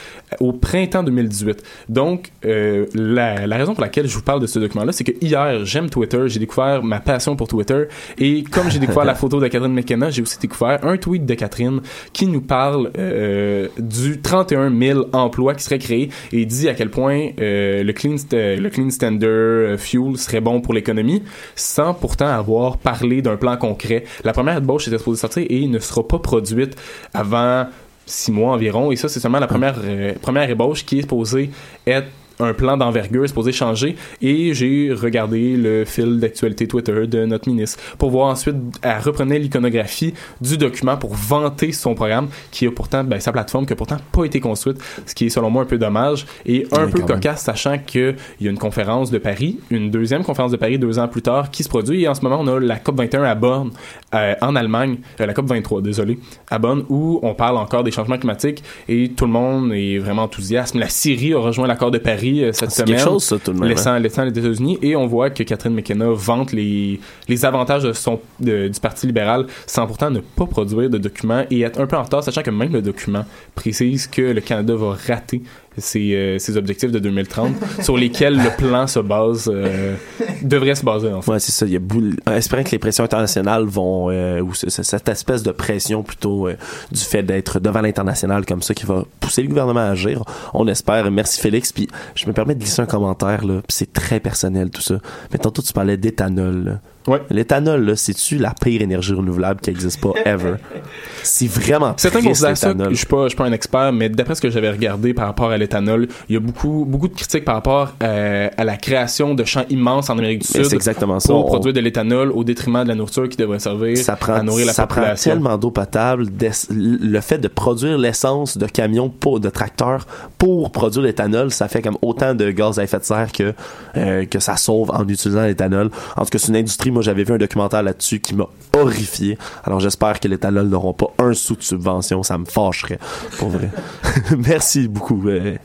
au 0.41 0.53
printemps 0.53 1.03
2018. 1.03 1.63
Donc, 1.89 2.31
euh, 2.45 2.87
la, 2.95 3.47
la 3.47 3.57
raison 3.57 3.75
pour 3.75 3.83
laquelle 3.83 4.07
je 4.07 4.15
vous 4.15 4.23
parle 4.23 4.41
de 4.41 4.47
ce 4.47 4.59
document-là, 4.59 4.93
c'est 4.93 5.05
que 5.05 5.13
hier, 5.21 5.65
j'aime 5.65 5.91
Twitter, 5.91 6.25
j'ai 6.27 6.39
découvert 6.41 6.83
ma 6.83 7.01
passion 7.01 7.37
pour 7.37 7.49
Twitter, 7.49 7.85
et 8.19 8.43
comme 8.45 8.71
j'ai 8.71 8.79
découvert 8.79 9.05
la 9.05 9.15
photo 9.17 9.41
de 9.41 9.49
Catherine 9.49 9.73
McKenna, 9.73 10.11
j'ai 10.11 10.23
aussi 10.23 10.39
découvert 10.39 10.85
un 10.85 10.97
tweet 10.97 11.25
de 11.27 11.35
Catherine 11.35 11.81
qui 12.13 12.27
nous 12.27 12.41
parle 12.41 12.91
euh, 12.99 13.69
du 13.79 14.21
31 14.21 14.71
000 14.77 15.07
emplois 15.13 15.55
qui 15.55 15.65
seraient 15.65 15.79
créés 15.79 16.11
et 16.33 16.45
dit 16.47 16.69
à 16.69 16.75
quel 16.75 16.91
point 16.91 17.29
euh, 17.41 17.83
le, 17.83 17.93
clean 17.93 18.17
st- 18.17 18.35
euh, 18.35 18.57
le 18.57 18.71
Clean 18.71 18.91
Standard 18.91 19.29
euh, 19.31 19.77
Fuel 19.79 20.17
serait 20.17 20.41
bon 20.41 20.61
pour 20.61 20.75
l'économie, 20.75 21.23
sans 21.57 21.95
pourtant 21.95 22.27
avoir 22.29 22.79
parlé 22.79 23.23
d'un 23.23 23.37
plan 23.37 23.57
concret. 23.57 24.05
La 24.25 24.33
première 24.33 24.59
ébauche 24.59 24.89
était 24.89 24.99
supposée 24.99 25.21
sortir 25.21 25.47
et 25.49 25.67
ne 25.67 25.79
sera 25.79 26.07
pas 26.07 26.19
produite 26.19 26.77
avant 27.15 27.67
six 28.09 28.33
mois 28.33 28.53
environ. 28.53 28.91
Et 28.91 28.97
ça, 28.97 29.09
c'est 29.09 29.21
seulement 29.21 29.39
la 29.39 29.47
première, 29.47 29.77
euh, 29.83 30.15
première 30.21 30.49
ébauche 30.49 30.85
qui 30.85 30.99
est 30.99 31.03
supposée 31.03 31.51
être 31.87 32.09
un 32.41 32.53
plan 32.55 32.77
d'envergure 32.77 33.25
est 33.25 33.29
supposé 33.29 33.53
changer 33.53 33.97
et 34.23 34.55
j'ai 34.55 34.93
regardé 34.93 35.57
le 35.57 35.85
fil 35.85 36.21
d'actualité 36.21 36.69
Twitter 36.69 37.07
de 37.07 37.25
notre 37.27 37.49
ministre 37.49 37.79
pour 37.99 38.11
voir 38.11 38.29
ensuite 38.29 38.57
elle 38.83 38.99
reprenait 39.01 39.39
l'iconographie 39.39 40.15
du 40.41 40.57
document 40.57 40.97
pour 40.97 41.15
vanter 41.15 41.73
son 41.73 41.95
programme 41.95 42.29
qui 42.51 42.67
a 42.67 42.71
pourtant 42.71 43.03
ben, 43.05 43.19
sa 43.21 43.33
plateforme 43.33 43.67
qui 43.67 43.73
a 43.73 43.77
pourtant 43.77 43.97
pas 44.13 44.25
été 44.25 44.41
construite 44.41 44.79
ce 45.07 45.15
qui 45.15 45.27
est 45.27 45.31
selon 45.31 45.51
moi 45.51 45.63
un 45.63 45.67
peu 45.67 45.79
dommage 45.79 46.27
et 46.47 46.67
un 46.73 46.87
Oui, 46.87 46.93
peu 46.93 47.01
quand 47.01 47.09
même. 47.09 47.21
cocasse 47.21 47.43
sachant 47.43 47.79
qu'il 47.79 48.15
y 48.41 48.47
a 48.47 48.51
une 48.51 48.59
conférence 48.59 49.11
de 49.11 49.19
Paris 49.19 49.59
une 49.71 49.91
deuxième 49.91 50.23
conférence 50.23 50.53
de 50.53 50.57
Paris 50.57 50.79
deux 50.79 50.99
ans 50.99 51.09
plus 51.09 51.23
tard 51.23 51.51
qui 51.51 51.63
se 51.65 51.69
produit 51.69 52.03
et 52.05 52.09
en 52.09 52.15
ce 52.15 52.23
moment 52.23 52.39
on 52.41 52.47
a 52.47 52.61
la 52.61 52.77
COP 52.77 52.97
21 52.99 53.23
à 53.25 53.35
Bonn 53.35 53.71
euh, 54.15 54.35
en 54.41 54.55
Allemagne 54.55 54.99
euh, 55.21 55.27
la 55.27 55.35
COP 55.35 55.47
23 55.47 55.83
désolé 55.83 56.19
à 56.51 56.59
Bonn 56.59 56.85
où 56.89 57.19
on 57.23 57.35
parle 57.35 57.57
encore 57.57 57.83
des 57.85 57.91
changements 57.91 58.19
climatiques 58.19 58.63
et 58.89 59.09
tout 59.11 59.25
le 59.27 59.33
monde 59.33 59.73
est 59.73 59.99
vraiment 59.99 60.23
enthousiaste 60.23 60.75
la 60.75 60.89
Syrie 60.89 61.35
a 61.35 61.39
rejoint 61.39 61.67
l'accord 61.67 61.91
de 61.91 61.99
Paris 61.99 62.28
euh, 62.45 62.53
cette 62.53 62.71
C'est 62.71 62.83
semaine 62.83 62.97
quelque 62.97 63.05
chose, 63.09 63.25
ça, 63.25 63.39
tout 63.39 63.53
de 63.53 63.59
même, 63.59 63.69
laissant, 63.69 63.91
hein. 63.93 63.99
laissant 63.99 64.25
les 64.25 64.31
États-Unis 64.31 64.79
et 64.83 64.95
on 64.97 65.07
voit 65.07 65.31
que 65.31 65.43
Catherine 65.43 65.75
McKenna 65.75 66.07
vante 66.11 66.53
les, 66.53 67.01
les 67.29 67.45
avantages 67.45 67.83
de 67.83 67.93
son, 67.93 68.21
de- 68.41 68.69
du 68.69 68.81
Parti 68.81 69.07
libéral 69.07 69.47
sans 69.67 69.87
pourtant 69.87 70.11
ne 70.11 70.21
pas 70.21 70.47
produire 70.47 70.91
de 70.91 70.99
documents 70.99 71.45
et 71.51 71.61
être 71.63 71.81
un 71.81 71.87
peu 71.87 71.97
en 71.97 72.03
retard, 72.03 72.23
sachant 72.23 72.43
que 72.43 72.51
même 72.51 72.73
le 72.73 72.83
document 72.83 73.25
précise 73.55 74.07
que 74.07 74.23
le 74.23 74.41
Canada 74.41 74.75
va 74.77 74.97
rater 75.07 75.43
ses, 75.77 76.15
euh, 76.15 76.39
ses 76.39 76.57
objectifs 76.57 76.91
de 76.91 76.99
2030 76.99 77.53
sur 77.83 77.97
lesquels 77.97 78.37
le 78.37 78.57
plan 78.57 78.87
se 78.87 78.99
base, 79.01 79.51
euh, 79.53 79.95
devrait 80.43 80.75
se 80.75 80.85
baser 80.85 81.13
en 81.13 81.23
fait. 81.23 81.31
Ouais, 81.33 81.39
c'est 81.39 81.53
ça. 81.53 81.67
Il 81.67 81.73
y 81.73 81.77
a 81.77 81.79
boule... 81.79 82.17
Espérant 82.35 82.65
que 82.65 82.71
les 82.71 82.79
pressions 82.79 83.05
internationales 83.05 83.65
vont, 83.65 84.11
euh, 84.11 84.41
ou 84.41 84.55
ce- 84.55 84.71
ce- 84.71 84.83
cette 84.83 85.09
espèce 85.09 85.43
de 85.43 85.53
pression 85.53 86.03
plutôt 86.03 86.49
euh, 86.49 86.55
du 86.91 87.01
fait 87.01 87.23
d'être 87.23 87.61
devant 87.61 87.81
l'international 87.81 88.45
comme 88.47 88.63
ça 88.63 88.75
qui 88.75 88.87
va 88.87 89.05
pousser 89.21 89.43
le 89.43 89.49
gouvernement 89.49 89.81
à 89.81 89.91
agir. 89.91 90.23
On 90.55 90.67
espère. 90.69 91.11
Merci 91.11 91.41
Félix. 91.41 91.73
Puis 91.73 91.89
je 92.15 92.27
me 92.27 92.33
permets 92.33 92.55
de 92.55 92.61
glisser 92.61 92.83
un 92.83 92.87
commentaire 92.87 93.45
là. 93.45 93.61
C'est 93.69 93.93
très 93.93 94.21
personnel 94.21 94.71
tout 94.71 94.83
ça. 94.83 94.97
Mais 95.33 95.39
tantôt 95.39 95.63
tu 95.63 95.73
parlais 95.73 95.97
d'éthanol. 95.97 96.81
Ouais. 97.09 97.23
L'éthanol, 97.31 97.85
là, 97.85 97.97
c'est-tu 97.97 98.39
la 98.39 98.53
pire 98.61 98.83
énergie 98.83 99.15
renouvelable 99.15 99.61
qui 99.61 99.71
existe 99.71 100.01
pas 100.01 100.13
ever? 100.25 100.55
C'est 101.23 101.49
vraiment 101.49 101.95
Certains 101.97 102.23
considèrent 102.23 102.57
ça, 102.57 102.73
je 102.91 102.95
suis 102.95 103.07
pas, 103.07 103.25
je 103.25 103.29
suis 103.31 103.37
pas 103.37 103.45
un 103.45 103.53
expert, 103.53 103.93
mais 103.93 104.09
d'après 104.09 104.35
ce 104.35 104.41
que 104.41 104.51
j'avais 104.51 104.71
regardé 104.71 105.13
par 105.13 105.27
rapport 105.27 105.51
à 105.51 105.59
l'éthanol, 105.59 106.07
il 106.29 106.35
y 106.35 106.37
a 106.37 106.41
beaucoup, 106.41 106.85
beaucoup 106.89 107.09
de 107.09 107.15
critiques 107.15 107.45
par 107.45 107.57
rapport 107.57 107.93
euh, 108.03 108.49
à 108.57 108.65
la 108.65 108.77
création 108.77 109.35
de 109.35 109.45
champs 109.45 109.65
immenses 109.69 110.09
en 110.11 110.17
Amérique 110.19 110.43
du 110.43 110.49
Mais 110.59 110.65
Sud 110.65 110.73
exactement 110.75 111.19
ça. 111.21 111.29
pour 111.33 111.45
On- 111.47 111.49
produire 111.49 111.75
de 111.75 111.81
l'éthanol 111.81 112.31
au 112.33 112.45
détriment 112.45 112.83
de 112.85 112.89
la 112.89 112.95
nourriture 112.95 113.29
qui 113.29 113.37
devrait 113.37 113.59
servir 113.59 113.97
ça 113.99 114.17
prend, 114.17 114.35
à 114.35 114.43
nourrir 114.43 114.67
la 114.67 114.73
ça 114.73 114.87
prend 114.87 115.01
population. 115.01 115.33
tellement 115.33 115.59
d'eau 115.59 115.71
potable. 115.71 116.27
Le 116.71 117.21
fait 117.21 117.39
de 117.39 117.49
produire 117.49 117.99
l'essence 117.99 118.57
de 118.57 118.67
camions, 118.67 119.09
pour, 119.11 119.41
de 119.41 119.51
tracteurs 119.51 120.07
pour 120.39 120.71
produire 120.71 121.03
l'éthanol, 121.03 121.51
ça 121.51 121.69
fait 121.69 121.83
comme 121.83 121.99
autant 122.01 122.35
de 122.35 122.51
gaz 122.51 122.79
à 122.79 122.85
effet 122.85 122.99
de 123.01 123.05
serre 123.05 123.33
que, 123.33 123.53
euh, 123.97 124.25
que 124.25 124.39
ça 124.39 124.57
sauve 124.57 124.91
en 124.93 125.07
utilisant 125.07 125.43
l'éthanol. 125.45 125.91
En 126.17 126.23
tout 126.25 126.31
cas, 126.31 126.39
c'est 126.39 126.49
une 126.49 126.57
industrie, 126.57 126.91
j'avais 127.03 127.25
vu 127.25 127.35
un 127.35 127.39
documentaire 127.39 127.83
là-dessus 127.83 128.21
qui 128.21 128.35
m'a 128.35 128.49
horrifié. 128.77 129.39
Alors 129.65 129.81
j'espère 129.81 130.21
que 130.21 130.29
l'éthanol 130.29 130.69
n'auront 130.69 130.95
pas 130.95 131.13
un 131.19 131.35
sou 131.35 131.57
de 131.57 131.63
subvention, 131.63 132.23
ça 132.23 132.39
me 132.39 132.45
fâcherait, 132.45 132.99
pour 133.39 133.49
vrai. 133.49 133.71
Merci 134.37 134.89
beaucoup, 134.89 135.29
euh, 135.29 135.57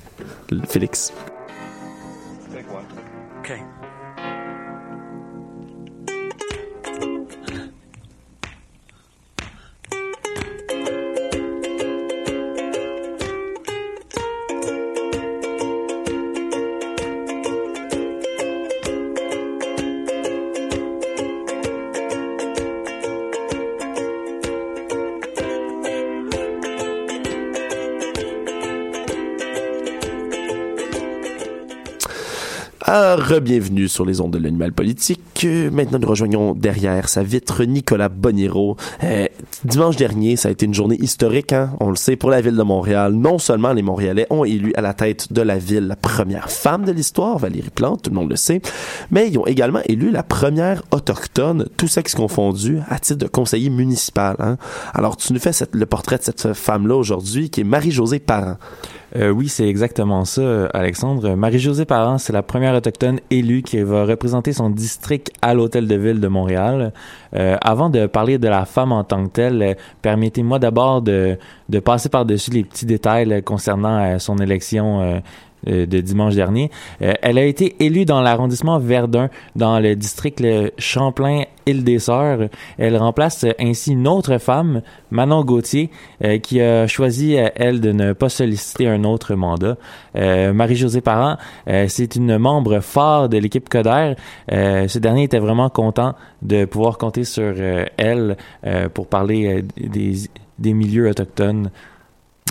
Félix. 0.67 1.11
Re-bienvenue 33.23 33.88
sur 33.88 34.05
les 34.05 34.19
ondes 34.19 34.33
de 34.33 34.38
l'animal 34.38 34.73
politique. 34.73 35.21
Euh, 35.45 35.71
Maintenant, 35.71 35.97
nous 35.97 36.07
rejoignons 36.07 36.53
derrière 36.53 37.07
sa 37.07 37.23
vitre 37.23 37.63
Nicolas 37.63 38.09
Boniro. 38.09 38.75
Euh, 39.03 39.27
dimanche 39.63 39.95
dernier, 39.95 40.36
ça 40.36 40.49
a 40.49 40.51
été 40.51 40.65
une 40.65 40.73
journée 40.73 40.97
historique, 40.99 41.53
hein? 41.53 41.71
on 41.79 41.89
le 41.89 41.95
sait, 41.95 42.17
pour 42.17 42.29
la 42.29 42.41
ville 42.41 42.57
de 42.57 42.63
Montréal. 42.63 43.13
Non 43.13 43.39
seulement 43.39 43.71
les 43.71 43.81
Montréalais 43.81 44.27
ont 44.29 44.43
élu 44.43 44.73
à 44.75 44.81
la 44.81 44.93
tête 44.93 45.31
de 45.31 45.41
la 45.41 45.57
ville 45.57 45.88
la 45.88 45.95
première 45.95 46.51
femme 46.51 46.83
de 46.83 46.91
l'histoire, 46.91 47.38
Valérie 47.38 47.69
Plante, 47.73 48.03
tout 48.03 48.09
le 48.09 48.15
monde 48.17 48.29
le 48.29 48.36
sait, 48.36 48.62
mais 49.09 49.29
ils 49.29 49.38
ont 49.38 49.47
également 49.47 49.81
élu 49.86 50.12
la 50.12 50.23
première 50.23 50.83
autochtone, 50.91 51.67
tout 51.77 51.88
sexe 51.88 52.15
confondu, 52.15 52.79
à 52.89 52.99
titre 52.99 53.19
de 53.19 53.27
conseiller 53.27 53.69
municipal. 53.69 54.36
Hein? 54.39 54.57
Alors, 54.93 55.15
tu 55.15 55.31
nous 55.31 55.39
fais 55.39 55.51
le 55.71 55.86
portrait 55.86 56.17
de 56.17 56.23
cette 56.23 56.53
femme-là 56.53 56.95
aujourd'hui, 56.95 57.49
qui 57.49 57.62
est 57.62 57.65
Marie-Josée 57.65 58.19
Parent. 58.19 58.57
Euh, 59.15 59.30
oui, 59.30 59.47
c'est 59.47 59.67
exactement 59.67 60.26
ça, 60.26 60.65
Alexandre. 60.67 61.36
Marie-Josée 61.36 61.86
Parent, 61.86 62.17
c'est 62.17 62.34
la 62.34 62.41
première 62.41 62.73
autochtone 62.73 63.19
élue 63.30 63.62
qui 63.62 63.80
va 63.82 64.06
représenter 64.06 64.54
son 64.54 64.71
district 64.71 65.32
à 65.41 65.54
l'Hôtel 65.54 65.88
de 65.88 65.95
Ville 65.95 66.19
de 66.19 66.28
Montréal. 66.28 66.93
Euh, 67.35 67.57
avant 67.61 67.89
de 67.89 68.05
parler 68.05 68.37
de 68.37 68.47
la 68.47 68.65
femme 68.65 68.91
en 68.91 69.03
tant 69.03 69.25
que 69.25 69.31
telle, 69.31 69.61
euh, 69.61 69.73
permettez-moi 70.01 70.59
d'abord 70.59 71.01
de, 71.01 71.37
de 71.69 71.79
passer 71.79 72.09
par-dessus 72.09 72.51
les 72.51 72.63
petits 72.63 72.85
détails 72.85 73.33
euh, 73.33 73.41
concernant 73.41 73.99
euh, 73.99 74.19
son 74.19 74.37
élection 74.37 75.21
de 75.65 76.01
dimanche 76.01 76.35
dernier. 76.35 76.69
Elle 76.99 77.37
a 77.37 77.45
été 77.45 77.77
élue 77.79 78.03
dans 78.03 78.19
l'arrondissement 78.19 78.79
Verdun, 78.79 79.29
dans 79.55 79.79
le 79.79 79.95
district 79.95 80.41
le 80.41 80.71
Champlain-Île-des-Sœurs. 80.77 82.49
Elle 82.77 82.97
remplace 82.97 83.45
ainsi 83.59 83.93
une 83.93 84.07
autre 84.07 84.37
femme, 84.39 84.81
Manon 85.09 85.45
Gauthier, 85.45 85.89
euh, 86.23 86.37
qui 86.39 86.59
a 86.61 86.87
choisi, 86.87 87.35
elle, 87.35 87.79
de 87.79 87.93
ne 87.93 88.13
pas 88.13 88.29
solliciter 88.29 88.87
un 88.87 89.05
autre 89.05 89.35
mandat. 89.35 89.77
Euh, 90.17 90.51
Marie-Josée 90.51 91.01
Parent, 91.01 91.37
c'est 91.87 92.15
une 92.17 92.37
membre 92.37 92.81
phare 92.81 93.29
de 93.29 93.37
l'équipe 93.37 93.69
Coder. 93.69 94.15
Ce 94.49 94.99
dernier 94.99 95.23
était 95.23 95.39
vraiment 95.39 95.69
content 95.69 96.13
de 96.41 96.65
pouvoir 96.65 96.97
compter 96.97 97.22
sur 97.25 97.53
euh, 97.57 97.86
elle 97.97 98.38
euh, 98.65 98.89
pour 98.89 99.07
parler 99.07 99.59
euh, 99.59 99.88
des, 99.89 100.13
des 100.59 100.73
milieux 100.73 101.09
autochtones. 101.09 101.69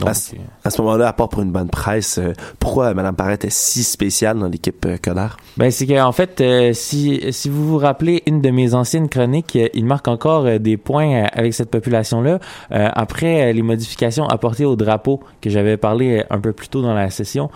Donc, 0.01 0.09
à, 0.09 0.15
ce- 0.15 0.81
moment-là, 0.81 1.09
à 1.09 1.13
part 1.13 1.29
pour 1.29 1.43
une 1.43 1.53
bonne 1.53 1.69
presse, 1.69 2.17
euh, 2.19 2.33
pourquoi 2.59 2.95
Mme 2.95 3.15
Parent 3.15 3.33
est 3.33 3.51
si 3.51 3.85
spéciale 3.85 4.39
dans 4.39 4.49
l'équipe 4.49 4.85
euh, 4.87 4.97
Coder? 4.97 5.29
Ben 5.59 5.71
c'est 5.71 5.87
que 5.87 6.01
en 6.01 6.13
fait, 6.13 6.41
euh, 6.41 6.73
si 6.73 7.21
si 7.31 7.51
vous 7.51 7.69
vous 7.69 7.77
rappelez 7.77 8.23
une 8.27 8.41
de 8.41 8.51
mes 8.51 8.73
anciennes 8.73 9.11
chroniques, 9.11 9.57
il 9.75 9.85
marque 9.85 10.09
encore 10.09 10.59
des 10.59 10.79
points 10.79 11.25
avec 11.33 11.53
cette 11.53 11.71
population-là. 11.71 12.39
Après 12.71 13.53
les 13.53 13.63
modifications 13.63 14.27
apportées 14.27 14.65
au 14.65 14.77
drapeau 14.77 15.21
que 15.43 15.51
j'avais 15.51 15.77
parlé 15.77 16.25
un 16.31 16.41
peu 16.41 16.53
plus 16.55 16.69
tôt 16.69 16.81
dans 16.81 16.95
la 16.95 17.11
session. 17.11 17.51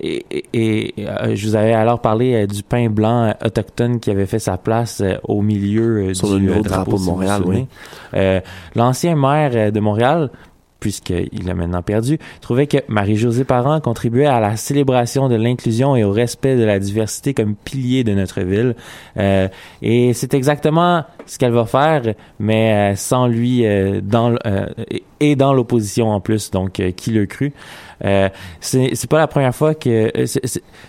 Et, 0.00 0.24
et- 0.30 0.44
et, 0.52 0.94
euh, 1.06 1.34
je 1.36 1.46
vous 1.48 1.54
avais 1.56 1.72
alors 1.74 2.00
parlé 2.00 2.34
euh, 2.34 2.46
du 2.46 2.62
pain 2.62 2.88
blanc 2.88 3.24
euh, 3.28 3.46
autochtone 3.46 4.00
qui 4.00 4.10
avait 4.10 4.26
fait 4.26 4.38
sa 4.38 4.56
place 4.58 5.00
euh, 5.00 5.16
au 5.24 5.42
milieu 5.42 6.14
Sur 6.14 6.28
du 6.28 6.34
le 6.34 6.40
nouveau 6.52 6.62
drapeau 6.62 6.92
de 6.92 6.98
si 6.98 7.06
Montréal, 7.10 7.42
souvenez. 7.42 7.66
Euh, 8.14 8.40
L'ancien 8.74 9.14
maire 9.16 9.72
de 9.72 9.80
Montréal, 9.80 10.30
puisqu'il 10.80 11.50
a 11.50 11.54
maintenant 11.54 11.82
perdu, 11.82 12.18
trouvait 12.40 12.66
que 12.66 12.78
Marie-Josée 12.88 13.44
Parent 13.44 13.80
contribuait 13.80 14.24
à 14.24 14.40
la 14.40 14.56
célébration 14.56 15.28
de 15.28 15.34
l'inclusion 15.34 15.94
et 15.94 16.04
au 16.04 16.10
respect 16.10 16.56
de 16.56 16.64
la 16.64 16.78
diversité 16.78 17.34
comme 17.34 17.54
pilier 17.54 18.02
de 18.02 18.14
notre 18.14 18.40
ville. 18.40 18.74
Euh, 19.18 19.48
et 19.82 20.14
c'est 20.14 20.32
exactement 20.32 21.04
ce 21.26 21.36
qu'elle 21.38 21.52
va 21.52 21.66
faire, 21.66 22.14
mais 22.38 22.94
sans 22.96 23.26
lui 23.26 23.66
euh, 23.66 24.00
dans 24.02 24.34
euh, 24.46 24.66
et- 25.20 25.36
dans 25.36 25.52
l'opposition 25.52 26.08
en 26.12 26.20
plus. 26.20 26.50
Donc, 26.50 26.80
qui 26.96 27.10
le 27.10 27.26
cru 27.26 27.52
euh, 28.04 28.28
C'est 28.60 29.08
pas 29.08 29.18
la 29.18 29.26
première 29.26 29.54
fois 29.54 29.74
que 29.74 30.10
euh, 30.16 30.26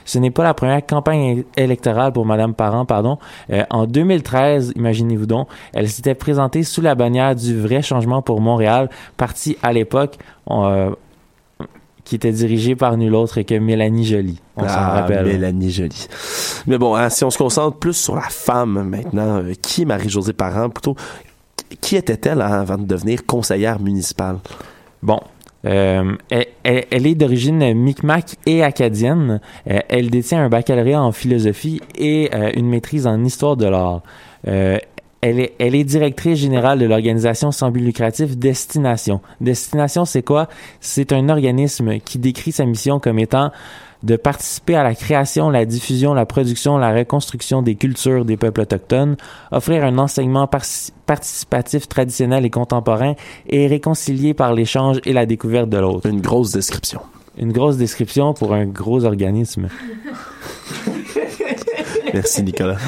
ce 0.05 0.19
n'est 0.19 0.31
pas 0.31 0.43
la 0.43 0.53
première 0.53 0.85
campagne 0.85 1.43
électorale 1.57 2.13
pour 2.13 2.25
Madame 2.25 2.53
Parent, 2.53 2.85
pardon. 2.85 3.17
Euh, 3.51 3.63
en 3.69 3.85
2013, 3.85 4.73
imaginez-vous 4.75 5.25
donc, 5.25 5.47
elle 5.73 5.89
s'était 5.89 6.15
présentée 6.15 6.63
sous 6.63 6.81
la 6.81 6.95
bannière 6.95 7.35
du 7.35 7.59
vrai 7.59 7.81
changement 7.81 8.21
pour 8.21 8.41
Montréal, 8.41 8.89
parti 9.17 9.57
à 9.63 9.73
l'époque. 9.73 10.17
qui 12.03 12.15
était 12.15 12.31
dirigé 12.31 12.75
par 12.75 12.97
nul 12.97 13.13
autre 13.15 13.41
que 13.43 13.55
Mélanie 13.55 14.05
Joly. 14.05 14.41
On 14.57 14.67
s'en 14.67 14.73
Ah, 14.75 14.89
rappelle. 15.01 15.25
Mélanie 15.27 15.71
Jolie. 15.71 16.07
Mais 16.67 16.77
bon, 16.77 16.95
hein, 16.95 17.09
si 17.09 17.23
on 17.23 17.29
se 17.29 17.37
concentre 17.37 17.77
plus 17.77 17.93
sur 17.93 18.15
la 18.15 18.27
femme 18.29 18.83
maintenant, 18.89 19.37
euh, 19.37 19.53
qui 19.61 19.85
Marie-Josée 19.85 20.33
Parent 20.33 20.69
plutôt? 20.69 20.95
Qui 21.79 21.95
était-elle 21.95 22.41
hein, 22.41 22.61
avant 22.61 22.77
de 22.77 22.85
devenir 22.85 23.25
conseillère 23.25 23.79
municipale? 23.79 24.39
Bon. 25.01 25.19
Euh, 25.65 26.15
elle, 26.63 27.05
est 27.05 27.15
d'origine 27.15 27.73
micmac 27.73 28.35
et 28.45 28.63
acadienne. 28.63 29.39
Euh, 29.69 29.79
elle 29.89 30.09
détient 30.09 30.43
un 30.43 30.49
baccalauréat 30.49 31.01
en 31.01 31.11
philosophie 31.11 31.81
et 31.95 32.29
euh, 32.33 32.51
une 32.55 32.67
maîtrise 32.67 33.07
en 33.07 33.23
histoire 33.23 33.57
de 33.57 33.67
l'art. 33.67 34.01
Elle 35.21 35.39
est, 35.39 35.53
elle 35.59 35.75
est 35.75 35.83
directrice 35.83 36.39
générale 36.39 36.79
de 36.79 36.85
l'organisation 36.85 37.51
sans 37.51 37.69
but 37.71 37.81
lucratif 37.81 38.37
Destination. 38.37 39.21
Destination, 39.39 40.05
c'est 40.05 40.23
quoi? 40.23 40.47
C'est 40.79 41.13
un 41.13 41.29
organisme 41.29 41.99
qui 41.99 42.17
décrit 42.17 42.51
sa 42.51 42.65
mission 42.65 42.99
comme 42.99 43.19
étant 43.19 43.51
de 44.01 44.15
participer 44.15 44.75
à 44.75 44.81
la 44.83 44.95
création, 44.95 45.51
la 45.51 45.63
diffusion, 45.65 46.15
la 46.15 46.25
production, 46.25 46.79
la 46.79 46.91
reconstruction 46.91 47.61
des 47.61 47.75
cultures 47.75 48.25
des 48.25 48.35
peuples 48.35 48.61
autochtones, 48.61 49.15
offrir 49.51 49.83
un 49.83 49.99
enseignement 49.99 50.47
par- 50.47 50.65
participatif 51.05 51.87
traditionnel 51.87 52.43
et 52.43 52.49
contemporain 52.49 53.13
et 53.47 53.67
réconcilié 53.67 54.33
par 54.33 54.55
l'échange 54.55 54.99
et 55.05 55.13
la 55.13 55.27
découverte 55.27 55.69
de 55.69 55.77
l'autre. 55.77 56.09
Une 56.09 56.21
grosse 56.21 56.51
description. 56.51 57.01
Une 57.37 57.51
grosse 57.51 57.77
description 57.77 58.33
pour 58.33 58.55
un 58.55 58.65
gros 58.65 59.05
organisme. 59.05 59.67
Merci, 62.13 62.41
Nicolas. 62.41 62.77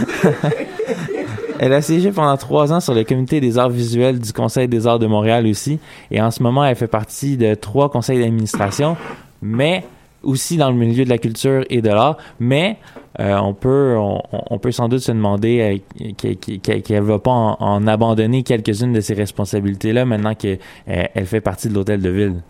Elle 1.66 1.72
a 1.72 1.82
siégé 1.82 2.12
pendant 2.12 2.36
trois 2.36 2.74
ans 2.74 2.82
sur 2.82 2.94
le 2.94 3.06
comité 3.06 3.40
des 3.40 3.58
arts 3.58 3.70
visuels 3.70 4.20
du 4.20 4.34
Conseil 4.34 4.68
des 4.68 4.86
arts 4.86 5.00
de 5.00 5.08
Montréal 5.08 5.48
aussi. 5.48 5.80
Et 6.12 6.22
en 6.22 6.30
ce 6.30 6.44
moment, 6.44 6.66
elle 6.66 6.76
fait 6.76 6.88
partie 6.88 7.38
de 7.38 7.56
trois 7.56 7.90
conseils 7.90 8.20
d'administration, 8.20 8.98
mais 9.42 9.86
aussi 10.24 10.58
dans 10.58 10.70
le 10.70 10.76
milieu 10.76 11.06
de 11.06 11.10
la 11.10 11.18
culture 11.18 11.64
et 11.70 11.82
de 11.82 11.88
l'art. 11.88 12.18
Mais 12.38 12.76
euh, 13.22 13.38
on 13.38 13.54
peut 13.54 13.96
on, 13.98 14.60
peut 14.60 14.74
sans 14.74 14.90
doute 14.90 15.00
se 15.00 15.14
demander 15.14 15.82
euh, 16.02 16.10
qu'elle 16.18 16.82
qu'elle 16.82 17.04
va 17.04 17.20
pas 17.20 17.32
en, 17.32 17.88
abandonner 17.88 18.44
quelques-unes 18.44 18.92
de 18.92 19.00
ses 19.00 19.14
responsabilités-là 19.14 20.04
maintenant 20.04 20.36
qu'elle 20.36 20.60
elle 20.86 21.26
fait 21.26 21.40
partie 21.40 21.70
de 21.70 21.76
l'hôtel 21.76 22.02
de 22.02 22.10
ville. 22.10 22.42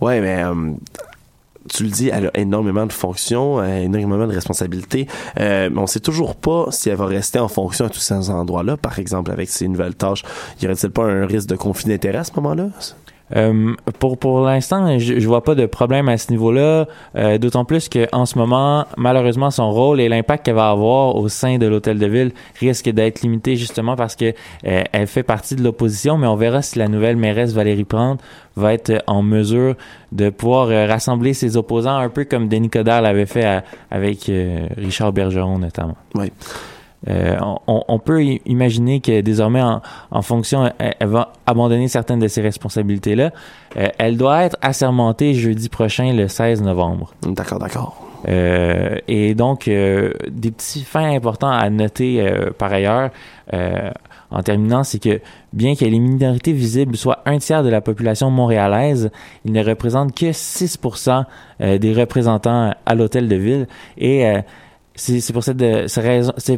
Ouais, 0.00 0.22
mais 0.22 0.42
euh, 0.42 0.72
tu 1.68 1.84
le 1.84 1.90
dis, 1.90 2.10
elle 2.12 2.26
a 2.26 2.38
énormément 2.38 2.86
de 2.86 2.92
fonctions, 2.92 3.60
euh, 3.60 3.82
énormément 3.82 4.26
de 4.26 4.34
responsabilités. 4.34 5.06
Euh, 5.38 5.70
mais 5.72 5.78
on 5.78 5.86
sait 5.86 6.00
toujours 6.00 6.36
pas 6.36 6.66
si 6.70 6.88
elle 6.88 6.96
va 6.96 7.06
rester 7.06 7.38
en 7.38 7.48
fonction 7.48 7.86
à 7.86 7.90
tous 7.90 8.00
ces 8.00 8.30
endroits-là. 8.30 8.76
Par 8.76 8.98
exemple, 8.98 9.30
avec 9.30 9.48
ses 9.48 9.68
nouvelles 9.68 9.94
tâches, 9.94 10.22
y 10.60 10.66
aurait-il 10.66 10.90
pas 10.90 11.04
un 11.04 11.26
risque 11.26 11.48
de 11.48 11.56
conflit 11.56 11.88
d'intérêt 11.88 12.18
à 12.18 12.24
ce 12.24 12.32
moment-là? 12.36 12.68
Euh, 13.34 13.74
pour 13.98 14.18
pour 14.18 14.40
l'instant, 14.40 14.98
je, 14.98 15.26
vois 15.26 15.42
pas 15.42 15.54
de 15.54 15.66
problème 15.66 16.08
à 16.08 16.16
ce 16.16 16.30
niveau-là. 16.30 16.86
euh, 17.16 17.38
D'autant 17.38 17.64
plus 17.64 17.88
que 17.88 18.06
en 18.12 18.24
ce 18.24 18.38
moment, 18.38 18.86
malheureusement, 18.96 19.50
son 19.50 19.70
rôle 19.70 20.00
et 20.00 20.08
l'impact 20.08 20.46
qu'elle 20.46 20.54
va 20.54 20.70
avoir 20.70 21.16
au 21.16 21.28
sein 21.28 21.58
de 21.58 21.66
l'hôtel 21.66 21.98
de 21.98 22.06
ville 22.06 22.32
risque 22.60 22.88
d'être 22.88 23.22
limité 23.22 23.56
justement 23.56 23.96
parce 23.96 24.14
que 24.14 24.32
euh, 24.66 24.82
elle 24.92 25.06
fait 25.06 25.24
partie 25.24 25.56
de 25.56 25.62
l'opposition. 25.64 26.18
Mais 26.18 26.26
on 26.26 26.36
verra 26.36 26.62
si 26.62 26.78
la 26.78 26.88
nouvelle 26.88 27.16
mairesse 27.16 27.52
Valérie 27.52 27.84
Plante 27.84 28.20
va 28.54 28.72
être 28.72 29.02
en 29.06 29.22
mesure 29.22 29.74
de 30.12 30.30
pouvoir 30.30 30.68
rassembler 30.88 31.34
ses 31.34 31.56
opposants, 31.56 31.96
un 31.96 32.08
peu 32.08 32.24
comme 32.24 32.48
Denis 32.48 32.70
Coderre 32.70 33.02
l'avait 33.02 33.26
fait 33.26 33.62
avec 33.90 34.30
Richard 34.78 35.12
Bergeron 35.12 35.58
notamment. 35.58 35.96
Oui. 36.14 36.32
Euh, 37.08 37.36
on, 37.66 37.82
on 37.86 37.98
peut 37.98 38.22
imaginer 38.46 39.00
que 39.00 39.20
désormais, 39.20 39.62
en, 39.62 39.80
en 40.10 40.22
fonction, 40.22 40.70
elle, 40.78 40.94
elle 40.98 41.08
va 41.08 41.32
abandonner 41.46 41.88
certaines 41.88 42.18
de 42.18 42.28
ses 42.28 42.40
responsabilités-là. 42.42 43.30
Euh, 43.76 43.88
elle 43.98 44.16
doit 44.16 44.42
être 44.44 44.56
assermentée 44.62 45.34
jeudi 45.34 45.68
prochain, 45.68 46.12
le 46.12 46.28
16 46.28 46.62
novembre. 46.62 47.12
D'accord, 47.22 47.58
d'accord. 47.58 48.06
Euh, 48.28 48.96
et 49.06 49.34
donc, 49.34 49.68
euh, 49.68 50.12
des 50.28 50.50
petits 50.50 50.82
faits 50.82 51.04
importants 51.04 51.50
à 51.50 51.70
noter 51.70 52.20
euh, 52.20 52.50
par 52.56 52.72
ailleurs, 52.72 53.10
euh, 53.52 53.90
en 54.30 54.42
terminant, 54.42 54.82
c'est 54.82 54.98
que 54.98 55.20
bien 55.52 55.76
que 55.76 55.84
les 55.84 55.98
minorités 55.98 56.52
visibles 56.52 56.96
soient 56.96 57.20
un 57.26 57.38
tiers 57.38 57.62
de 57.62 57.68
la 57.68 57.80
population 57.80 58.30
montréalaise, 58.30 59.10
ils 59.44 59.52
ne 59.52 59.64
représentent 59.64 60.14
que 60.14 60.26
6% 60.26 61.24
euh, 61.60 61.78
des 61.78 61.92
représentants 61.94 62.74
à 62.84 62.94
l'hôtel 62.94 63.28
de 63.28 63.36
ville. 63.36 63.68
Et 63.96 64.26
euh, 64.26 64.40
c'est 64.96 65.20
c'est 65.20 65.32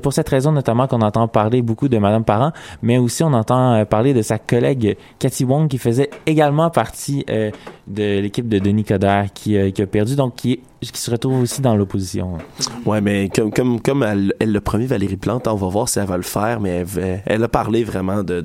pour 0.00 0.12
cette 0.12 0.28
raison 0.28 0.52
notamment 0.52 0.86
qu'on 0.86 1.02
entend 1.02 1.28
parler 1.28 1.62
beaucoup 1.62 1.88
de 1.88 1.98
Madame 1.98 2.24
Parent, 2.24 2.52
mais 2.82 2.98
aussi 2.98 3.22
on 3.22 3.32
entend 3.32 3.74
euh, 3.74 3.84
parler 3.84 4.14
de 4.14 4.22
sa 4.22 4.38
collègue 4.38 4.96
Cathy 5.18 5.44
Wong 5.44 5.68
qui 5.68 5.78
faisait 5.78 6.10
également 6.26 6.70
partie 6.70 7.24
euh, 7.30 7.50
de 7.86 8.20
l'équipe 8.20 8.48
de 8.48 8.58
Denis 8.58 8.84
Coderre 8.84 9.26
qui, 9.32 9.56
euh, 9.56 9.70
qui 9.70 9.82
a 9.82 9.86
perdu 9.86 10.16
donc 10.16 10.36
qui 10.36 10.60
se 10.80 11.10
retrouve 11.10 11.42
aussi 11.42 11.60
dans 11.60 11.74
l'opposition. 11.74 12.38
Ouais, 12.86 13.00
mais 13.00 13.28
comme 13.34 13.50
comme 13.50 13.80
comme 13.80 14.02
elle 14.02 14.32
elle 14.38 14.52
l'a 14.52 14.60
promis 14.60 14.86
Valérie 14.86 15.16
Plante, 15.16 15.48
on 15.48 15.56
va 15.56 15.68
voir 15.68 15.88
si 15.88 15.98
elle 15.98 16.06
va 16.06 16.16
le 16.16 16.22
faire, 16.22 16.60
mais 16.60 16.84
elle, 17.26 17.42
a 17.42 17.48
parlé 17.48 17.82
vraiment 17.82 18.22
de 18.22 18.44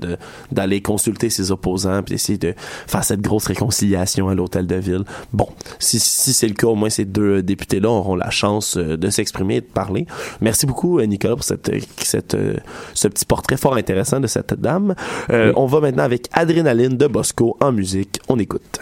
d'aller 0.51 0.81
consulter 0.81 1.29
ses 1.29 1.51
opposants 1.51 2.01
puis 2.03 2.15
essayer 2.15 2.37
de 2.37 2.55
faire 2.87 3.03
cette 3.03 3.21
grosse 3.21 3.47
réconciliation 3.47 4.29
à 4.29 4.35
l'hôtel 4.35 4.65
de 4.65 4.75
ville. 4.75 5.03
Bon, 5.31 5.47
si 5.77 5.99
si 5.99 6.33
c'est 6.33 6.47
le 6.47 6.55
cas, 6.55 6.67
au 6.67 6.75
moins 6.75 6.89
ces 6.89 7.05
deux 7.05 7.43
députés 7.43 7.79
là 7.79 7.89
auront 7.89 8.15
la 8.15 8.31
chance 8.31 8.77
euh, 8.77 8.97
de 8.97 9.09
s'exprimer 9.09 9.61
parler. 9.83 10.05
Merci 10.39 10.65
beaucoup 10.65 10.99
euh, 10.99 11.05
Nicolas 11.05 11.35
pour 11.35 11.43
cette 11.43 11.69
cette 11.97 12.35
euh, 12.35 12.55
ce 12.93 13.07
petit 13.07 13.25
portrait 13.25 13.57
fort 13.57 13.75
intéressant 13.75 14.19
de 14.19 14.27
cette 14.27 14.53
dame. 14.53 14.95
Euh, 15.29 15.51
On 15.55 15.65
va 15.65 15.79
maintenant 15.81 16.03
avec 16.03 16.29
Adrénaline 16.31 16.95
de 16.97 17.07
Bosco 17.07 17.57
en 17.59 17.71
musique. 17.71 18.19
On 18.29 18.39
écoute. 18.39 18.79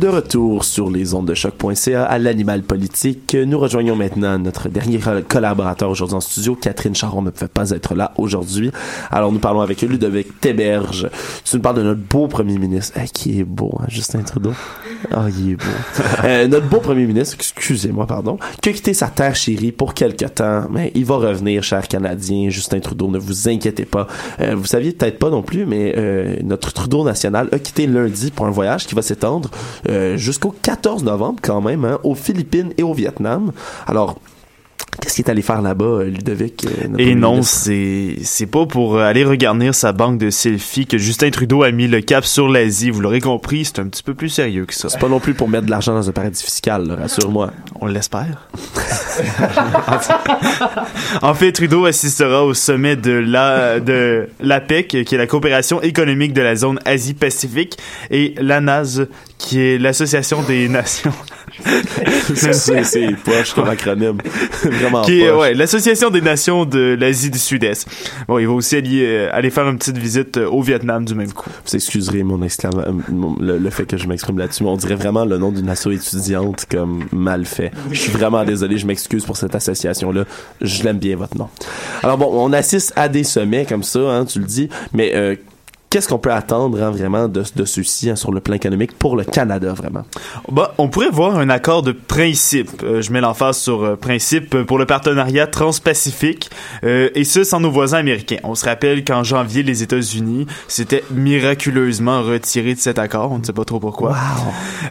De 0.00 0.08
retour 0.08 0.64
sur 0.64 0.90
les 0.90 1.12
ondes 1.12 1.28
de 1.28 1.34
choc.ca 1.34 2.04
à 2.04 2.18
l'animal 2.18 2.62
politique. 2.62 3.34
Nous 3.34 3.58
rejoignons 3.58 3.96
maintenant 3.96 4.38
notre 4.38 4.70
dernier 4.70 4.98
collaborateur 5.28 5.90
aujourd'hui 5.90 6.16
en 6.16 6.20
studio. 6.20 6.54
Catherine 6.54 6.94
Charon 6.94 7.20
ne 7.20 7.28
pouvait 7.28 7.48
pas 7.48 7.68
être 7.72 7.94
là 7.94 8.14
aujourd'hui. 8.16 8.70
Alors 9.10 9.30
nous 9.30 9.40
parlons 9.40 9.60
avec 9.60 9.82
Ludovic 9.82 10.40
Téberge. 10.40 11.10
Tu 11.44 11.56
nous 11.56 11.60
parles 11.60 11.76
de 11.76 11.82
notre 11.82 12.00
beau 12.00 12.28
premier 12.28 12.56
ministre. 12.56 12.98
Eh, 12.98 13.08
qui 13.08 13.40
est 13.40 13.44
beau, 13.44 13.74
hein, 13.78 13.84
Justin 13.88 14.22
Trudeau? 14.22 14.54
Ah, 15.12 15.26
il 15.28 15.50
est 15.50 15.56
beau. 15.56 15.64
Euh, 16.24 16.46
notre 16.48 16.66
beau 16.66 16.80
premier 16.80 17.06
ministre, 17.06 17.36
excusez-moi, 17.38 18.06
pardon, 18.06 18.38
qui 18.60 18.68
a 18.68 18.72
quitté 18.72 18.92
sa 18.92 19.08
terre 19.08 19.34
chérie 19.34 19.72
pour 19.72 19.94
quelque 19.94 20.26
temps, 20.26 20.66
mais 20.70 20.92
il 20.94 21.04
va 21.06 21.16
revenir, 21.16 21.62
cher 21.62 21.88
Canadien. 21.88 22.50
Justin 22.50 22.80
Trudeau, 22.80 23.08
ne 23.08 23.18
vous 23.18 23.48
inquiétez 23.48 23.86
pas. 23.86 24.06
Euh, 24.40 24.54
vous 24.54 24.66
saviez 24.66 24.92
peut-être 24.92 25.18
pas 25.18 25.30
non 25.30 25.42
plus, 25.42 25.64
mais 25.64 25.94
euh, 25.96 26.36
notre 26.42 26.72
Trudeau 26.72 27.04
national 27.04 27.48
a 27.52 27.58
quitté 27.58 27.86
lundi 27.86 28.30
pour 28.30 28.46
un 28.46 28.50
voyage 28.50 28.86
qui 28.86 28.94
va 28.94 29.02
s'étendre 29.02 29.50
jusqu'au 30.16 30.54
14 30.62 31.04
novembre 31.04 31.40
quand 31.42 31.60
même, 31.60 31.84
hein, 31.84 31.98
aux 32.04 32.14
Philippines 32.14 32.72
et 32.78 32.82
au 32.82 32.94
Vietnam. 32.94 33.52
Alors, 33.86 34.16
Qu'est-ce 35.00 35.16
qu'il 35.16 35.24
est 35.26 35.30
allé 35.30 35.42
faire 35.42 35.62
là-bas, 35.62 35.84
euh, 35.84 36.04
Ludovic? 36.04 36.66
euh, 36.66 36.96
Et 36.98 37.14
non, 37.14 37.42
c'est 37.42 38.16
c'est 38.22 38.46
pas 38.46 38.66
pour 38.66 38.98
aller 38.98 39.24
regarnir 39.24 39.74
sa 39.74 39.92
banque 39.92 40.18
de 40.18 40.30
selfies 40.30 40.86
que 40.86 40.98
Justin 40.98 41.30
Trudeau 41.30 41.62
a 41.62 41.70
mis 41.70 41.88
le 41.88 42.00
cap 42.00 42.24
sur 42.24 42.48
l'Asie. 42.48 42.90
Vous 42.90 43.00
l'aurez 43.00 43.20
compris, 43.20 43.64
c'est 43.64 43.78
un 43.78 43.86
petit 43.86 44.02
peu 44.02 44.14
plus 44.14 44.28
sérieux 44.28 44.66
que 44.66 44.74
ça. 44.74 44.88
C'est 44.88 44.98
pas 45.00 45.08
non 45.08 45.20
plus 45.20 45.34
pour 45.34 45.48
mettre 45.48 45.66
de 45.66 45.70
l'argent 45.70 45.94
dans 45.94 46.08
un 46.08 46.12
paradis 46.12 46.42
fiscal, 46.42 46.90
rassure-moi. 47.00 47.50
On 47.80 47.86
l'espère. 47.86 48.48
en 51.22 51.34
fait, 51.34 51.52
Trudeau 51.52 51.86
assistera 51.86 52.44
au 52.44 52.54
sommet 52.54 52.96
de 52.96 53.12
la 53.12 53.80
de 53.80 54.28
l'APEC, 54.40 55.04
qui 55.04 55.14
est 55.14 55.18
la 55.18 55.26
coopération 55.26 55.80
économique 55.82 56.32
de 56.32 56.42
la 56.42 56.56
zone 56.56 56.78
Asie-Pacifique, 56.84 57.78
et 58.10 58.34
l'ANAS, 58.38 59.00
qui 59.38 59.60
est 59.60 59.78
l'association 59.78 60.42
des 60.42 60.68
nations. 60.68 61.12
c'est 62.34 63.16
poche 63.24 63.54
comme 63.54 63.68
acronyme. 63.68 64.18
Vraiment 64.62 65.02
qui 65.02 65.22
est, 65.22 65.30
ouais, 65.30 65.54
l'association 65.54 66.10
des 66.10 66.20
nations 66.20 66.64
de 66.64 66.96
l'Asie 66.98 67.30
du 67.30 67.38
Sud-Est. 67.38 67.88
Bon, 68.28 68.38
il 68.38 68.46
va 68.46 68.52
aussi 68.52 68.76
aller, 68.76 69.04
euh, 69.04 69.28
aller 69.32 69.50
faire 69.50 69.68
une 69.68 69.78
petite 69.78 69.98
visite 69.98 70.36
euh, 70.36 70.48
au 70.48 70.62
Vietnam 70.62 71.04
du 71.04 71.14
même 71.14 71.32
coup. 71.32 71.50
Vous 71.66 71.74
excuserez 71.74 72.22
mon 72.22 72.40
euh, 72.40 72.92
le, 73.40 73.58
le 73.58 73.70
fait 73.70 73.86
que 73.86 73.96
je 73.96 74.06
m'exprime 74.06 74.38
là-dessus, 74.38 74.64
mais 74.64 74.70
on 74.70 74.76
dirait 74.76 74.94
vraiment 74.94 75.24
le 75.24 75.38
nom 75.38 75.50
d'une 75.50 75.68
asso 75.68 75.88
étudiante 75.88 76.66
comme 76.70 77.04
mal 77.12 77.44
fait. 77.44 77.70
Je 77.90 78.00
suis 78.00 78.12
vraiment 78.12 78.44
désolé, 78.44 78.78
je 78.78 78.86
m'excuse 78.86 79.24
pour 79.24 79.36
cette 79.36 79.54
association-là. 79.54 80.24
Je 80.60 80.82
l'aime 80.82 80.98
bien 80.98 81.16
votre 81.16 81.36
nom. 81.36 81.48
Alors 82.02 82.18
bon, 82.18 82.30
on 82.32 82.52
assiste 82.52 82.92
à 82.96 83.08
des 83.08 83.24
sommets 83.24 83.66
comme 83.66 83.82
ça, 83.82 84.00
hein, 84.00 84.24
tu 84.24 84.38
le 84.38 84.44
dis, 84.46 84.68
mais 84.92 85.12
euh, 85.14 85.36
qu'est-ce 85.90 86.08
qu'on 86.08 86.18
peut 86.18 86.32
attendre 86.32 86.80
hein, 86.82 86.90
vraiment 86.90 87.28
de, 87.28 87.42
de 87.54 87.64
ceux-ci 87.64 88.10
hein, 88.10 88.16
sur 88.16 88.32
le 88.32 88.40
plan 88.40 88.54
économique 88.54 88.96
pour 88.96 89.16
le 89.16 89.24
Canada 89.24 89.74
vraiment? 89.74 90.04
Bah, 90.50 90.72
on 90.78 90.88
pourrait 90.88 91.10
voir 91.10 91.36
un 91.36 91.50
accord 91.50 91.82
de 91.82 91.92
principe. 91.92 92.82
Euh, 92.84 93.02
je 93.02 93.12
mets 93.12 93.20
l'emphase 93.20 93.58
sur 93.58 93.82
euh, 93.82 93.96
principe 93.96 94.54
euh, 94.54 94.64
pour 94.64 94.78
le 94.78 94.86
partenariat 94.86 95.48
transpacifique, 95.48 96.50
euh, 96.84 97.10
et 97.14 97.24
ce 97.24 97.42
sans 97.42 97.60
nos 97.60 97.70
voisins 97.70 97.98
américains. 97.98 98.36
On 98.44 98.54
se 98.54 98.64
rappelle 98.64 99.04
qu'en 99.04 99.24
janvier, 99.24 99.62
les 99.64 99.82
États-Unis 99.82 100.46
s'étaient 100.68 101.04
miraculeusement 101.10 102.22
retirés 102.22 102.74
de 102.74 102.80
cet 102.80 102.98
accord. 102.98 103.32
On 103.32 103.38
ne 103.38 103.44
sait 103.44 103.52
pas 103.52 103.64
trop 103.64 103.80
pourquoi. 103.80 104.16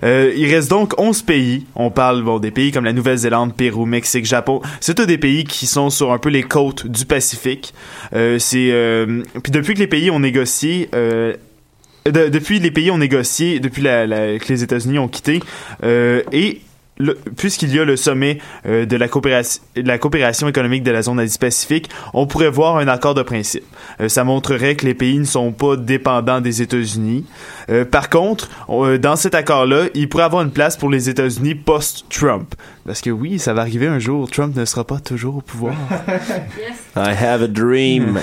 Euh, 0.04 0.34
il 0.36 0.54
reste 0.54 0.70
donc 0.70 1.00
11 1.00 1.22
pays. 1.22 1.66
On 1.76 1.92
parle 1.92 2.24
bon 2.24 2.40
des 2.40 2.52
pays 2.52 2.72
comme 2.72 2.86
la 2.86 2.94
Nouvelle-Zélande, 2.94 3.56
Pérou, 3.56 3.86
Mexique, 3.86 4.26
Japon. 4.26 4.62
C'est 4.80 4.96
tous 4.96 5.06
des 5.06 5.18
pays 5.18 5.44
qui 5.46 5.66
sont 5.66 5.90
sur 5.90 6.12
un 6.12 6.18
peu 6.18 6.30
les 6.30 6.44
côtes 6.44 6.88
du 6.88 7.06
Pacifique. 7.06 7.74
Euh, 8.14 8.38
c'est 8.40 8.70
euh, 8.72 9.24
puis 9.44 9.52
depuis 9.52 9.74
que 9.74 9.80
les 9.80 9.88
pays 9.88 10.12
ont 10.12 10.20
négocié. 10.20 10.89
Euh, 10.94 11.36
de- 12.06 12.30
depuis 12.30 12.60
les 12.60 12.72
pays 12.72 12.92
ont 12.92 12.98
négocié, 12.98 13.60
depuis 13.60 13.84
que 13.84 14.46
les 14.50 14.64
États-Unis 14.64 15.00
ont 15.00 15.08
quitté, 15.08 15.42
euh, 15.84 16.22
et 16.32 16.62
puisqu'il 17.38 17.74
y 17.74 17.80
a 17.80 17.86
le 17.86 17.96
sommet 17.96 18.40
euh, 18.68 18.86
de 18.86 18.98
la 18.98 19.08
coopération, 19.08 19.62
de 19.76 19.88
la 19.88 19.98
coopération 19.98 20.48
économique 20.50 20.84
de 20.84 20.92
la 20.92 21.02
zone 21.02 21.20
Asie-Pacifique, 21.20 21.90
on 22.14 22.28
pourrait 22.28 22.50
voir 22.50 22.78
un 22.78 22.88
accord 22.90 23.14
de 23.14 23.22
principe. 23.22 23.64
Euh, 24.02 24.10
ça 24.10 24.24
montrerait 24.26 24.76
que 24.76 24.86
les 24.86 24.94
pays 24.94 25.18
ne 25.18 25.24
sont 25.26 25.52
pas 25.54 25.78
dépendants 25.78 26.42
des 26.42 26.62
États-Unis. 26.62 27.26
Euh, 27.70 27.86
par 27.86 28.10
contre, 28.10 28.50
on- 28.68 28.86
euh, 28.86 28.98
dans 29.00 29.16
cet 29.16 29.34
accord-là, 29.34 29.86
il 29.94 30.10
pourrait 30.10 30.24
avoir 30.26 30.42
une 30.44 30.52
place 30.52 30.76
pour 30.76 30.90
les 30.90 31.10
États-Unis 31.10 31.56
post-Trump. 31.56 32.54
Parce 32.86 33.02
que 33.02 33.12
oui, 33.12 33.38
ça 33.40 33.54
va 33.54 33.62
arriver 33.62 33.86
un 33.88 34.00
jour. 34.00 34.30
Trump 34.32 34.56
ne 34.56 34.66
sera 34.66 34.84
pas 34.84 35.00
toujours 35.00 35.38
au 35.38 35.42
pouvoir. 35.42 35.76
I 36.98 37.14
have 37.22 37.44
a 37.44 37.48
dream. 37.48 38.20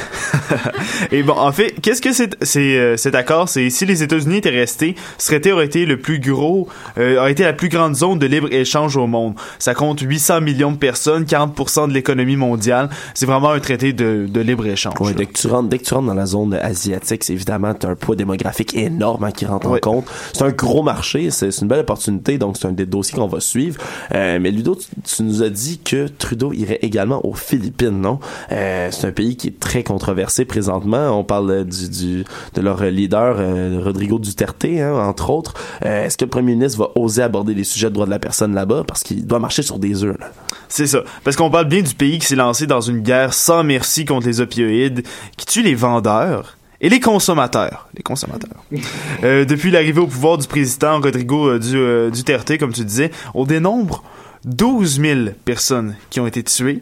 Et 1.12 1.22
bon, 1.22 1.34
en 1.38 1.52
fait, 1.52 1.74
qu'est-ce 1.80 2.02
que 2.02 2.12
c'est, 2.12 2.76
euh, 2.76 2.96
cet 2.96 3.14
accord? 3.14 3.48
C'est 3.48 3.70
si 3.70 3.86
les 3.86 4.02
États-Unis 4.02 4.38
étaient 4.38 4.50
restés, 4.50 4.96
ce 5.18 5.28
serait 5.28 5.52
aurait 5.52 5.66
été 5.66 5.86
le 5.86 5.98
plus 5.98 6.18
gros, 6.18 6.68
euh, 6.98 7.18
aurait 7.20 7.30
été 7.32 7.44
la 7.44 7.52
plus 7.52 7.68
grande 7.68 7.94
zone 7.94 8.18
de 8.18 8.26
libre 8.26 8.48
au 8.74 9.06
monde. 9.06 9.34
Ça 9.58 9.74
compte 9.74 10.00
800 10.00 10.40
millions 10.40 10.72
de 10.72 10.76
personnes, 10.76 11.24
40% 11.24 11.88
de 11.88 11.92
l'économie 11.94 12.36
mondiale. 12.36 12.88
C'est 13.14 13.26
vraiment 13.26 13.50
un 13.50 13.60
traité 13.60 13.92
de, 13.92 14.26
de 14.28 14.40
libre 14.40 14.66
échange. 14.66 14.94
Ouais, 15.00 15.14
dès 15.14 15.26
que 15.26 15.32
tu 15.38 15.46
rentres, 15.46 15.68
dès 15.68 15.78
que 15.78 15.84
tu 15.84 15.94
rentres 15.94 16.06
dans 16.08 16.14
la 16.14 16.26
zone 16.26 16.54
asiatique, 16.54 17.24
c'est 17.24 17.32
évidemment 17.32 17.72
t'as 17.74 17.88
un 17.90 17.94
poids 17.94 18.16
démographique 18.16 18.74
énorme 18.74 19.24
hein, 19.24 19.30
qui 19.30 19.46
rentre 19.46 19.66
Ouais. 19.68 19.78
en 19.86 19.90
compte. 19.92 20.06
C'est 20.32 20.42
un 20.44 20.50
gros 20.50 20.82
marché, 20.82 21.30
c'est 21.30 21.48
une 21.60 21.68
belle 21.68 21.80
opportunité, 21.80 22.38
donc 22.38 22.56
c'est 22.58 22.66
un 22.68 22.72
des 22.72 22.86
dossiers 22.86 23.16
qu'on 23.18 23.26
va 23.26 23.40
suivre. 23.40 23.80
Euh, 24.14 24.38
mais 24.40 24.50
Ludo, 24.50 24.74
tu, 24.74 24.86
tu 25.02 25.22
nous 25.22 25.42
as 25.42 25.48
dit 25.48 25.78
que 25.78 26.08
Trudeau 26.08 26.52
irait 26.52 26.78
également 26.82 27.24
aux 27.26 27.34
Philippines, 27.34 28.00
non? 28.00 28.18
Euh, 28.52 28.88
C'est 28.90 29.06
un 29.06 29.12
pays 29.12 29.36
qui 29.36 29.48
est 29.48 29.58
très 29.60 29.82
controversé 29.82 30.44
présentement. 30.44 31.18
On 31.18 31.24
parle 31.24 31.64
du, 31.64 31.88
du 31.88 32.24
de 32.54 32.60
leur 32.60 32.82
leader 32.84 33.36
euh, 33.38 33.80
Rodrigo 33.82 34.18
Duterte, 34.18 34.64
hein, 34.66 34.92
entre 34.94 35.30
autres. 35.30 35.54
Est-ce 35.82 36.16
que 36.16 36.24
le 36.24 36.30
premier 36.30 36.52
ministre 36.54 36.78
va 36.78 36.90
oser 36.94 37.22
aborder 37.22 37.54
les 37.54 37.64
sujets 37.64 37.88
de 37.88 37.94
droits 37.94 38.06
de 38.06 38.10
la 38.10 38.18
personne 38.18 38.54
là-bas 38.56 38.82
parce 38.88 39.04
qu'il 39.04 39.24
doit 39.24 39.38
marcher 39.38 39.62
sur 39.62 39.78
des 39.78 40.02
œufs 40.02 40.18
là? 40.18 40.30
C'est 40.68 40.88
ça. 40.88 41.02
Parce 41.22 41.36
qu'on 41.36 41.48
parle 41.50 41.66
bien 41.68 41.80
du 41.82 41.94
pays 41.94 42.18
qui 42.18 42.26
s'est 42.26 42.34
lancé 42.34 42.66
dans 42.66 42.80
une 42.80 42.98
guerre 43.00 43.32
sans 43.34 43.62
merci 43.62 44.04
contre 44.04 44.26
les 44.26 44.40
opioïdes, 44.40 45.04
qui 45.36 45.46
tue 45.46 45.62
les 45.62 45.76
vendeurs 45.76 46.56
et 46.80 46.88
les 46.88 46.98
consommateurs. 46.98 47.88
Les 47.96 48.02
consommateurs. 48.02 48.64
Euh, 49.24 49.44
depuis 49.44 49.70
l'arrivée 49.70 50.00
au 50.00 50.06
pouvoir 50.08 50.36
du 50.38 50.46
président 50.46 51.00
Rodrigo 51.00 51.48
euh, 51.48 51.58
du, 51.58 51.76
euh, 51.76 52.10
Duterte, 52.10 52.58
comme 52.58 52.72
tu 52.72 52.84
disais, 52.84 53.10
on 53.34 53.44
dénombre 53.44 54.02
12 54.44 55.00
000 55.00 55.20
personnes 55.44 55.94
qui 56.10 56.20
ont 56.20 56.26
été 56.26 56.42
tuées, 56.42 56.80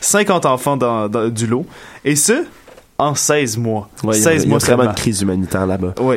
50 0.00 0.46
enfants 0.46 0.76
dans, 0.76 1.08
dans- 1.08 1.28
du 1.28 1.46
lot, 1.48 1.66
et 2.04 2.14
ce, 2.14 2.44
en 3.02 3.14
16 3.14 3.58
mois. 3.58 3.88
Ouais, 4.04 4.16
il 4.16 4.18
y 4.18 4.20
a- 4.20 4.30
16 4.30 4.34
il 4.34 4.40
y 4.42 4.46
a 4.46 4.48
mois 4.48 4.58
vraiment 4.58 4.76
seulement. 4.78 4.90
une 4.90 4.96
crise 4.96 5.22
humanitaire 5.22 5.66
là-bas. 5.66 5.94
Oui. 6.00 6.16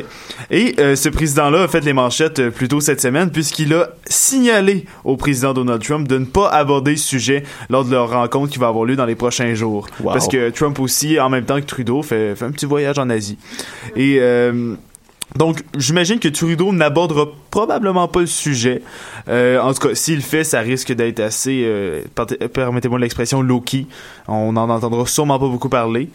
Et 0.52 0.76
euh, 0.80 0.96
ce 0.96 1.10
président-là 1.10 1.64
a 1.64 1.68
fait 1.68 1.82
les 1.84 1.94
manchettes 1.94 2.40
euh, 2.40 2.52
plus 2.52 2.68
tôt 2.68 2.80
cette 2.80 3.02
semaine 3.02 3.30
puisqu'il 3.32 3.74
a 3.74 3.90
signalé 4.08 4.86
au 5.04 5.18
président 5.18 5.54
Donald 5.54 5.82
Trump 5.84 6.08
de 6.08 6.18
ne 6.18 6.26
pas 6.26 6.50
aborder 6.50 6.96
ce 6.98 7.08
sujet 7.08 7.44
lors 7.70 7.86
de 7.86 7.92
leur 7.92 8.10
rencontre 8.10 8.52
qui 8.54 8.60
va 8.60 8.68
avoir 8.68 8.86
lieu 8.86 8.96
dans 8.96 9.06
les 9.06 9.16
prochains 9.16 9.54
jours. 9.54 9.88
Wow. 10.04 10.14
Parce 10.14 10.28
que 10.28 10.50
Trump 10.52 10.80
aussi, 10.80 11.20
en 11.20 11.30
même 11.30 11.46
temps 11.46 11.60
que 11.60 11.66
Trudeau, 11.66 12.02
fait, 12.02 12.36
fait 12.36 12.46
un 12.46 12.52
petit 12.52 12.66
voyage 12.66 12.98
en 13.00 13.10
Asie. 13.10 13.38
Et... 13.96 14.18
euh, 14.20 14.76
donc, 15.36 15.64
j'imagine 15.76 16.20
que 16.20 16.28
Trudeau 16.28 16.72
n'abordera 16.72 17.26
probablement 17.50 18.08
pas 18.08 18.20
le 18.22 18.28
sujet. 18.28 18.82
Euh, 19.28 19.60
en 19.60 19.74
tout 19.74 19.88
cas, 19.88 19.96
s'il 19.96 20.16
le 20.18 20.22
fait, 20.22 20.44
ça 20.44 20.60
risque 20.60 20.94
d'être 20.94 21.20
assez, 21.20 21.64
euh, 21.66 22.04
part- 22.14 22.28
permettez-moi 22.54 23.00
l'expression, 23.00 23.42
low-key. 23.42 23.88
On 24.28 24.54
n'en 24.54 24.70
entendra 24.70 25.06
sûrement 25.08 25.40
pas 25.40 25.48
beaucoup 25.48 25.70
parler. 25.70 26.10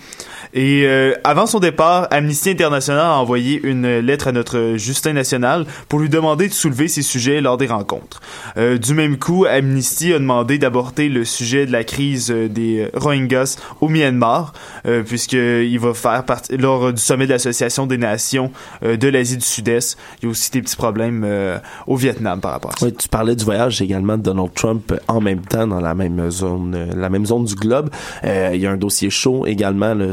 Et 0.55 0.85
euh, 0.85 1.15
avant 1.25 1.47
son 1.47 1.61
départ, 1.61 2.09
Amnesty 2.11 2.51
International 2.51 3.05
a 3.07 3.15
envoyé 3.17 3.61
une 3.63 3.99
lettre 3.99 4.29
à 4.29 4.33
notre 4.33 4.75
Justin 4.77 5.13
National 5.15 5.67
pour 5.89 5.99
lui 5.99 6.09
demander 6.09 6.49
de 6.49 6.53
soulever 6.53 6.89
ces 6.89 7.03
sujets 7.03 7.41
lors 7.41 7.57
des 7.57 7.67
rencontres. 7.67 8.21
Euh, 8.57 8.79
du 8.79 8.95
même 8.95 9.17
coup, 9.19 9.45
Amnesty 9.45 10.13
a 10.13 10.19
demandé 10.19 10.59
d'aborder 10.59 11.09
le 11.09 11.25
sujet 11.25 11.67
de 11.67 11.73
la 11.73 11.85
crise 11.85 12.31
euh, 12.31 12.49
des 12.49 12.89
Rohingyas 12.95 13.57
au 13.81 13.89
Myanmar, 13.89 14.53
euh, 14.87 15.03
puisqu'il 15.03 15.79
va 15.79 15.95
faire 15.95 16.25
partie 16.25 16.57
lors 16.57 16.93
du 16.93 17.01
sommet 17.01 17.27
de 17.27 17.33
l'Association 17.33 17.87
des 17.87 17.99
Nations 17.99 18.51
euh, 18.83 18.97
de 19.01 19.09
l'Asie 19.09 19.37
du 19.37 19.45
Sud-Est. 19.45 19.97
Il 20.21 20.27
y 20.27 20.29
a 20.29 20.31
aussi 20.31 20.51
des 20.51 20.63
petits 20.63 20.77
problèmes 20.77 21.23
euh, 21.25 21.59
au 21.87 21.97
Vietnam 21.97 22.41
par 22.41 22.53
rapport 22.53 22.71
à 22.73 22.77
ça. 22.79 22.87
Oui, 22.87 22.95
tu 22.95 23.09
parlais 23.09 23.35
du 23.35 23.45
voyage 23.45 23.81
également 23.83 24.17
de 24.17 24.23
Donald 24.23 24.53
Trump 24.55 24.93
en 25.09 25.21
même 25.21 25.41
temps 25.41 25.67
dans 25.67 25.81
la 25.81 25.95
même 25.95 26.31
zone, 26.31 26.75
euh, 26.77 26.87
la 26.95 27.09
même 27.09 27.27
zone 27.27 27.45
du 27.45 27.55
globe. 27.55 27.91
Euh, 28.25 28.51
il 28.55 28.61
y 28.61 28.67
a 28.67 28.71
un 28.71 28.77
dossier 28.77 29.11
chaud 29.11 29.47
également. 29.47 29.95
Là, 29.95 30.07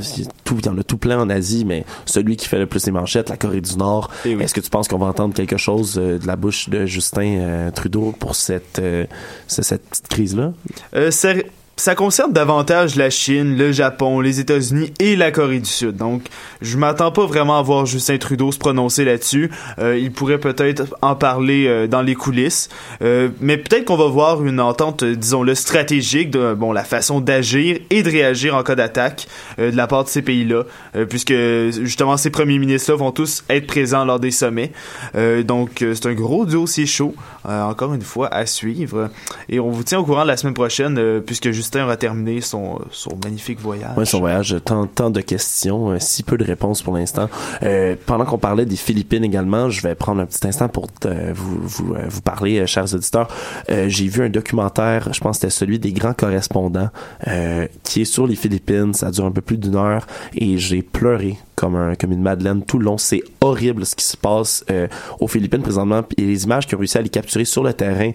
tout, 0.43 0.55
il 0.59 0.65
y 0.65 0.69
en 0.69 0.77
a 0.77 0.83
tout 0.83 0.97
plein 0.97 1.19
en 1.19 1.29
Asie, 1.29 1.65
mais 1.65 1.85
celui 2.05 2.37
qui 2.37 2.47
fait 2.47 2.59
le 2.59 2.65
plus 2.65 2.85
les 2.85 2.91
manchettes, 2.91 3.29
la 3.29 3.37
Corée 3.37 3.61
du 3.61 3.75
Nord. 3.77 4.09
Eh 4.25 4.31
Est-ce 4.33 4.53
que 4.53 4.61
tu 4.61 4.69
penses 4.69 4.87
qu'on 4.87 4.97
va 4.97 5.07
entendre 5.07 5.33
quelque 5.33 5.57
chose 5.57 5.97
euh, 6.01 6.17
de 6.17 6.25
la 6.25 6.35
bouche 6.35 6.69
de 6.69 6.85
Justin 6.85 7.37
euh, 7.39 7.71
Trudeau 7.71 8.15
pour 8.17 8.35
cette, 8.35 8.79
euh, 8.79 9.05
ce- 9.47 9.61
cette 9.61 9.83
petite 9.89 10.07
crise-là? 10.07 10.53
Euh, 10.95 11.11
ça 11.77 11.93
concerne 11.93 12.33
davantage 12.33 12.95
la 12.95 13.11
Chine, 13.11 13.55
le 13.55 13.71
Japon, 13.71 14.19
les 14.19 14.39
États-Unis 14.39 14.91
et 14.99 15.15
la 15.15 15.31
Corée 15.31 15.59
du 15.59 15.69
Sud. 15.69 15.95
Donc, 15.95 16.23
je 16.61 16.75
m'attends 16.75 17.11
pas 17.11 17.27
vraiment 17.27 17.59
à 17.59 17.61
voir 17.61 17.85
Justin 17.85 18.17
Trudeau 18.17 18.51
se 18.51 18.57
prononcer 18.57 19.05
là-dessus. 19.05 19.51
Euh, 19.77 19.95
il 19.95 20.11
pourrait 20.11 20.39
peut-être 20.39 20.85
en 21.03 21.15
parler 21.15 21.67
euh, 21.67 21.87
dans 21.87 22.01
les 22.01 22.15
coulisses, 22.15 22.69
Euh, 23.03 23.29
mais 23.41 23.57
peut-être 23.57 23.85
qu'on 23.85 23.95
va 23.95 24.07
voir 24.07 24.43
une 24.43 24.59
entente, 24.59 25.03
euh, 25.03 25.15
disons-le, 25.15 25.53
stratégique 25.53 26.31
de 26.31 26.55
bon 26.55 26.71
la 26.71 26.83
façon 26.83 27.21
d'agir 27.21 27.77
et 27.91 28.01
de 28.01 28.09
réagir 28.09 28.55
en 28.55 28.63
cas 28.63 28.73
d'attaque 28.73 29.27
euh, 29.59 29.69
de 29.69 29.77
la 29.77 29.85
part 29.85 30.03
de 30.03 30.09
ces 30.09 30.23
pays-là, 30.23 30.63
euh, 30.95 31.05
puisque 31.05 31.33
justement 31.83 32.17
ces 32.17 32.31
premiers 32.31 32.57
ministres-là 32.57 32.97
vont 32.97 33.11
tous 33.11 33.43
être 33.49 33.67
présents 33.67 34.03
lors 34.03 34.19
des 34.19 34.31
sommets. 34.31 34.71
Donc, 35.45 35.83
c'est 35.93 36.05
un 36.07 36.13
gros 36.13 36.45
dossier 36.45 36.87
chaud, 36.87 37.13
encore 37.45 37.93
une 37.93 38.01
fois 38.01 38.33
à 38.33 38.45
suivre, 38.47 39.09
et 39.47 39.59
on 39.59 39.69
vous 39.69 39.83
tient 39.83 39.99
au 39.99 40.03
courant 40.03 40.23
la 40.23 40.37
semaine 40.37 40.55
prochaine, 40.55 41.21
puisque 41.21 41.51
Justin 41.51 41.66
aura 41.75 41.97
terminé 41.97 42.41
son, 42.41 42.79
son 42.91 43.17
magnifique 43.23 43.59
voyage. 43.59 43.97
Ouais, 43.97 44.05
son 44.05 44.19
voyage, 44.19 44.55
tant, 44.63 45.09
de 45.09 45.21
questions, 45.21 45.91
euh, 45.91 45.97
si 45.99 46.23
peu 46.23 46.37
de 46.37 46.43
réponses 46.43 46.81
pour 46.81 46.95
l'instant. 46.95 47.29
Euh, 47.63 47.95
pendant 48.05 48.25
qu'on 48.25 48.37
parlait 48.37 48.65
des 48.65 48.75
Philippines 48.75 49.23
également, 49.23 49.69
je 49.69 49.81
vais 49.81 49.95
prendre 49.95 50.21
un 50.21 50.25
petit 50.25 50.45
instant 50.47 50.67
pour 50.67 50.87
euh, 51.05 51.33
vous, 51.33 52.21
parler, 52.21 52.65
chers 52.67 52.93
auditeurs. 52.93 53.27
J'ai 53.69 54.07
vu 54.07 54.23
un 54.23 54.29
documentaire, 54.29 55.13
je 55.13 55.19
pense 55.19 55.37
que 55.37 55.41
c'était 55.41 55.53
celui 55.53 55.79
des 55.79 55.91
grands 55.91 56.13
correspondants, 56.13 56.89
qui 57.83 58.01
est 58.01 58.05
sur 58.05 58.27
les 58.27 58.35
Philippines. 58.35 58.93
Ça 58.93 59.11
dure 59.11 59.25
un 59.25 59.31
peu 59.31 59.41
plus 59.41 59.57
d'une 59.57 59.75
heure 59.75 60.05
et 60.33 60.57
j'ai 60.57 60.81
pleuré 60.81 61.37
comme, 61.55 61.75
un, 61.75 61.95
comme 61.95 62.11
une 62.11 62.21
madeleine 62.21 62.63
tout 62.63 62.79
le 62.79 62.85
long. 62.85 62.97
C'est 62.97 63.21
horrible 63.41 63.85
ce 63.85 63.95
qui 63.95 64.05
se 64.05 64.17
passe 64.17 64.65
aux 65.19 65.27
Philippines 65.27 65.61
présentement 65.61 66.01
et 66.17 66.23
les 66.23 66.43
images 66.43 66.67
qu'ils 66.67 66.75
ont 66.75 66.79
réussi 66.79 66.97
à 66.97 67.01
les 67.01 67.09
capturer 67.09 67.45
sur 67.45 67.63
le 67.63 67.73
terrain. 67.73 68.11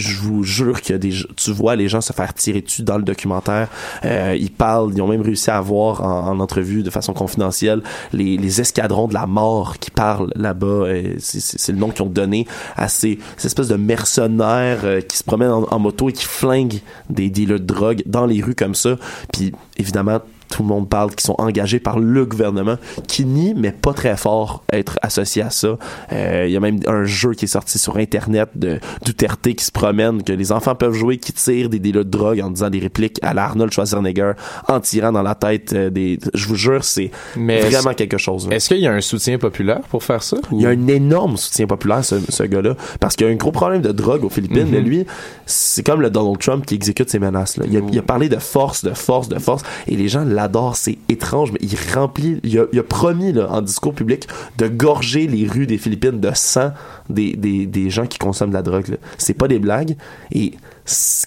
Je 0.00 0.16
vous 0.18 0.42
jure 0.44 0.80
des 0.88 1.12
tu 1.36 1.52
vois 1.52 1.76
les 1.76 1.88
gens 1.88 2.00
se 2.00 2.12
faire 2.12 2.34
tirer 2.34 2.60
dessus 2.62 2.82
dans 2.82 2.96
le 2.98 3.04
documentaire. 3.04 3.68
Euh, 4.04 4.36
ils 4.38 4.50
parlent 4.50 4.92
ils 4.94 5.00
ont 5.02 5.06
même 5.08 5.20
réussi 5.22 5.50
à 5.50 5.60
voir 5.60 6.02
en, 6.02 6.28
en 6.28 6.40
entrevue 6.40 6.82
de 6.82 6.90
façon 6.90 7.12
confidentielle 7.12 7.82
les, 8.12 8.60
escadrons 8.60 9.06
de 9.06 9.14
la 9.14 9.26
mort 9.26 9.78
qui 9.78 9.90
parlent 9.90 10.32
là-bas. 10.34 10.66
Euh, 10.66 11.14
c'est- 11.18 11.70
le 11.72 11.78
nom 11.78 11.90
qu'ils 11.90 12.02
ont 12.02 12.06
donné 12.06 12.46
à 12.76 12.88
ces, 12.88 13.18
ces 13.36 13.46
espèces 13.46 13.68
de 13.68 13.76
mercenaires 13.76 14.80
euh, 14.84 15.00
qui 15.00 15.16
se 15.16 15.22
promènent 15.24 15.50
en, 15.52 15.66
en 15.70 15.78
moto 15.78 16.08
et 16.08 16.12
qui 16.12 16.24
flinguent 16.24 16.80
des 17.08 17.30
dealers 17.30 17.60
de 17.60 17.64
drogue 17.64 18.02
dans 18.06 18.26
les 18.26 18.42
rues 18.42 18.54
comme 18.56 18.74
ça. 18.74 18.96
Puis 19.32 19.52
évidemment 19.76 20.20
tout 20.50 20.62
le 20.62 20.68
monde 20.68 20.88
parle 20.88 21.14
qui 21.14 21.24
sont 21.24 21.34
engagés 21.38 21.80
par 21.80 21.98
le 21.98 22.24
gouvernement 22.26 22.76
qui 23.08 23.24
nie 23.24 23.54
mais 23.56 23.72
pas 23.72 23.92
très 23.92 24.16
fort 24.16 24.64
être 24.72 24.98
associé 25.02 25.42
à 25.42 25.50
ça 25.50 25.78
Euh, 26.12 26.44
il 26.46 26.52
y 26.52 26.56
a 26.56 26.60
même 26.60 26.80
un 26.86 27.04
jeu 27.04 27.32
qui 27.34 27.44
est 27.44 27.48
sorti 27.48 27.78
sur 27.78 27.96
internet 27.96 28.48
de 28.56 28.78
Duterte 29.04 29.40
qui 29.54 29.64
se 29.64 29.70
promène 29.72 30.22
que 30.22 30.32
les 30.32 30.52
enfants 30.52 30.74
peuvent 30.74 30.92
jouer 30.94 31.18
qui 31.18 31.32
tirent 31.32 31.68
des 31.68 31.78
délais 31.78 31.98
de 32.04 32.10
drogue 32.10 32.40
en 32.40 32.50
disant 32.50 32.70
des 32.70 32.78
répliques 32.80 33.18
à 33.22 33.32
la 33.34 33.44
Arnold 33.44 33.72
Schwarzenegger 33.72 34.32
en 34.68 34.80
tirant 34.80 35.12
dans 35.12 35.22
la 35.22 35.34
tête 35.34 35.72
euh, 35.72 35.90
des 35.90 36.18
je 36.34 36.46
vous 36.46 36.56
jure 36.56 36.84
c'est 36.84 37.10
vraiment 37.36 37.94
quelque 37.94 38.18
chose. 38.18 38.48
Est-ce 38.50 38.68
qu'il 38.68 38.78
y 38.78 38.86
a 38.86 38.92
un 38.92 39.00
soutien 39.00 39.38
populaire 39.38 39.80
pour 39.90 40.02
faire 40.02 40.22
ça? 40.22 40.36
Il 40.52 40.60
y 40.60 40.66
a 40.66 40.70
un 40.70 40.86
énorme 40.88 41.36
soutien 41.36 41.66
populaire, 41.66 42.04
ce, 42.04 42.16
ce 42.28 42.42
gars-là, 42.42 42.74
parce 43.00 43.16
qu'il 43.16 43.26
y 43.26 43.30
a 43.30 43.32
un 43.32 43.36
gros 43.36 43.52
problème 43.52 43.82
de 43.82 43.92
drogue 43.92 44.24
aux 44.24 44.28
Philippines, 44.28 44.64
Mhm. 44.64 44.70
mais 44.70 44.80
lui, 44.80 45.06
c'est 45.46 45.84
comme 45.84 46.00
le 46.00 46.10
Donald 46.10 46.38
Trump 46.38 46.66
qui 46.66 46.74
exécute 46.74 47.08
ses 47.10 47.18
menaces. 47.18 47.56
Là. 47.56 47.64
Il, 47.68 47.76
a, 47.76 47.80
il 47.92 47.98
a 47.98 48.02
parlé 48.02 48.28
de 48.28 48.36
force, 48.38 48.84
de 48.84 48.92
force, 48.94 49.28
de 49.28 49.38
force, 49.38 49.62
et 49.86 49.96
les 49.96 50.08
gens 50.08 50.24
l'adorent. 50.40 50.76
C'est 50.76 50.98
étrange, 51.08 51.52
mais 51.52 51.58
il 51.62 51.76
remplit, 51.94 52.40
il 52.42 52.58
a, 52.58 52.64
il 52.72 52.78
a 52.78 52.82
promis 52.82 53.32
là, 53.32 53.50
en 53.50 53.62
discours 53.62 53.94
public 53.94 54.26
de 54.58 54.68
gorger 54.68 55.26
les 55.26 55.46
rues 55.46 55.66
des 55.66 55.78
Philippines 55.78 56.20
de 56.20 56.30
sang 56.34 56.72
des, 57.08 57.34
des, 57.34 57.66
des 57.66 57.90
gens 57.90 58.06
qui 58.06 58.18
consomment 58.18 58.50
de 58.50 58.54
la 58.54 58.62
drogue. 58.62 58.98
C'est 59.18 59.34
pas 59.34 59.48
des 59.48 59.58
blagues, 59.58 59.96
et 60.32 60.54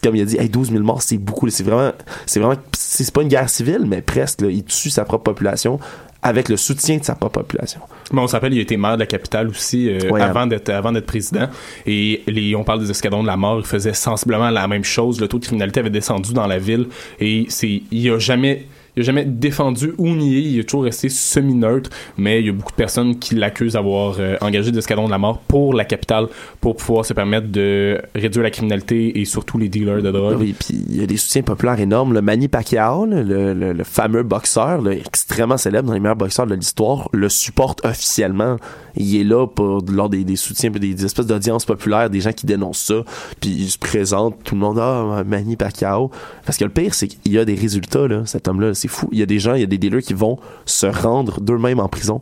comme 0.01 0.16
il 0.16 0.22
a 0.22 0.26
dit, 0.26 0.38
hey, 0.38 0.49
12 0.49 0.72
000 0.72 0.84
morts, 0.84 1.01
c'est 1.01 1.18
beaucoup. 1.18 1.49
C'est 1.49 1.64
vraiment, 1.64 1.91
c'est 2.26 2.39
vraiment, 2.39 2.59
c'est 2.74 3.11
pas 3.11 3.22
une 3.22 3.28
guerre 3.28 3.49
civile, 3.49 3.84
mais 3.86 4.01
presque. 4.01 4.41
là. 4.41 4.49
il 4.49 4.64
tue 4.64 4.89
sa 4.89 5.05
propre 5.05 5.24
population 5.24 5.80
avec 6.22 6.47
le 6.47 6.55
soutien 6.55 6.97
de 6.97 7.03
sa 7.03 7.16
propre 7.16 7.41
population. 7.41 7.82
Mais 8.14 8.22
on 8.22 8.28
s'appelle, 8.28 8.53
il 8.53 8.59
a 8.59 8.61
été 8.61 8.78
maire 8.78 8.95
de 8.95 9.01
la 9.01 9.05
capitale 9.05 9.49
aussi 9.49 9.89
euh, 9.89 10.09
Ouais, 10.09 10.22
avant 10.22 10.47
d'être 10.47 10.70
avant 10.70 10.91
d'être 10.91 11.05
président. 11.05 11.49
Et 11.86 12.24
les, 12.28 12.55
on 12.55 12.64
parle 12.64 12.80
des 12.80 12.89
escadrons 12.89 13.22
de 13.22 13.28
la 13.28 13.36
mort, 13.36 13.59
il 13.59 13.66
faisait 13.66 13.93
sensiblement 13.93 14.49
la 14.49 14.68
même 14.68 14.86
chose. 14.86 15.20
Le 15.20 15.28
taux 15.28 15.39
de 15.39 15.45
criminalité 15.45 15.82
avait 15.82 15.89
descendu 15.89 16.34
dans 16.34 16.47
la 16.47 16.59
ville 16.59 16.88
et 17.20 17.45
c'est 17.49 17.84
il 17.91 18.09
a 18.09 18.20
jamais 18.20 18.68
il 18.95 19.01
a 19.01 19.03
jamais 19.03 19.25
défendu 19.25 19.93
ou 19.97 20.09
nié, 20.09 20.39
il 20.39 20.59
a 20.59 20.63
toujours 20.63 20.83
resté 20.83 21.09
semi-neutre, 21.09 21.89
mais 22.17 22.41
il 22.41 22.45
y 22.45 22.49
a 22.49 22.51
beaucoup 22.51 22.71
de 22.71 22.75
personnes 22.75 23.17
qui 23.17 23.35
l'accusent 23.35 23.73
d'avoir 23.73 24.17
euh, 24.19 24.37
engagé 24.41 24.71
des 24.71 24.77
escadrons 24.79 25.05
de 25.05 25.11
la 25.11 25.17
mort 25.17 25.39
pour 25.39 25.73
la 25.73 25.85
capitale 25.85 26.27
pour 26.61 26.75
pouvoir 26.75 27.05
se 27.05 27.13
permettre 27.13 27.47
de 27.47 27.99
réduire 28.13 28.43
la 28.43 28.51
criminalité 28.51 29.19
et 29.19 29.25
surtout 29.25 29.57
les 29.57 29.69
dealers 29.69 30.01
de 30.01 30.11
drogue. 30.11 30.37
Oui, 30.39 30.55
puis 30.57 30.85
il 30.89 30.99
y 30.99 31.03
a 31.03 31.07
des 31.07 31.17
soutiens 31.17 31.41
populaires 31.41 31.79
énormes. 31.79 32.13
Le 32.13 32.21
Manny 32.21 32.47
Pacquiao, 32.47 33.05
le, 33.05 33.53
le- 33.53 33.83
fameux 33.83 34.23
boxeur, 34.23 34.87
extrêmement 34.89 35.57
célèbre 35.57 35.87
dans 35.87 35.93
les 35.93 35.99
meilleurs 35.99 36.15
boxeurs 36.15 36.47
de 36.47 36.55
l'histoire, 36.55 37.09
le 37.11 37.29
supporte 37.29 37.83
officiellement. 37.85 38.57
Il 38.95 39.15
est 39.19 39.23
là 39.23 39.47
pour 39.47 39.83
lors 39.91 40.09
des, 40.09 40.35
soutiens, 40.35 40.69
des, 40.69 41.03
espèces 41.03 41.25
d'audiences 41.25 41.65
populaires, 41.65 42.09
des 42.09 42.21
gens 42.21 42.31
qui 42.31 42.45
dénoncent 42.45 42.83
ça, 42.83 43.03
puis 43.41 43.49
il 43.49 43.69
se 43.69 43.77
présente, 43.77 44.35
tout 44.43 44.53
le 44.55 44.61
monde 44.61 44.77
ah 44.79 45.23
Manny 45.25 45.55
Pacquiao. 45.55 46.11
Parce 46.45 46.57
que 46.57 46.63
le 46.63 46.69
pire, 46.69 46.93
c'est 46.93 47.07
qu'il 47.07 47.31
y 47.31 47.39
a 47.39 47.45
des 47.45 47.55
résultats 47.55 48.07
là. 48.07 48.21
Cet 48.25 48.47
homme-là, 48.47 48.73
c'est 48.84 48.89
fou. 48.89 49.07
Il 49.13 49.19
y 49.19 49.23
a 49.23 49.25
des 49.25 49.39
gens, 49.39 49.53
il 49.55 49.61
y 49.61 49.63
a 49.63 49.67
des 49.67 49.77
dealers 49.77 50.01
qui 50.01 50.13
vont 50.13 50.38
se 50.65 50.86
rendre 50.86 51.39
d'eux-mêmes 51.39 51.79
en 51.79 51.88
prison 51.88 52.21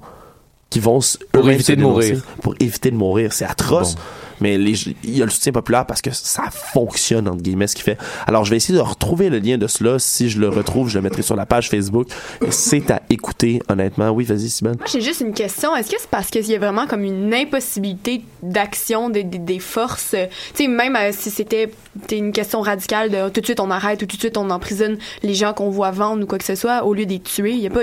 qui 0.70 0.80
vont 0.80 1.00
Pour 1.34 1.50
éviter 1.50 1.74
se 1.74 1.78
de 1.78 1.82
mourir. 1.82 2.24
pour 2.42 2.56
éviter 2.62 2.92
de 2.92 2.96
mourir 2.96 3.34
c'est 3.34 3.44
atroce 3.46 3.96
Bon. 3.96 4.02
Mais 4.42 4.56
il 4.56 5.18
y 5.18 5.22
a 5.22 5.26
le 5.26 5.32
soutien 5.32 5.52
populaire 5.52 5.86
parce 5.86 6.02
que 6.02 6.12
ça 6.12 6.44
fonctionne 6.52 7.28
entre 7.28 7.42
guillemets 7.42 7.68
ce 7.68 7.76
qu'il 7.76 7.84
fait 7.84 7.98
alors 8.28 8.46
je 8.46 8.52
vais 8.52 8.58
essayer 8.58 8.78
de 8.78 8.84
retrouver 8.84 9.30
le 9.30 9.40
lien 9.40 9.58
de 9.58 9.68
cela 9.68 10.00
si 10.00 10.30
je 10.30 10.40
le 10.40 10.50
retrouve 10.50 10.90
je 10.90 10.98
le 10.98 11.04
mettrai 11.04 11.22
sur 11.22 11.36
la 11.36 11.46
page 11.46 11.70
Facebook 11.70 12.08
c'est 12.50 12.92
à 12.92 13.02
écouter 13.10 13.62
honnêtement 13.70 14.10
oui 14.10 14.26
vas-y 14.26 14.50
Simone 14.50 14.76
Moi, 14.78 14.88
j'ai 14.92 15.02
juste 15.02 15.22
une 15.22 15.34
question. 15.34 15.76
Est-ce 15.76 15.90
que 15.92 16.00
c'est 16.00 16.10
parce 16.10 16.30
qu'il 16.30 16.46
y 16.46 16.56
a 16.56 16.60
vraiment 16.60 16.88
comme 16.88 17.04
une 17.04 17.34
impossibilité 17.34 18.24
d'action 18.44 19.10
des, 19.10 19.24
des, 19.24 19.60
forces? 19.60 20.16
Tu 20.54 20.64
sais, 20.64 20.68
même 20.68 20.96
euh, 20.96 21.12
si 21.12 21.30
c'était 21.30 21.72
une 22.12 22.32
question 22.32 22.62
radicale 22.62 23.10
de 23.10 23.30
tout 23.30 23.42
de 23.42 23.46
suite 23.46 23.60
on 23.60 23.72
arrête 23.72 24.02
ou 24.02 24.06
tout 24.06 24.16
de 24.16 24.22
suite 24.22 24.38
on 24.38 24.50
emprisonne 24.50 24.98
les 25.24 25.34
gens 25.34 25.54
qu'on 25.54 25.70
voit 25.70 25.92
vendre 25.92 26.24
ou 26.24 26.28
quoi 26.28 26.38
que 26.38 26.44
ce 26.44 26.56
soit 26.56 26.84
au 26.84 26.94
lieu 26.94 27.06
de 27.06 27.12
les 27.12 27.20
tuer, 27.20 27.52
il 27.54 27.60
y 27.60 27.68
a 27.68 27.70
pas, 27.70 27.82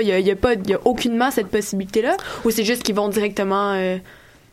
a, 0.49 0.53
a 0.53 0.77
aucunement 0.85 1.31
cette 1.31 1.47
possibilité-là? 1.47 2.15
Ou 2.45 2.51
c'est 2.51 2.63
juste 2.63 2.83
qu'ils 2.83 2.95
vont 2.95 3.09
directement, 3.09 3.73
euh, 3.73 3.97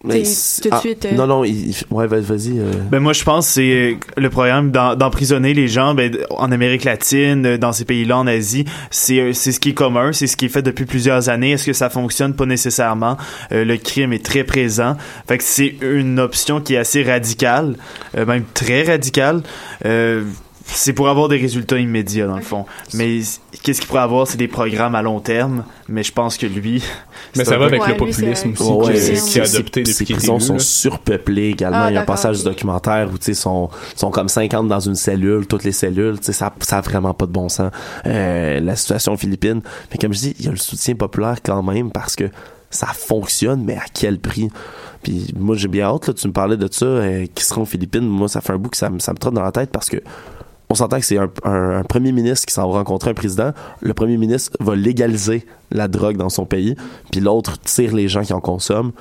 Mais 0.05 0.23
tout 0.23 0.69
de 0.69 0.75
ah, 0.75 0.79
suite... 0.81 1.05
euh, 1.07 1.13
non 1.15 1.27
non 1.27 1.43
il- 1.45 1.75
ouais 1.91 2.07
vas- 2.07 2.21
vas-y 2.21 2.59
euh. 2.61 2.71
Ben 2.91 3.01
moi 3.01 3.13
je 3.13 3.25
pense 3.25 3.47
que 3.49 3.53
c'est 3.55 3.73
euh, 3.73 3.95
le 4.17 4.31
programme 4.31 4.71
d'en- 4.71 4.95
d'emprisonner 4.95 5.53
les 5.55 5.67
gens 5.69 5.95
ben, 5.95 6.17
en 6.31 6.53
Amérique 6.53 6.85
latine, 6.85 7.45
euh, 7.45 7.59
dans 7.59 7.73
ces 7.73 7.85
pays-là 7.85 8.19
en 8.19 8.27
Asie, 8.27 8.67
c'est 8.91 9.33
c'est 9.33 9.51
ce 9.53 9.59
qui 9.59 9.71
est 9.71 9.75
commun, 9.75 10.13
c'est 10.13 10.27
ce 10.29 10.37
qui 10.37 10.45
est 10.45 10.49
fait 10.51 10.63
depuis 10.63 10.85
plusieurs 10.85 11.29
années. 11.29 11.53
Est-ce 11.53 11.65
que 11.67 11.73
ça 11.73 11.91
fonctionne? 11.91 12.35
Pas 12.37 12.47
nécessairement 12.47 13.17
Euh, 13.53 13.65
Le 13.65 13.77
crime 13.79 14.13
est 14.13 14.25
très 14.25 14.45
présent. 14.45 14.97
Fait 15.27 15.39
que 15.39 15.45
c'est 15.45 15.77
une 15.81 16.21
option 16.21 16.61
qui 16.61 16.75
est 16.75 16.79
assez 16.79 17.03
radicale, 17.03 17.77
euh, 18.17 18.27
même 18.27 18.45
très 18.55 18.83
radicale. 18.85 19.43
C'est 20.69 20.93
pour 20.93 21.09
avoir 21.09 21.29
des 21.29 21.37
résultats 21.37 21.79
immédiats 21.79 22.27
dans 22.27 22.37
le 22.37 22.43
fond. 22.43 22.67
Mais 22.93 23.21
qu'est-ce 23.63 23.81
qu'il 23.81 23.87
pourrait 23.89 24.01
avoir, 24.03 24.27
c'est 24.27 24.37
des 24.37 24.49
programmes 24.49 24.95
à 24.97 25.03
long 25.03 25.21
terme. 25.21 25.65
Mais 25.89 26.03
je 26.03 26.13
pense 26.13 26.37
que 26.37 26.47
lui, 26.47 26.83
Mais 27.37 27.45
ça 27.45 27.57
va 27.57 27.67
avec 27.67 27.87
le 27.87 27.97
populisme 27.97 28.51
aussi 28.53 28.63
Ouais, 28.73 28.95
qui, 28.95 29.17
c'est- 29.17 29.41
adopté 29.41 29.85
Ces 29.85 29.93
depuis 29.93 30.05
qu'il 30.07 30.15
est 30.17 30.19
prisons 30.19 30.41
sont 30.41 30.53
là. 30.55 30.59
surpeuplées 30.59 31.51
également. 31.51 31.83
Ah, 31.85 31.91
Il 31.91 31.95
y 31.95 31.97
a 31.97 32.03
un 32.03 32.05
passage 32.05 32.39
du 32.39 32.45
documentaire 32.45 33.09
où 33.13 33.17
tu 33.17 33.27
sais 33.27 33.35
sont 33.35 33.71
sont 33.95 34.11
comme 34.11 34.29
50 34.29 34.67
dans 34.67 34.81
une 34.81 34.97
cellule, 34.97 35.47
toutes 35.47 35.63
les 35.65 35.73
cellules. 35.73 36.19
Tu 36.19 36.27
sais 36.27 36.33
ça 36.33 36.53
ça 36.61 36.79
a 36.79 36.81
vraiment 36.81 37.15
pas 37.15 37.27
de 37.27 37.33
bon 37.33 37.49
sens. 37.49 37.71
Euh, 38.07 38.59
la 38.61 38.75
situation 38.77 39.13
aux 39.13 39.17
Philippines. 39.17 39.63
Mais 39.93 39.99
comme 39.99 40.13
je 40.13 40.19
dis, 40.19 40.37
il 40.41 40.47
y 40.47 40.49
a 40.49 40.51
le 40.51 40.57
soutien 40.57 40.95
populaire 40.97 41.37
quand 41.45 41.63
même 41.63 41.91
parce 41.93 42.17
que 42.17 42.25
ça 42.71 42.89
fonctionne, 42.89 43.63
mais 43.65 43.77
à 43.77 43.85
quel 43.95 44.19
prix? 44.19 44.49
Puis 45.05 45.33
moi 45.39 45.55
j'ai 45.57 45.69
bien 45.69 45.87
hâte 45.87 46.09
là. 46.09 46.15
Tu 46.15 46.27
me 46.27 46.33
parlais 46.33 46.57
de 46.57 46.69
ça 46.71 46.85
euh, 46.85 47.27
qui 47.33 47.45
seront 47.45 47.63
aux 47.63 47.67
Philippines. 47.67 48.07
Moi 48.07 48.29
ça 48.29 48.41
fait 48.41 48.53
un 48.53 48.59
bout 48.59 48.71
que 48.71 48.77
ça 48.77 48.91
me 48.91 48.99
ça 48.99 49.13
me 49.13 49.19
trotte 49.19 49.35
dans 49.35 49.43
la 49.45 49.53
tête 49.53 49.71
parce 49.71 49.89
que 49.89 49.99
on 50.69 50.75
s'entend 50.75 50.99
que 50.99 51.07
c'est 51.07 51.19
un, 51.19 51.83
premier 51.89 52.13
ministre 52.13 52.47
qui 52.47 52.55
s'en 52.55 52.69
va 52.69 52.79
rencontrer 52.79 53.11
un 53.11 53.15
président. 53.15 53.53
Le 53.81 53.95
premier 53.95 54.17
ministre 54.17 54.57
va 54.61 54.75
légaliser 54.75 55.47
la 55.71 55.89
drogue 55.89 56.17
dans 56.17 56.29
son 56.29 56.45
pays, 56.45 56.77
puis 57.11 57.21
l'autre 57.21 57.61
tire 57.61 57.95
les 57.95 58.09
gens 58.09 58.23
qui 58.23 58.33
en 58.33 58.41
consomment. 58.41 58.93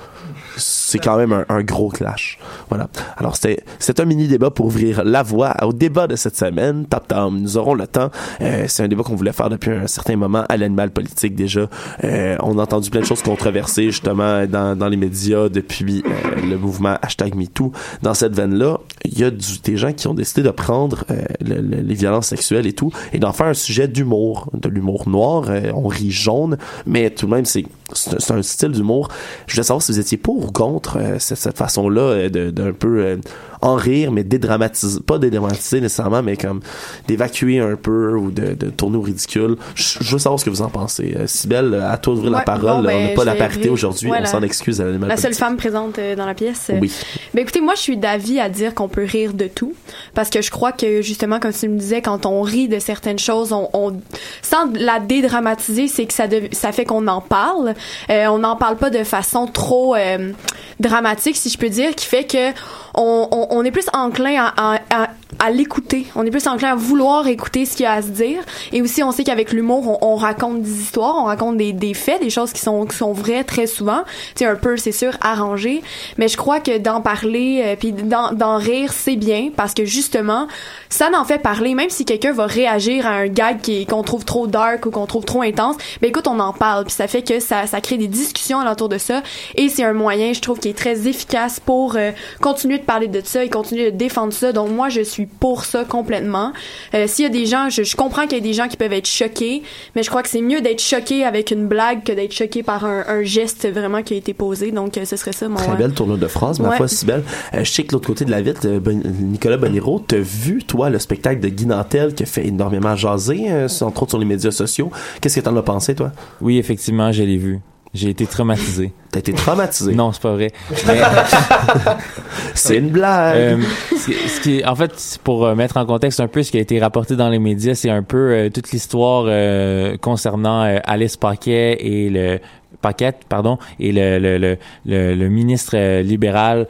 C'est 0.58 1.00
quand 1.00 1.18
même 1.18 1.46
un, 1.50 1.62
gros 1.64 1.90
clash. 1.90 2.38
Voilà. 2.70 2.88
Alors, 3.18 3.36
c'est 3.38 4.00
un 4.00 4.06
mini 4.06 4.28
débat 4.28 4.50
pour 4.52 4.68
ouvrir 4.68 5.04
la 5.04 5.24
voie 5.24 5.54
au 5.64 5.74
débat 5.74 6.08
de 6.08 6.16
cette 6.16 6.36
semaine. 6.38 6.86
Top 6.86 7.08
Tom, 7.08 7.40
nous 7.40 7.58
aurons 7.58 7.74
le 7.74 7.88
temps. 7.88 8.10
Euh, 8.42 8.66
c'est 8.68 8.84
un 8.84 8.88
débat 8.88 9.04
qu'on 9.04 9.16
voulait 9.16 9.34
faire 9.34 9.50
depuis 9.50 9.72
un 9.72 9.88
certain 9.88 10.16
moment 10.16 10.44
à 10.48 10.58
l'animal 10.58 10.92
politique 10.92 11.36
déjà. 11.36 11.68
Euh, 12.04 12.38
on 12.42 12.58
a 12.60 12.64
entendu 12.64 12.90
plein 12.90 13.02
de 13.02 13.06
choses 13.06 13.22
controversées 13.22 13.86
justement 13.86 14.46
dans, 14.46 14.78
dans 14.78 14.88
les 14.88 14.98
médias 14.98 15.50
depuis 15.50 16.04
euh, 16.06 16.42
le 16.50 16.58
mouvement 16.58 16.98
hashtag 17.02 17.36
MeToo. 17.36 17.72
Dans 18.02 18.14
cette 18.14 18.36
veine-là, 18.36 18.80
il 19.04 19.20
y 19.20 19.24
a 19.24 19.32
du- 19.32 19.60
des 19.64 19.78
gens 19.78 19.92
qui 19.94 20.08
ont 20.08 20.14
décidé 20.14 20.44
de 20.44 20.52
prendre 20.52 21.04
euh, 21.12 21.22
le- 21.42 21.62
le- 21.62 21.82
les 21.82 21.96
violences 21.96 22.28
sexuelles 22.28 22.68
et 22.68 22.74
tout 22.74 22.92
et 23.14 23.20
d'en 23.20 23.34
faire 23.34 23.48
un 23.48 23.54
sujet 23.54 23.88
d'humour, 23.88 24.50
de 24.54 24.70
l'humour 24.70 25.08
noir. 25.10 25.46
Euh, 25.50 25.72
on 25.74 25.88
rit 25.88 26.12
jaune, 26.12 26.58
mais 26.86 27.10
tout 27.10 27.26
de 27.26 27.32
même, 27.32 27.46
c'est 27.46 27.66
c'est 27.96 28.32
un 28.32 28.42
style 28.42 28.70
d'humour. 28.72 29.10
Je 29.48 29.54
voulais 29.56 29.64
savoir 29.64 29.82
si 29.82 29.92
vous 29.92 30.00
étiez 30.00 30.18
pour 30.18 30.46
ou 30.46 30.52
contre 30.52 30.98
euh, 31.00 31.16
cette, 31.20 31.38
cette 31.38 31.58
façon-là 31.58 32.02
euh, 32.02 32.52
d'un 32.52 32.74
peu 32.74 33.00
euh, 33.00 33.18
en 33.62 33.76
rire, 33.76 34.12
mais 34.12 34.24
dédramatiser, 34.24 35.00
pas 35.00 35.18
dédramatiser 35.18 35.82
nécessairement, 35.82 36.22
mais 36.22 36.38
comme 36.38 36.60
d'évacuer 37.08 37.60
un 37.60 37.76
peu 37.76 38.16
ou 38.16 38.30
de, 38.32 38.54
de 38.54 38.70
tourner 38.70 38.98
au 38.98 39.02
ridicule. 39.02 39.56
Je, 39.76 40.00
je 40.02 40.12
veux 40.12 40.20
savoir 40.20 40.40
ce 40.40 40.46
que 40.46 40.50
vous 40.50 40.62
en 40.62 40.70
pensez. 40.70 41.16
Euh, 41.18 41.26
Cybèle, 41.28 41.74
à 41.76 41.98
toi 41.98 42.14
d'ouvrir 42.16 42.32
la 42.32 42.38
Ouais, 42.40 42.44
parole. 42.44 42.84
bon, 42.84 42.90
là. 42.90 42.94
on 42.96 42.98
ben, 43.00 43.08
n'a 43.10 43.16
pas 43.16 43.24
la 43.26 43.36
parité 43.36 43.70
aujourd'hui, 43.70 44.12
on 44.12 44.26
s'en 44.26 44.42
excuse 44.42 44.82
à 44.82 44.86
l'animal 44.86 45.10
La 45.10 45.18
seule 45.18 45.34
femme 45.34 45.58
présente 45.58 46.00
dans 46.18 46.26
la 46.26 46.34
pièce. 46.34 46.72
Oui. 46.80 46.92
Ben 47.34 47.42
écoutez, 47.42 47.62
moi 47.62 47.76
je 47.76 47.82
suis 47.82 47.98
d'avis 47.98 48.40
à 48.40 48.50
dire 48.50 48.74
qu'on 48.76 48.88
peut 48.88 49.06
rire 49.06 49.34
de 49.34 49.48
tout 49.48 49.74
parce 50.14 50.30
que 50.30 50.42
je 50.42 50.52
crois 50.52 50.72
que 50.72 51.02
justement 51.02 51.40
comme 51.40 51.54
tu 51.54 51.68
me 51.70 51.78
disais 51.80 52.02
quand 52.02 52.26
on 52.26 52.42
rit 52.42 52.68
de 52.68 52.80
certaines 52.80 53.20
choses, 53.20 53.52
on, 53.54 53.70
on 53.74 53.94
sans 54.42 54.72
la 54.74 55.00
dédramatiser, 55.00 55.88
c'est 55.88 56.06
que 56.06 56.14
ça 56.14 56.26
ça 56.52 56.72
fait 56.72 56.86
qu'on 56.86 57.08
en 57.08 57.22
parle. 57.22 57.74
Euh, 58.10 58.28
on 58.28 58.40
n'en 58.40 58.56
parle 58.56 58.78
pas 58.78 58.90
de 58.90 59.04
façon 59.04 59.48
trop 59.48 59.96
euh, 59.96 60.32
dramatique 60.80 61.36
si 61.36 61.50
je 61.50 61.58
peux 61.58 61.70
dire, 61.70 61.96
qui 61.96 62.06
fait 62.06 62.26
que 62.26 62.52
on, 62.98 63.48
on, 63.52 63.64
est 63.64 63.72
plus 63.72 63.88
enclin 63.94 64.54
à, 64.58 65.52
l'écouter. 65.52 66.08
On 66.16 66.26
est 66.26 66.32
plus 66.32 66.48
enclin 66.48 66.72
à 66.72 66.76
vouloir 66.76 67.28
écouter 67.28 67.66
ce 67.66 67.76
qu'il 67.76 67.84
y 67.84 67.88
a 67.88 67.94
à 67.94 68.02
se 68.02 68.08
dire. 68.08 68.42
Et 68.72 68.82
aussi, 68.82 69.04
on 69.04 69.12
sait 69.12 69.24
qu'avec 69.24 69.52
l'humour, 69.52 70.00
on, 70.02 70.14
on 70.14 70.16
raconte 70.16 70.62
des 70.62 70.82
histoires, 70.82 71.16
on 71.18 71.26
raconte 71.26 71.58
des, 71.58 71.74
des 71.74 71.94
faits, 71.94 72.22
des 72.22 72.30
choses 72.30 72.54
qui 72.54 72.62
sont, 72.62 72.86
qui 72.86 72.96
sont 72.96 73.12
vraies 73.12 73.44
très 73.44 73.68
souvent. 73.68 74.04
Sais, 74.36 74.46
un 74.46 74.56
peu, 74.56 74.78
c'est 74.78 74.92
sûr, 74.92 75.12
arrangé. 75.22 75.84
Mais 76.18 76.28
je 76.30 76.38
crois 76.38 76.60
que 76.60 76.78
d'en 76.78 77.02
parler, 77.02 77.62
euh, 77.66 77.76
puis 77.76 77.92
d'en, 77.92 78.58
rire, 78.58 78.94
c'est 78.94 79.18
bien 79.18 79.50
parce 79.56 79.74
que 79.74 79.86
justement, 79.86 80.48
ça 80.90 81.10
n'en 81.10 81.26
fait 81.26 81.40
parler. 81.40 81.76
Même 81.76 81.90
si 81.90 82.06
quelqu'un 82.06 82.32
va 82.32 82.46
réagir 82.46 83.06
à 83.06 83.12
un 83.12 83.28
gag 83.28 83.58
qu'on 83.88 84.04
trouve 84.04 84.26
trop 84.26 84.48
dark 84.48 84.86
ou 84.86 84.92
qu'on 84.92 85.06
trouve 85.06 85.26
trop 85.26 85.42
intense, 85.42 85.76
ben 86.02 86.08
écoute, 86.08 86.28
on 86.28 86.40
en 86.40 86.54
parle. 86.54 86.86
Puis 86.86 86.94
ça 86.94 87.08
fait 87.08 87.22
que 87.22 87.40
ça, 87.40 87.65
ça 87.68 87.82
crée 87.82 87.98
des 87.98 88.08
discussions 88.08 88.60
alentour 88.60 88.90
de 88.90 88.98
ça. 88.98 89.24
Et 89.56 89.70
c'est 89.70 89.84
un 89.84 89.94
moyen, 89.94 90.34
je 90.34 90.42
trouve, 90.42 90.60
qui 90.60 90.70
est 90.70 90.78
très 90.78 91.08
efficace 91.08 91.60
pour 91.60 91.96
euh, 91.96 92.12
continuer 92.42 92.78
de 92.78 92.84
parler 92.84 93.08
de 93.08 93.22
ça 93.24 93.44
et 93.44 93.50
continuer 93.50 93.92
de 93.92 93.98
défendre 93.98 94.34
ça. 94.34 94.52
Donc 94.52 94.70
moi, 94.72 94.90
je 94.90 95.02
suis 95.02 95.26
pour 95.26 95.66
ça 95.66 95.84
complètement. 95.86 96.52
Euh, 96.94 97.08
S'il 97.08 97.24
y 97.24 97.28
a 97.28 97.30
des 97.32 97.46
gens, 97.46 97.70
je, 97.70 97.84
je 97.84 97.96
comprends 97.96 98.24
qu'il 98.24 98.38
y 98.38 98.42
a 98.42 98.44
des 98.44 98.54
gens 98.54 98.68
qui 98.68 98.78
peuvent 98.78 98.94
être 98.94 99.08
choqués, 99.08 99.64
mais 99.96 100.04
je 100.04 100.10
crois 100.10 100.24
que 100.24 100.30
c'est 100.30 100.42
mieux 100.42 100.62
d'être 100.62 100.82
choqué 100.82 101.24
avec 101.24 101.52
une 101.52 101.68
blague 101.68 102.04
que 102.04 102.12
d'être 102.12 102.34
choqué 102.34 102.64
par 102.64 102.86
un, 102.86 103.04
un 103.08 103.24
geste 103.24 103.68
vraiment 103.72 104.02
qui 104.04 104.14
a 104.14 104.18
été 104.18 104.34
posé. 104.34 104.72
Donc 104.72 104.98
euh, 104.98 105.06
ce 105.06 105.16
serait 105.16 105.32
ça 105.34 105.48
mon. 105.48 105.56
Très 105.56 105.76
belle 105.76 105.94
tournure 105.94 106.18
de 106.18 106.28
phrase, 106.28 106.60
ma 106.60 106.70
Ouais. 106.70 106.78
foi, 106.78 106.88
si 106.88 107.06
belle. 107.06 107.24
Euh, 107.54 107.64
je 107.64 107.72
sais 107.72 107.84
que 107.84 107.90
de 107.90 107.94
l'autre 107.94 108.08
côté 108.08 108.26
de 108.26 108.32
la 108.32 108.42
vitre, 108.42 108.62
euh, 108.66 108.80
Ben- 108.80 109.02
Nicolas 109.22 109.58
Boniro, 109.58 110.00
t'as 110.00 110.18
vu, 110.18 110.64
toi, 110.64 110.90
le 110.90 111.00
spectacle 111.00 111.40
de 111.40 111.48
Guy 111.50 111.66
Nantel 111.68 112.14
qui 112.14 112.24
a 112.24 112.26
fait 112.26 112.46
énormément 112.48 112.96
jaser, 112.96 113.46
euh, 113.50 113.68
entre 113.82 114.04
autres 114.04 114.12
sur 114.12 114.20
les 114.20 114.26
médias 114.26 114.52
sociaux. 114.52 114.92
Qu'est-ce 115.22 115.36
que 115.36 115.42
t'en 115.46 115.56
as 115.56 115.62
pensé, 115.62 115.96
toi? 115.96 116.12
Oui, 116.42 116.58
effectivement, 116.58 117.12
je 117.12 117.24
l'ai 117.24 117.38
vu. 117.38 117.55
J'ai 117.96 118.10
été 118.10 118.28
traumatisé. 118.28 118.92
T'as 119.12 119.20
été 119.20 119.34
traumatisé? 119.34 119.96
Non, 119.96 120.12
c'est 120.12 120.22
pas 120.22 120.34
vrai. 120.34 120.52
Mais- 120.86 121.02
c'est 122.54 122.78
une 122.78 122.90
blague. 122.90 123.38
Euh, 123.38 123.58
ce, 123.98 124.06
qui- 124.12 124.30
ce 124.30 124.42
qui, 124.42 124.66
en 124.66 124.76
fait, 124.76 125.20
pour 125.24 125.46
euh, 125.46 125.56
mettre 125.56 125.78
en 125.78 125.86
contexte 125.86 126.20
un 126.20 126.28
peu 126.28 126.44
ce 126.44 126.52
qui 126.52 126.58
a 126.58 126.62
été 126.62 126.80
rapporté 126.80 127.16
dans 127.16 127.30
les 127.30 127.40
médias, 127.40 127.74
c'est 127.74 127.90
un 127.90 128.04
peu 128.04 128.18
euh, 128.34 128.50
toute 128.50 128.72
l'histoire 128.72 129.24
euh, 129.28 129.96
concernant 129.98 130.62
Alice 130.84 131.18
Paquet 131.18 131.78
et 131.80 132.10
le 132.10 132.40
Paquette, 132.82 133.22
pardon, 133.30 133.58
et 133.80 133.92
le 133.92 134.20
le, 134.20 134.38
le, 134.38 134.58
le, 134.86 135.16
le 135.16 135.30
ministre 135.30 136.02
libéral 136.02 136.68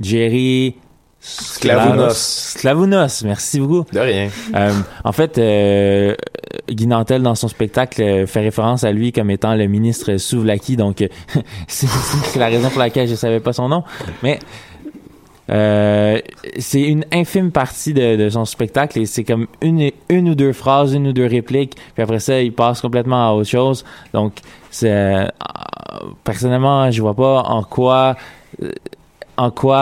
Jerry 0.00 0.76
Sklavounos. 1.24 2.54
Sklavounos, 2.56 3.22
merci 3.24 3.60
beaucoup. 3.60 3.84
De 3.92 4.00
rien. 4.00 4.28
Euh, 4.56 4.72
en 5.04 5.12
fait, 5.12 5.38
euh, 5.38 6.16
Guy 6.68 6.88
Nantel, 6.88 7.22
dans 7.22 7.36
son 7.36 7.46
spectacle, 7.46 8.02
euh, 8.02 8.26
fait 8.26 8.40
référence 8.40 8.82
à 8.82 8.90
lui 8.90 9.12
comme 9.12 9.30
étant 9.30 9.54
le 9.54 9.68
ministre 9.68 10.16
Souvlaki, 10.16 10.76
donc 10.76 11.00
euh, 11.00 11.08
c'est 11.68 11.86
la 12.36 12.46
raison 12.48 12.68
pour 12.70 12.80
laquelle 12.80 13.06
je 13.06 13.14
savais 13.14 13.38
pas 13.38 13.52
son 13.52 13.68
nom. 13.68 13.84
Mais 14.24 14.40
euh, 15.50 16.18
c'est 16.58 16.82
une 16.82 17.04
infime 17.12 17.52
partie 17.52 17.94
de, 17.94 18.16
de 18.16 18.28
son 18.28 18.44
spectacle 18.44 18.98
et 18.98 19.06
c'est 19.06 19.22
comme 19.22 19.46
une, 19.60 19.92
une 20.08 20.28
ou 20.28 20.34
deux 20.34 20.52
phrases, 20.52 20.92
une 20.92 21.06
ou 21.06 21.12
deux 21.12 21.26
répliques, 21.26 21.76
puis 21.94 22.02
après 22.02 22.18
ça, 22.18 22.40
il 22.40 22.52
passe 22.52 22.80
complètement 22.80 23.28
à 23.28 23.32
autre 23.32 23.48
chose. 23.48 23.84
Donc, 24.12 24.34
euh, 24.82 25.28
personnellement, 26.24 26.90
je 26.90 27.00
vois 27.00 27.14
pas 27.14 27.42
en 27.42 27.62
quoi... 27.62 28.16
en 29.36 29.50
quoi 29.50 29.78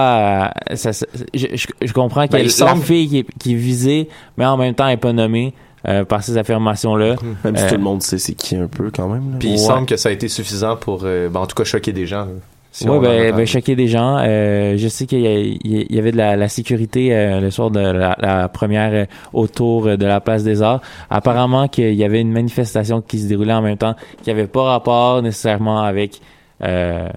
euh, 0.71 0.77
ça, 0.77 0.93
ça- 0.93 1.07
je, 1.35 1.47
je, 1.55 1.67
je 1.83 1.93
comprends 1.93 2.21
Ben, 2.27 2.29
que 2.29 2.37
il 2.37 2.65
la 2.65 2.75
fille 2.77 3.09
qui 3.09 3.19
est, 3.19 3.27
qui 3.39 3.53
est 3.53 3.57
visée, 3.57 4.09
mais 4.37 4.47
en 4.47 4.57
même 4.57 4.75
temps 4.75 4.87
elle 4.87 4.95
est 4.95 4.97
pas 4.99 5.13
nommée 5.13 5.55
euh, 5.89 6.05
par 6.05 6.23
ces 6.23 6.37
affirmations-là. 6.39 7.17
Même 7.45 7.57
si 7.57 7.65
Euh, 7.65 7.69
tout 7.69 7.75
le 7.77 7.81
monde 7.83 8.03
sait 8.03 8.19
c'est 8.19 8.35
qui 8.35 8.55
un 8.57 8.67
peu 8.69 8.91
quand 8.95 9.09
même. 9.09 9.37
Puis 9.39 9.49
il 9.49 9.53
Ouais. 9.53 9.57
semble 9.59 9.87
que 9.87 9.97
ça 9.97 10.11
a 10.11 10.13
été 10.13 10.29
suffisant 10.29 10.77
pour, 10.77 11.01
euh, 11.05 11.29
ben, 11.29 11.41
en 11.41 11.47
tout 11.47 11.55
cas, 11.57 11.65
choquer 11.65 11.93
des 11.93 12.07
gens. 12.07 12.27
là, 12.27 12.33
si 12.73 12.89
en 12.89 13.01
ben, 13.01 13.35
ben, 13.35 13.47
choquer 13.47 13.75
des 13.75 13.89
gens. 13.89 14.19
Euh, 14.21 14.77
je 14.77 14.87
sais 14.89 15.07
qu'il 15.07 15.21
y, 15.65 15.99
avait 15.99 16.13
de 16.13 16.17
la, 16.17 16.37
la 16.37 16.49
sécurité 16.49 17.09
euh, 17.13 17.41
le 17.41 17.51
soir 17.51 17.71
de 17.73 17.81
la, 17.81 18.15
la 18.21 18.49
première 18.49 18.91
euh, 18.93 19.07
autour 19.33 19.85
de 19.97 20.07
la 20.07 20.21
place 20.21 20.45
des 20.45 20.63
Arts. 20.63 20.81
Apparemment 21.11 21.67
qu'il 21.67 21.95
y 21.95 22.05
avait 22.05 22.21
une 22.21 22.31
manifestation 22.31 23.01
qui 23.01 23.19
se 23.19 23.27
déroulait 23.27 23.55
en 23.55 23.63
même 23.63 23.77
temps, 23.79 23.97
qui 24.23 24.31
avait 24.31 24.47
pas 24.47 24.63
rapport 24.63 25.21
nécessairement 25.23 25.81
avec 25.83 26.21
euh, 26.63 27.09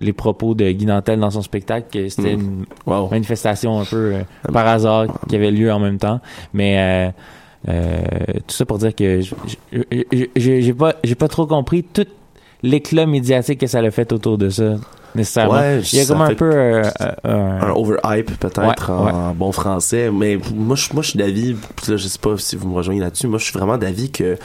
les 0.00 0.12
propos 0.12 0.54
de 0.54 0.70
Guy 0.70 0.86
Nantel 0.86 1.20
dans 1.20 1.30
son 1.30 1.42
spectacle, 1.42 1.86
que 1.92 2.08
c'était 2.08 2.36
Mm. 2.36 2.40
une 2.40 2.64
Wow. 2.86 3.08
manifestation 3.10 3.78
un 3.80 3.84
peu 3.84 4.14
euh, 4.14 4.22
par 4.52 4.66
hasard 4.66 5.06
qui 5.28 5.36
avait 5.36 5.50
lieu 5.50 5.70
en 5.72 5.78
même 5.78 5.98
temps. 5.98 6.20
Mais 6.54 6.78
euh, 6.78 7.10
euh, 7.68 8.00
tout 8.46 8.54
ça 8.56 8.64
pour 8.64 8.78
dire 8.78 8.94
que 8.94 9.20
j'ai 10.36 10.72
pas 10.74 10.94
j'ai 11.04 11.14
pas 11.14 11.28
trop 11.28 11.46
compris 11.46 11.82
tout 11.84 12.06
l'éclat 12.62 13.06
médiatique 13.06 13.60
que 13.60 13.66
ça 13.66 13.78
a 13.80 13.90
fait 13.90 14.12
autour 14.12 14.38
de 14.38 14.48
ça 14.50 14.74
nécessairement. 15.14 15.54
Ouais, 15.54 15.80
Il 15.92 15.98
y 15.98 16.02
a 16.02 16.06
comme 16.06 16.20
un 16.22 16.34
peu 16.34 16.50
euh, 16.52 16.84
euh, 17.26 17.60
un 17.60 17.70
overhype 17.72 18.38
peut-être 18.38 18.60
Ouais, 18.90 19.10
en 19.12 19.34
bon 19.34 19.50
français 19.52 20.10
mais 20.12 20.38
moi 20.54 20.76
je 20.76 20.88
moi 20.92 21.02
je 21.02 21.10
suis 21.10 21.18
d'avis 21.18 21.56
je 21.86 21.96
sais 21.96 22.18
pas 22.18 22.34
si 22.38 22.56
vous 22.56 22.68
me 22.68 22.74
rejoignez 22.74 23.00
là-dessus 23.00 23.26
moi 23.26 23.38
je 23.38 23.44
suis 23.44 23.52
vraiment 23.52 23.76
d'avis 23.78 24.10
que 24.10 24.36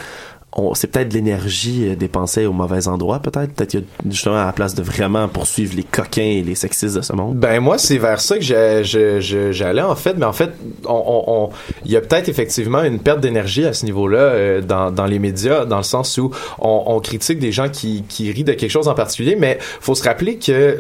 c'est 0.73 0.87
peut-être 0.87 1.09
de 1.09 1.13
l'énergie 1.15 1.89
euh, 1.89 1.95
dépensée 1.95 2.45
au 2.45 2.53
mauvais 2.53 2.87
endroit 2.87 3.19
peut-être. 3.19 3.53
Peut-être 3.53 3.69
qu'il 3.71 3.79
y 3.81 3.83
a 3.83 3.85
justement 4.11 4.37
à 4.41 4.45
la 4.45 4.53
place 4.53 4.73
de 4.75 4.81
vraiment 4.83 5.27
poursuivre 5.27 5.75
les 5.75 5.83
coquins 5.83 6.21
et 6.21 6.41
les 6.43 6.55
sexistes 6.55 6.95
de 6.95 7.01
ce 7.01 7.13
monde. 7.13 7.35
Ben 7.37 7.59
moi 7.59 7.77
c'est 7.77 7.97
vers 7.97 8.19
ça 8.21 8.37
que 8.37 8.43
j'allais 8.43 9.81
en 9.81 9.95
fait, 9.95 10.15
mais 10.17 10.25
en 10.25 10.33
fait 10.33 10.51
on, 10.85 10.93
on- 10.93 11.23
on- 11.45 11.49
il 11.85 11.91
y 11.91 11.97
a 11.97 12.01
peut-être 12.01 12.29
effectivement 12.29 12.83
une 12.83 12.99
perte 12.99 13.19
d'énergie 13.19 13.65
à 13.65 13.73
ce 13.73 13.85
niveau-là 13.85 14.17
euh, 14.19 14.61
dans, 14.61 14.91
dans 14.91 15.05
les 15.05 15.19
médias, 15.19 15.65
dans 15.65 15.77
le 15.77 15.83
sens 15.83 16.17
où 16.17 16.31
on, 16.59 16.83
on 16.87 16.99
critique 16.99 17.39
des 17.39 17.51
gens 17.51 17.69
qui, 17.69 18.03
qui 18.07 18.31
rient 18.31 18.43
de 18.43 18.53
quelque 18.53 18.71
chose 18.71 18.87
en 18.87 18.93
particulier, 18.95 19.35
mais 19.37 19.57
faut 19.81 19.95
se 19.95 20.03
rappeler 20.03 20.37
que 20.37 20.77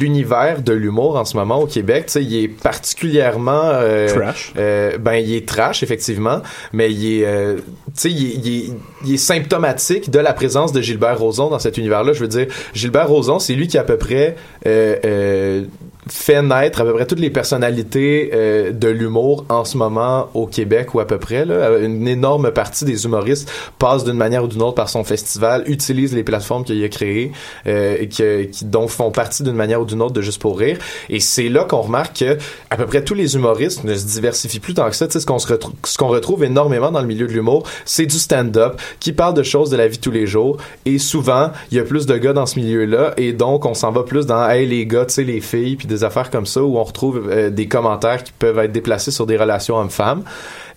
l'univers 0.00 0.62
de 0.62 0.72
l'humour 0.72 1.16
en 1.16 1.24
ce 1.24 1.36
moment 1.36 1.60
au 1.60 1.66
Québec, 1.66 2.06
tu 2.06 2.12
sais, 2.12 2.24
il 2.24 2.34
est 2.44 2.48
particulièrement 2.48 3.60
euh, 3.64 4.08
Trash. 4.08 4.52
euh, 4.56 4.98
ben 4.98 5.14
il 5.14 5.34
est 5.34 5.46
trash 5.46 5.82
effectivement, 5.82 6.40
mais 6.72 6.92
il 6.92 7.20
est, 7.20 7.26
euh, 7.26 7.56
tu 7.56 7.62
sais, 7.94 8.10
il 8.10 8.26
est, 8.26 8.34
il 8.44 8.48
est- 8.70 8.72
il 9.04 9.14
est 9.14 9.18
symptomatique 9.18 10.10
de 10.10 10.18
la 10.18 10.32
présence 10.32 10.72
de 10.72 10.80
Gilbert 10.80 11.18
Rozon 11.18 11.48
dans 11.48 11.58
cet 11.58 11.78
univers-là. 11.78 12.12
Je 12.12 12.20
veux 12.20 12.28
dire, 12.28 12.46
Gilbert 12.74 13.08
Rozon, 13.08 13.38
c'est 13.38 13.54
lui 13.54 13.68
qui 13.68 13.78
à 13.78 13.84
peu 13.84 13.96
près 13.96 14.36
euh, 14.66 14.96
euh, 15.04 15.64
fait 16.08 16.42
naître 16.42 16.80
à 16.80 16.84
peu 16.84 16.94
près 16.94 17.06
toutes 17.06 17.20
les 17.20 17.30
personnalités 17.30 18.30
euh, 18.32 18.72
de 18.72 18.88
l'humour 18.88 19.44
en 19.48 19.64
ce 19.64 19.76
moment 19.76 20.28
au 20.34 20.46
Québec 20.46 20.94
ou 20.94 21.00
à 21.00 21.06
peu 21.06 21.18
près. 21.18 21.44
Là. 21.44 21.78
Une 21.78 22.08
énorme 22.08 22.50
partie 22.52 22.84
des 22.84 23.04
humoristes 23.04 23.50
passe 23.78 24.04
d'une 24.04 24.16
manière 24.16 24.44
ou 24.44 24.48
d'une 24.48 24.62
autre 24.62 24.76
par 24.76 24.88
son 24.88 25.04
festival, 25.04 25.64
utilise 25.66 26.14
les 26.14 26.22
plateformes 26.22 26.64
qu'il 26.64 26.82
a 26.82 26.88
créées 26.88 27.32
euh, 27.66 27.96
et 28.00 28.08
que- 28.08 28.44
qui 28.44 28.64
donc 28.64 28.88
font 28.88 29.10
partie 29.10 29.42
d'une 29.42 29.54
manière 29.54 29.80
ou 29.82 29.84
d'une 29.84 30.00
autre 30.00 30.14
de 30.14 30.20
Juste 30.20 30.40
pour 30.40 30.58
rire. 30.58 30.78
Et 31.08 31.18
c'est 31.18 31.48
là 31.48 31.64
qu'on 31.64 31.80
remarque 31.80 32.18
que 32.20 32.38
à 32.70 32.76
peu 32.76 32.86
près 32.86 33.02
tous 33.02 33.14
les 33.14 33.34
humoristes 33.36 33.84
ne 33.84 33.94
se 33.94 34.04
diversifient 34.06 34.60
plus 34.60 34.74
tant 34.74 34.88
que 34.88 34.94
ça. 34.96 35.06
Tu 35.06 35.14
sais, 35.14 35.20
ce 35.20 35.26
qu'on 35.26 35.38
retrouve, 35.38 35.72
ce 35.84 35.96
qu'on 35.98 36.08
retrouve 36.08 36.44
énormément 36.44 36.90
dans 36.90 37.00
le 37.00 37.06
milieu 37.06 37.26
de 37.26 37.32
l'humour, 37.32 37.64
c'est 37.84 38.06
du 38.06 38.18
stand-up 38.18 38.80
qui 39.00 39.12
parle 39.12 39.34
de 39.34 39.42
choses 39.42 39.70
de 39.70 39.76
la 39.76 39.88
vie 39.88 39.96
de 39.96 40.02
tous 40.02 40.10
les 40.10 40.26
jours. 40.26 40.58
Et 40.84 40.98
souvent, 40.98 41.50
il 41.70 41.78
y 41.78 41.80
a 41.80 41.84
plus 41.84 42.06
de 42.06 42.16
gars 42.16 42.32
dans 42.32 42.46
ce 42.46 42.58
milieu-là 42.58 43.14
et 43.16 43.32
donc 43.32 43.64
on 43.66 43.74
s'en 43.74 43.90
va 43.92 44.02
plus 44.02 44.26
dans 44.26 44.48
hey 44.48 44.66
les 44.66 44.86
gars, 44.86 45.04
tu 45.06 45.14
sais 45.14 45.24
les 45.24 45.40
filles, 45.40 45.76
puis 45.76 45.86
affaires 46.04 46.30
comme 46.30 46.46
ça 46.46 46.62
où 46.62 46.78
on 46.78 46.84
retrouve 46.84 47.28
euh, 47.30 47.50
des 47.50 47.68
commentaires 47.68 48.22
qui 48.22 48.32
peuvent 48.32 48.58
être 48.58 48.72
déplacés 48.72 49.10
sur 49.10 49.26
des 49.26 49.36
relations 49.36 49.76
hommes-femmes. 49.76 50.24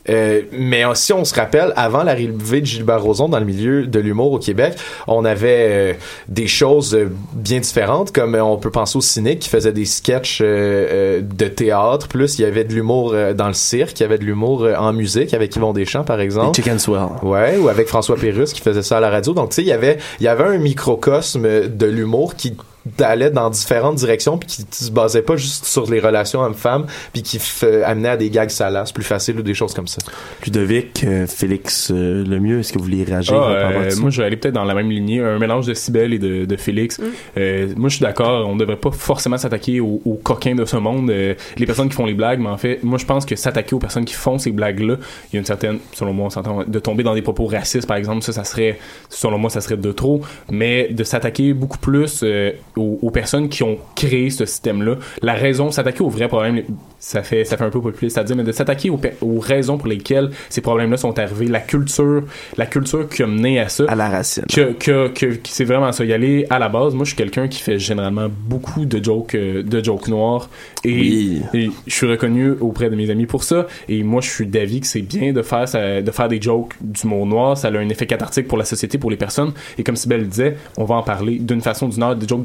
Euh, 0.09 0.41
mais 0.51 0.85
euh, 0.85 0.93
si 0.95 1.13
on 1.13 1.23
se 1.23 1.33
rappelle, 1.33 1.73
avant 1.75 2.03
l'arrivée 2.03 2.61
de 2.61 2.65
Gilbert 2.65 3.01
Rozon 3.01 3.29
dans 3.29 3.39
le 3.39 3.45
milieu 3.45 3.87
de 3.87 3.99
l'humour 3.99 4.33
au 4.33 4.39
Québec, 4.39 4.75
on 5.07 5.23
avait 5.25 5.67
euh, 5.69 5.93
des 6.27 6.47
choses 6.47 6.93
euh, 6.95 7.09
bien 7.33 7.59
différentes, 7.59 8.11
comme 8.11 8.35
on 8.35 8.57
peut 8.57 8.71
penser 8.71 8.97
au 8.97 9.01
Cynique 9.01 9.39
qui 9.39 9.49
faisait 9.49 9.71
des 9.71 9.85
sketchs 9.85 10.41
de 10.41 11.47
théâtre, 11.47 12.07
plus 12.07 12.37
il 12.37 12.43
y 12.43 12.45
avait 12.45 12.63
de 12.63 12.73
l'humour 12.73 13.15
dans 13.35 13.47
le 13.47 13.53
cirque, 13.53 13.99
il 13.99 14.03
y 14.03 14.05
avait 14.05 14.17
de 14.17 14.23
l'humour 14.23 14.67
en 14.77 14.93
musique 14.93 15.33
avec 15.33 15.55
Yvon 15.55 15.73
Deschamps 15.73 16.03
par 16.03 16.19
exemple. 16.19 16.55
Chicken 16.55 16.79
Swell 16.79 17.07
Ouais, 17.21 17.57
ou 17.57 17.69
avec 17.69 17.87
François 17.87 18.15
Pérus 18.15 18.53
qui 18.53 18.61
faisait 18.61 18.83
ça 18.83 18.97
à 18.97 18.99
la 18.99 19.09
radio. 19.09 19.33
Donc 19.33 19.49
tu 19.49 19.55
sais, 19.55 19.61
il 19.61 19.67
y 19.67 19.71
avait 19.71 19.97
il 20.19 20.23
y 20.23 20.27
avait 20.27 20.43
un 20.43 20.57
microcosme 20.57 21.67
de 21.67 21.85
l'humour 21.85 22.35
qui 22.35 22.55
allait 22.99 23.29
dans 23.31 23.49
différentes 23.49 23.95
directions 23.95 24.37
puis 24.37 24.47
qui 24.47 24.83
se 24.83 24.91
basait 24.91 25.21
pas 25.21 25.35
juste 25.37 25.65
sur 25.65 25.89
les 25.89 25.99
relations 25.99 26.41
hommes-femmes 26.41 26.85
puis 27.13 27.21
qui 27.21 27.37
f- 27.37 27.83
amenait 27.83 28.09
à 28.09 28.17
des 28.17 28.29
gags 28.29 28.49
salaces 28.49 28.91
plus 28.91 29.03
faciles 29.03 29.39
ou 29.39 29.41
des 29.41 29.53
choses 29.53 29.73
comme 29.73 29.87
ça. 29.87 30.01
Ludovic, 30.45 31.03
euh, 31.03 31.25
Félix, 31.27 31.91
euh, 31.91 32.23
le 32.25 32.39
mieux, 32.39 32.59
est-ce 32.59 32.73
que 32.73 32.77
vous 32.79 32.83
voulez 32.85 33.03
réagir 33.03 33.35
Ah, 33.35 33.71
euh, 33.71 33.95
moi, 33.97 34.09
je 34.09 34.19
vais 34.21 34.27
aller 34.27 34.35
peut-être 34.37 34.53
dans 34.53 34.65
la 34.65 34.73
même 34.73 34.89
lignée, 34.89 35.21
un 35.21 35.39
mélange 35.39 35.65
de 35.67 35.73
Cybelle 35.73 36.13
et 36.13 36.19
de, 36.19 36.45
de 36.45 36.55
Félix. 36.57 36.99
Euh, 37.37 37.69
moi, 37.77 37.89
je 37.89 37.95
suis 37.95 38.03
d'accord, 38.03 38.47
on 38.47 38.55
devrait 38.55 38.75
pas 38.75 38.91
forcément 38.91 39.37
s'attaquer 39.37 39.79
aux, 39.79 40.01
aux 40.05 40.15
coquins 40.15 40.55
de 40.55 40.65
ce 40.65 40.77
monde, 40.77 41.09
euh, 41.09 41.33
les 41.57 41.65
personnes 41.65 41.89
qui 41.89 41.95
font 41.95 42.05
les 42.05 42.13
blagues, 42.13 42.39
mais 42.39 42.49
en 42.49 42.57
fait, 42.57 42.79
moi, 42.83 42.97
je 42.97 43.05
pense 43.05 43.25
que 43.25 43.35
s'attaquer 43.35 43.75
aux 43.75 43.79
personnes 43.79 44.05
qui 44.05 44.13
font 44.13 44.37
ces 44.37 44.51
blagues-là, 44.51 44.95
il 45.31 45.35
y 45.35 45.37
a 45.37 45.39
une 45.39 45.45
certaine, 45.45 45.79
selon 45.93 46.13
moi, 46.13 46.27
on 46.27 46.29
s'entend, 46.29 46.63
de 46.65 46.79
tomber 46.79 47.03
dans 47.03 47.13
des 47.13 47.21
propos 47.21 47.45
racistes, 47.45 47.87
par 47.87 47.97
exemple, 47.97 48.21
ça, 48.23 48.33
ça 48.33 48.43
serait, 48.43 48.77
selon 49.09 49.37
moi, 49.37 49.49
ça 49.49 49.61
serait 49.61 49.77
de 49.77 49.91
trop, 49.91 50.21
mais 50.51 50.89
de 50.89 51.03
s'attaquer 51.03 51.53
beaucoup 51.53 51.77
plus 51.77 52.21
euh, 52.23 52.51
aux, 52.77 52.99
aux 53.01 53.11
personnes 53.11 53.49
qui 53.49 53.63
ont 53.63 53.77
créé 53.95 54.29
ce 54.29 54.45
système-là. 54.45 54.95
La 55.21 55.33
raison, 55.33 55.71
s'attaquer 55.71 56.01
aux 56.03 56.09
vrais 56.09 56.27
problèmes, 56.27 56.61
ça 56.99 57.21
fait, 57.23 57.43
ça 57.43 57.57
fait 57.57 57.63
un 57.65 57.69
peu 57.69 57.81
populiste 57.81 58.17
à 58.17 58.23
dire, 58.23 58.35
mais 58.35 58.43
de 58.43 58.51
s'attaquer 58.51 58.89
aux, 58.89 58.99
raisons 59.39 59.77
pour 59.77 59.87
lesquelles 59.87 60.31
ces 60.49 60.61
problèmes-là 60.61 60.97
sont 60.97 61.17
arrivés, 61.19 61.47
la 61.47 61.59
culture, 61.59 62.23
la 62.57 62.65
culture 62.65 63.07
qui 63.09 63.23
a 63.23 63.27
mené 63.27 63.59
à 63.59 63.69
ça. 63.69 63.83
À 63.87 63.95
la 63.95 64.09
racine. 64.09 64.43
Que, 64.53 64.71
que, 64.73 65.07
que, 65.09 65.25
que 65.25 65.39
c'est 65.49 65.65
vraiment 65.65 65.91
ça. 65.91 66.05
Y 66.05 66.13
aller 66.13 66.45
à 66.49 66.59
la 66.59 66.69
base. 66.69 66.93
Moi, 66.93 67.03
je 67.03 67.09
suis 67.09 67.17
quelqu'un 67.17 67.47
qui 67.47 67.59
fait 67.61 67.77
généralement 67.79 68.27
beaucoup 68.29 68.85
de 68.85 69.03
jokes, 69.03 69.35
euh, 69.35 69.63
de 69.63 69.83
jokes 69.83 70.07
noirs. 70.07 70.49
Et, 70.85 70.89
Oui. 70.93 71.41
et 71.53 71.69
je 71.87 71.93
suis 71.93 72.07
reconnu 72.07 72.51
auprès 72.61 72.89
de 72.89 72.95
mes 72.95 73.09
amis 73.09 73.25
pour 73.25 73.43
ça. 73.43 73.67
Et 73.89 74.03
moi, 74.03 74.21
je 74.21 74.29
suis 74.29 74.47
d'avis 74.47 74.79
que 74.81 74.87
c'est 74.87 75.01
bien 75.01 75.33
de 75.33 75.41
faire, 75.41 75.67
ça- 75.67 76.01
de 76.01 76.11
faire 76.11 76.27
des 76.29 76.41
jokes 76.41 76.73
d'humour 76.81 77.25
noir. 77.25 77.57
Ça 77.57 77.67
a 77.67 77.71
un 77.77 77.89
effet 77.89 78.05
cathartique 78.07 78.47
pour 78.47 78.57
la 78.57 78.65
société, 78.65 78.97
pour 78.97 79.11
les 79.11 79.17
personnes. 79.17 79.51
Et 79.77 79.83
comme 79.83 79.95
Sibelle 79.95 80.21
le 80.21 80.27
disait, 80.27 80.57
on 80.77 80.85
va 80.85 80.95
en 80.95 81.03
parler 81.03 81.37
d'une 81.39 81.61
façon 81.61 81.87
ou 81.87 81.89
d'une 81.89 82.03
autre. 82.03 82.19
Des 82.19 82.27
jokes 82.27 82.41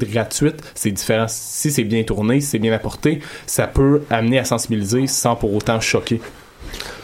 c'est 0.75 0.91
différent. 0.91 1.25
Si 1.27 1.71
c'est 1.71 1.83
bien 1.83 2.03
tourné, 2.03 2.41
si 2.41 2.47
c'est 2.47 2.59
bien 2.59 2.73
apporté, 2.73 3.19
ça 3.45 3.67
peut 3.67 4.03
amener 4.09 4.39
à 4.39 4.45
sensibiliser 4.45 5.07
sans 5.07 5.35
pour 5.35 5.53
autant 5.53 5.79
choquer. 5.79 6.21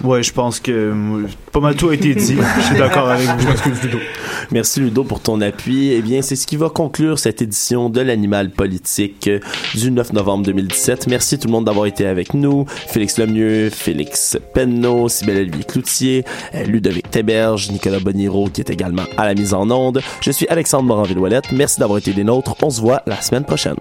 Ouais, 0.04 0.24
je 0.24 0.32
pense 0.32 0.60
que 0.60 0.72
euh, 0.72 1.28
pas 1.52 1.60
mal 1.60 1.76
tout 1.76 1.90
a 1.90 1.94
été 1.94 2.14
dit. 2.14 2.38
Je 2.58 2.62
suis 2.62 2.78
d'accord 2.78 3.10
avec 3.10 3.28
vous. 3.28 3.40
Je 3.40 3.48
m'excuse, 3.48 3.84
Ludo. 3.84 3.98
Merci 4.52 4.80
Ludo 4.80 5.04
pour 5.04 5.20
ton 5.20 5.42
appui. 5.42 5.92
Eh 5.92 6.02
bien, 6.02 6.22
c'est 6.22 6.36
ce 6.36 6.46
qui 6.46 6.58
va 6.58 6.70
conclure 6.70 7.18
cette 7.20 7.42
édition 7.42 7.90
de 7.90 8.02
l'Animal 8.02 8.52
politique 8.52 9.30
du 9.74 9.92
9 9.92 10.14
novembre 10.14 10.46
2017. 10.46 11.08
Merci 11.08 11.40
tout 11.40 11.48
le 11.48 11.54
monde 11.54 11.66
d'avoir 11.66 11.86
été 11.86 12.06
avec 12.06 12.34
nous. 12.34 12.66
Félix 12.68 13.18
Lemieux, 13.18 13.70
Félix 13.70 14.38
Penneau, 14.54 15.10
Sybelle 15.10 15.38
Olivier 15.38 15.64
Cloutier, 15.64 16.26
euh, 16.54 16.64
Ludovic 16.64 17.10
Téberge, 17.10 17.72
Nicolas 17.72 18.00
Boniro 18.00 18.50
qui 18.50 18.62
est 18.62 18.70
également 18.70 19.04
à 19.18 19.26
la 19.26 19.34
mise 19.34 19.54
en 19.54 19.70
onde. 19.70 20.02
Je 20.22 20.32
suis 20.32 20.48
Alexandre 20.48 20.84
Moranville-Ouellette. 20.86 21.52
Merci 21.52 21.80
d'avoir 21.80 22.00
été 22.00 22.14
des 22.14 22.24
nôtres. 22.24 22.56
On 22.62 22.70
se 22.70 22.82
voit 22.82 23.02
la 23.06 23.22
semaine 23.22 23.46
prochaine. 23.46 23.76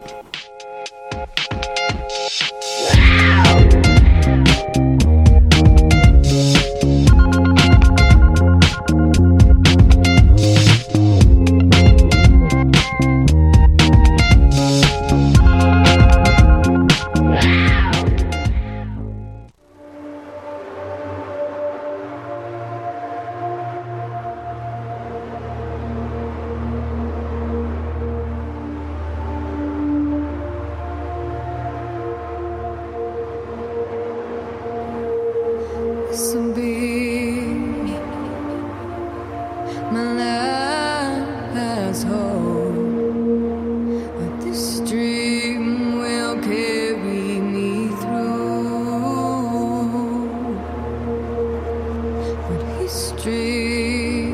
street. 53.25 54.29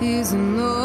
He's 0.00 0.32
an 0.32 0.58
old 0.58 0.79